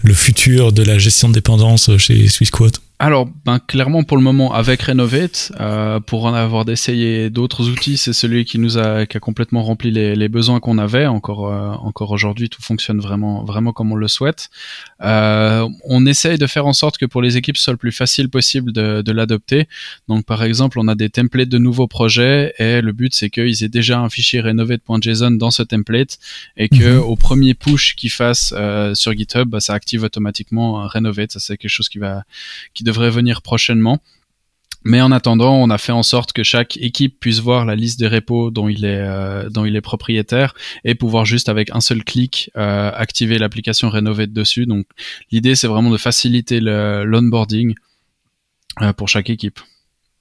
le 0.03 0.13
futur 0.13 0.71
de 0.71 0.83
la 0.83 0.97
gestion 0.97 1.29
de 1.29 1.33
dépendance 1.33 1.95
chez 1.97 2.27
SwissQuote? 2.27 2.81
Alors, 3.01 3.29
ben, 3.45 3.59
clairement, 3.59 4.03
pour 4.03 4.17
le 4.17 4.23
moment, 4.23 4.53
avec 4.53 4.81
Renovate, 4.81 5.53
euh, 5.61 6.01
pour 6.01 6.25
en 6.25 6.33
avoir 6.33 6.65
d'essayer 6.65 7.29
d'autres 7.29 7.69
outils, 7.69 7.95
c'est 7.95 8.11
celui 8.11 8.43
qui 8.43 8.59
nous 8.59 8.77
a, 8.77 9.05
qui 9.05 9.15
a 9.15 9.21
complètement 9.21 9.63
rempli 9.63 9.89
les, 9.89 10.17
les 10.17 10.27
besoins 10.27 10.59
qu'on 10.59 10.77
avait. 10.77 11.05
Encore, 11.05 11.47
euh, 11.47 11.71
encore 11.75 12.11
aujourd'hui, 12.11 12.49
tout 12.49 12.61
fonctionne 12.61 12.99
vraiment, 12.99 13.45
vraiment 13.45 13.71
comme 13.71 13.93
on 13.93 13.95
le 13.95 14.09
souhaite. 14.09 14.49
Euh, 15.01 15.65
on 15.85 16.05
essaye 16.05 16.37
de 16.37 16.45
faire 16.45 16.65
en 16.65 16.73
sorte 16.73 16.97
que 16.97 17.05
pour 17.05 17.21
les 17.21 17.37
équipes, 17.37 17.55
ce 17.55 17.63
soit 17.63 17.73
le 17.73 17.77
plus 17.77 17.93
facile 17.93 18.27
possible 18.27 18.73
de, 18.73 19.01
de 19.01 19.11
l'adopter. 19.13 19.69
Donc, 20.09 20.25
par 20.25 20.43
exemple, 20.43 20.77
on 20.77 20.89
a 20.89 20.95
des 20.95 21.09
templates 21.09 21.47
de 21.47 21.57
nouveaux 21.57 21.87
projets 21.87 22.53
et 22.59 22.81
le 22.81 22.91
but, 22.91 23.13
c'est 23.13 23.29
qu'ils 23.29 23.63
aient 23.63 23.69
déjà 23.69 24.01
un 24.01 24.09
fichier 24.09 24.41
renovate.json 24.41 25.31
dans 25.31 25.51
ce 25.51 25.63
template 25.63 26.19
et 26.57 26.67
que 26.67 26.97
mhm. 26.97 26.99
au 26.99 27.15
premier 27.15 27.53
push 27.53 27.95
qu'ils 27.95 28.11
fassent 28.11 28.53
euh, 28.57 28.93
sur 28.93 29.13
GitHub, 29.13 29.47
bah, 29.47 29.61
ça 29.61 29.73
active 29.73 30.03
automatiquement 30.03 30.85
Renovate. 30.85 31.31
Ça, 31.31 31.39
c'est 31.39 31.55
quelque 31.55 31.71
chose 31.71 31.87
qui 31.87 31.99
va, 31.99 32.23
qui 32.73 32.83
devrait 32.89 33.09
venir 33.11 33.41
prochainement. 33.41 33.99
Mais 34.85 35.01
en 35.01 35.11
attendant, 35.11 35.55
on 35.55 35.69
a 35.69 35.77
fait 35.77 35.91
en 35.91 36.03
sorte 36.03 36.31
que 36.31 36.43
chaque 36.43 36.77
équipe 36.77 37.19
puisse 37.19 37.39
voir 37.39 37.65
la 37.65 37.75
liste 37.75 37.99
des 37.99 38.07
repos 38.07 38.49
dont 38.49 38.69
il 38.69 38.85
est, 38.85 39.01
euh, 39.01 39.49
dont 39.49 39.65
il 39.65 39.75
est 39.75 39.81
propriétaire 39.81 40.53
et 40.85 40.95
pouvoir 40.95 41.25
juste 41.25 41.49
avec 41.49 41.69
un 41.71 41.81
seul 41.81 42.03
clic 42.03 42.49
euh, 42.55 42.91
activer 42.95 43.37
l'application 43.37 43.89
rénovée 43.89 44.27
dessus. 44.27 44.65
Donc 44.65 44.85
l'idée, 45.31 45.55
c'est 45.55 45.67
vraiment 45.67 45.89
de 45.89 45.97
faciliter 45.97 46.61
l'onboarding 46.61 47.75
euh, 48.81 48.93
pour 48.93 49.09
chaque 49.09 49.29
équipe 49.29 49.59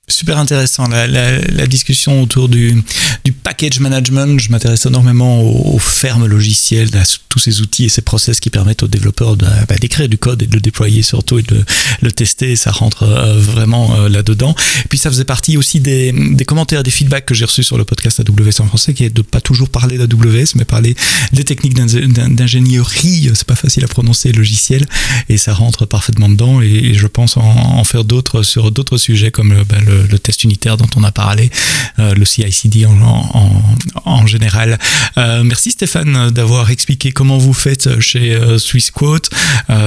super 0.08 0.38
intéressant 0.38 0.88
la, 0.88 1.06
la, 1.06 1.38
la, 1.38 1.66
discussion 1.66 2.22
autour 2.22 2.48
du, 2.48 2.82
du 3.24 3.32
package 3.32 3.80
management. 3.80 4.40
Je 4.40 4.50
m'intéresse 4.50 4.86
énormément 4.86 5.42
aux, 5.42 5.78
fermes 5.78 6.26
logicielles, 6.26 6.96
à 6.96 7.02
tous 7.28 7.38
ces 7.38 7.60
outils 7.60 7.84
et 7.84 7.88
ces 7.88 8.02
process 8.02 8.40
qui 8.40 8.50
permettent 8.50 8.82
aux 8.82 8.88
développeurs 8.88 9.36
bah, 9.36 9.46
d'écrire 9.80 10.08
du 10.08 10.18
code 10.18 10.42
et 10.42 10.46
de 10.46 10.54
le 10.54 10.60
déployer 10.60 11.02
surtout 11.02 11.38
et 11.38 11.42
de 11.42 11.64
le, 12.00 12.12
tester. 12.12 12.56
Ça 12.56 12.70
rentre 12.70 13.02
euh, 13.02 13.38
vraiment 13.38 13.94
euh, 13.96 14.08
là-dedans. 14.08 14.54
Puis 14.88 14.98
ça 14.98 15.10
faisait 15.10 15.24
partie 15.24 15.56
aussi 15.56 15.80
des, 15.80 16.12
des 16.12 16.44
commentaires, 16.44 16.82
des 16.82 16.90
feedbacks 16.90 17.26
que 17.26 17.34
j'ai 17.34 17.44
reçus 17.44 17.62
sur 17.62 17.78
le 17.78 17.84
podcast 17.84 18.20
AWS 18.20 18.60
en 18.60 18.66
français, 18.66 18.94
qui 18.94 19.04
est 19.04 19.10
de 19.10 19.22
pas 19.22 19.40
toujours 19.40 19.68
parler 19.68 19.98
d'AWS, 19.98 20.54
mais 20.56 20.64
parler 20.64 20.96
des 21.32 21.44
techniques 21.44 21.74
d'ingénierie. 21.74 23.30
C'est 23.34 23.46
pas 23.46 23.56
facile 23.56 23.84
à 23.84 23.88
prononcer 23.88 24.32
logiciel 24.32 24.86
et 25.28 25.36
ça 25.36 25.52
rentre 25.52 25.86
parfaitement 25.86 26.28
dedans. 26.28 26.60
Et, 26.60 26.94
je 26.94 27.06
pense 27.06 27.36
en, 27.36 27.84
faire 27.84 28.04
d'autres 28.04 28.42
sur 28.42 28.72
d'autres 28.72 28.96
sujets 28.96 29.30
comme 29.30 29.54
bah, 29.68 29.76
le 29.86 29.97
le, 30.10 30.18
test 30.18 30.44
unitaire 30.44 30.76
dont 30.76 30.88
on 30.96 31.04
a 31.04 31.12
parlé, 31.12 31.50
euh, 31.98 32.14
le 32.14 32.24
CI/CD 32.24 32.86
en, 32.86 33.62
en, 34.04 34.26
général. 34.26 34.78
Euh, 35.16 35.42
merci 35.42 35.70
Stéphane 35.70 36.30
d'avoir 36.30 36.70
expliqué 36.70 37.12
comment 37.12 37.38
vous 37.38 37.54
faites 37.54 38.00
chez 38.00 38.34
euh, 38.34 38.58
SwissQuote 38.58 39.30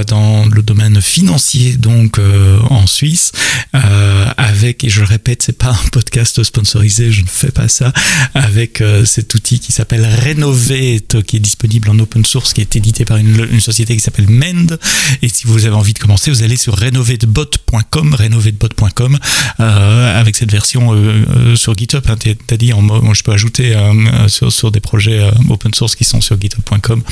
dans 0.06 0.46
le 0.46 0.62
domaine 0.62 1.00
financier, 1.00 1.76
donc 1.76 2.18
en 2.70 2.86
Suisse, 2.86 3.32
avec 4.36 4.84
et 4.84 4.88
je 4.88 5.00
le 5.00 5.06
répète, 5.06 5.42
c'est 5.42 5.58
pas 5.58 5.70
un 5.70 5.88
podcast 5.90 6.42
sponsorisé, 6.42 7.12
je 7.12 7.22
ne 7.22 7.26
fais 7.26 7.50
pas 7.50 7.68
ça, 7.68 7.92
avec 8.34 8.82
cet 9.04 9.34
outil 9.34 9.60
qui 9.60 9.72
s'appelle 9.72 10.06
Renovate, 10.26 11.22
qui 11.22 11.36
est 11.36 11.40
disponible 11.40 11.90
en 11.90 11.98
open 11.98 12.24
source, 12.24 12.52
qui 12.52 12.60
est 12.60 12.76
édité 12.76 13.04
par 13.04 13.16
une, 13.16 13.60
société 13.60 13.94
qui 13.94 14.00
s'appelle 14.00 14.28
Mend. 14.28 14.78
Et 15.22 15.28
si 15.28 15.46
vous 15.46 15.64
avez 15.64 15.74
envie 15.74 15.94
de 15.94 15.98
commencer, 15.98 16.30
vous 16.30 16.42
allez 16.42 16.56
sur 16.56 16.78
renovatebot.com, 16.78 18.14
renovatebot.com. 18.14 19.18
avec 20.10 20.36
cette 20.36 20.50
version 20.50 20.94
euh, 20.94 21.24
euh, 21.36 21.56
sur 21.56 21.76
GitHub. 21.76 22.04
Hein, 22.08 22.16
tu 22.18 22.36
as 22.50 22.56
dit, 22.56 22.72
je 23.12 23.22
peux 23.22 23.32
ajouter 23.32 23.76
sur, 24.28 24.52
sur, 24.52 24.70
des 24.70 24.80
projets 24.80 25.30
open 25.48 25.74
source 25.74 25.94
qui 25.94 26.04
sont 26.04 26.20
sur 26.20 26.40
github.com 26.40 27.02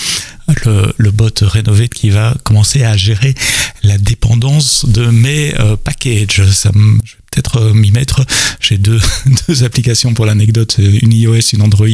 le, 0.65 0.93
le, 0.97 1.11
bot 1.11 1.31
rénové 1.43 1.89
qui 1.89 2.11
va 2.11 2.35
commencer 2.43 2.83
à 2.85 2.97
gérer 2.97 3.35
la 3.83 3.99
dépendance 3.99 4.87
de 4.87 5.07
mes 5.07 5.55
packages. 5.85 6.43
Peut-être 7.31 7.59
euh, 7.59 7.75
m'y 7.75 7.91
mettre. 7.91 8.25
J'ai 8.61 8.79
deux, 8.79 9.01
deux 9.49 9.65
applications 9.65 10.15
pour 10.15 10.27
l'anecdote, 10.27 10.77
une 10.79 11.13
iOS, 11.13 11.41
une 11.53 11.63
Android 11.63 11.87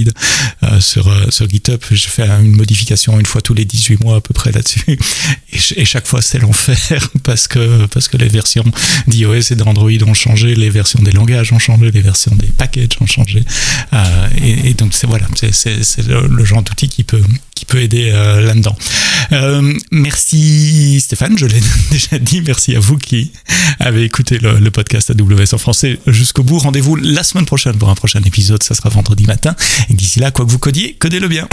euh, 0.63 0.81
sur, 0.81 1.09
euh, 1.09 1.31
sur 1.31 1.49
GitHub. 1.49 1.81
Je 1.91 2.09
fais 2.09 2.29
une 2.29 2.57
modification 2.57 3.19
une 3.19 3.27
fois 3.27 3.43
tous 3.43 3.55
les 3.55 3.65
18 3.65 4.03
mois 4.03 4.17
à 4.17 4.21
peu 4.21 4.35
près 4.35 4.53
là-dessus. 4.53 4.85
Et, 5.77 5.85
chaque 5.85 6.07
fois, 6.07 6.23
c'est 6.23 6.39
l'enfer 6.39 7.11
parce 7.23 7.49
que, 7.49 7.87
parce 7.87 8.09
que 8.09 8.17
les 8.17 8.29
versions 8.29 8.65
d'iOS 9.07 9.53
et 9.53 9.55
d'Android 9.55 9.91
ont 10.07 10.15
changé, 10.15 10.55
les 10.55 10.71
versions 10.71 11.03
des 11.03 11.13
langages 11.13 11.53
ont 11.53 11.59
changé, 11.59 11.91
les 11.91 12.03
versions 12.03 12.35
des 12.35 12.49
packages 12.49 12.99
ont 13.01 13.07
changé. 13.07 13.43
Euh, 13.93 14.29
et, 14.43 14.71
et, 14.71 14.75
donc, 14.75 14.93
c'est 14.93 15.07
voilà, 15.07 15.27
c'est 15.53 16.07
le, 16.07 16.27
le 16.27 16.45
genre 16.45 16.63
d'outil 16.63 16.89
qui 16.89 17.05
peut, 17.05 17.23
qui 17.57 17.65
peut 17.65 17.81
aider 17.81 18.11
euh, 18.13 18.43
là-dedans. 18.43 18.77
Euh, 19.33 19.73
merci 19.91 21.01
Stéphane, 21.01 21.37
je 21.39 21.47
l'ai 21.47 21.61
déjà 21.91 22.19
dit. 22.19 22.43
Merci 22.43 22.77
à 22.77 22.81
vous 22.81 22.99
qui 22.99 23.33
avez 23.81 24.05
écouté 24.05 24.39
le, 24.39 24.59
le 24.59 24.71
podcast 24.71 25.11
En 25.53 25.59
français 25.59 25.99
jusqu'au 26.07 26.45
bout. 26.45 26.59
Rendez-vous 26.59 26.95
la 26.95 27.25
semaine 27.25 27.47
prochaine 27.47 27.77
pour 27.77 27.89
un 27.89 27.95
prochain 27.95 28.21
épisode. 28.25 28.63
Ça 28.63 28.75
sera 28.75 28.89
vendredi 28.89 29.27
matin. 29.27 29.57
Et 29.91 29.95
d'ici 29.95 30.21
là, 30.21 30.31
quoi 30.31 30.45
que 30.45 30.51
vous 30.51 30.59
codiez, 30.59 30.95
codez-le 30.95 31.29
bien. 31.29 31.49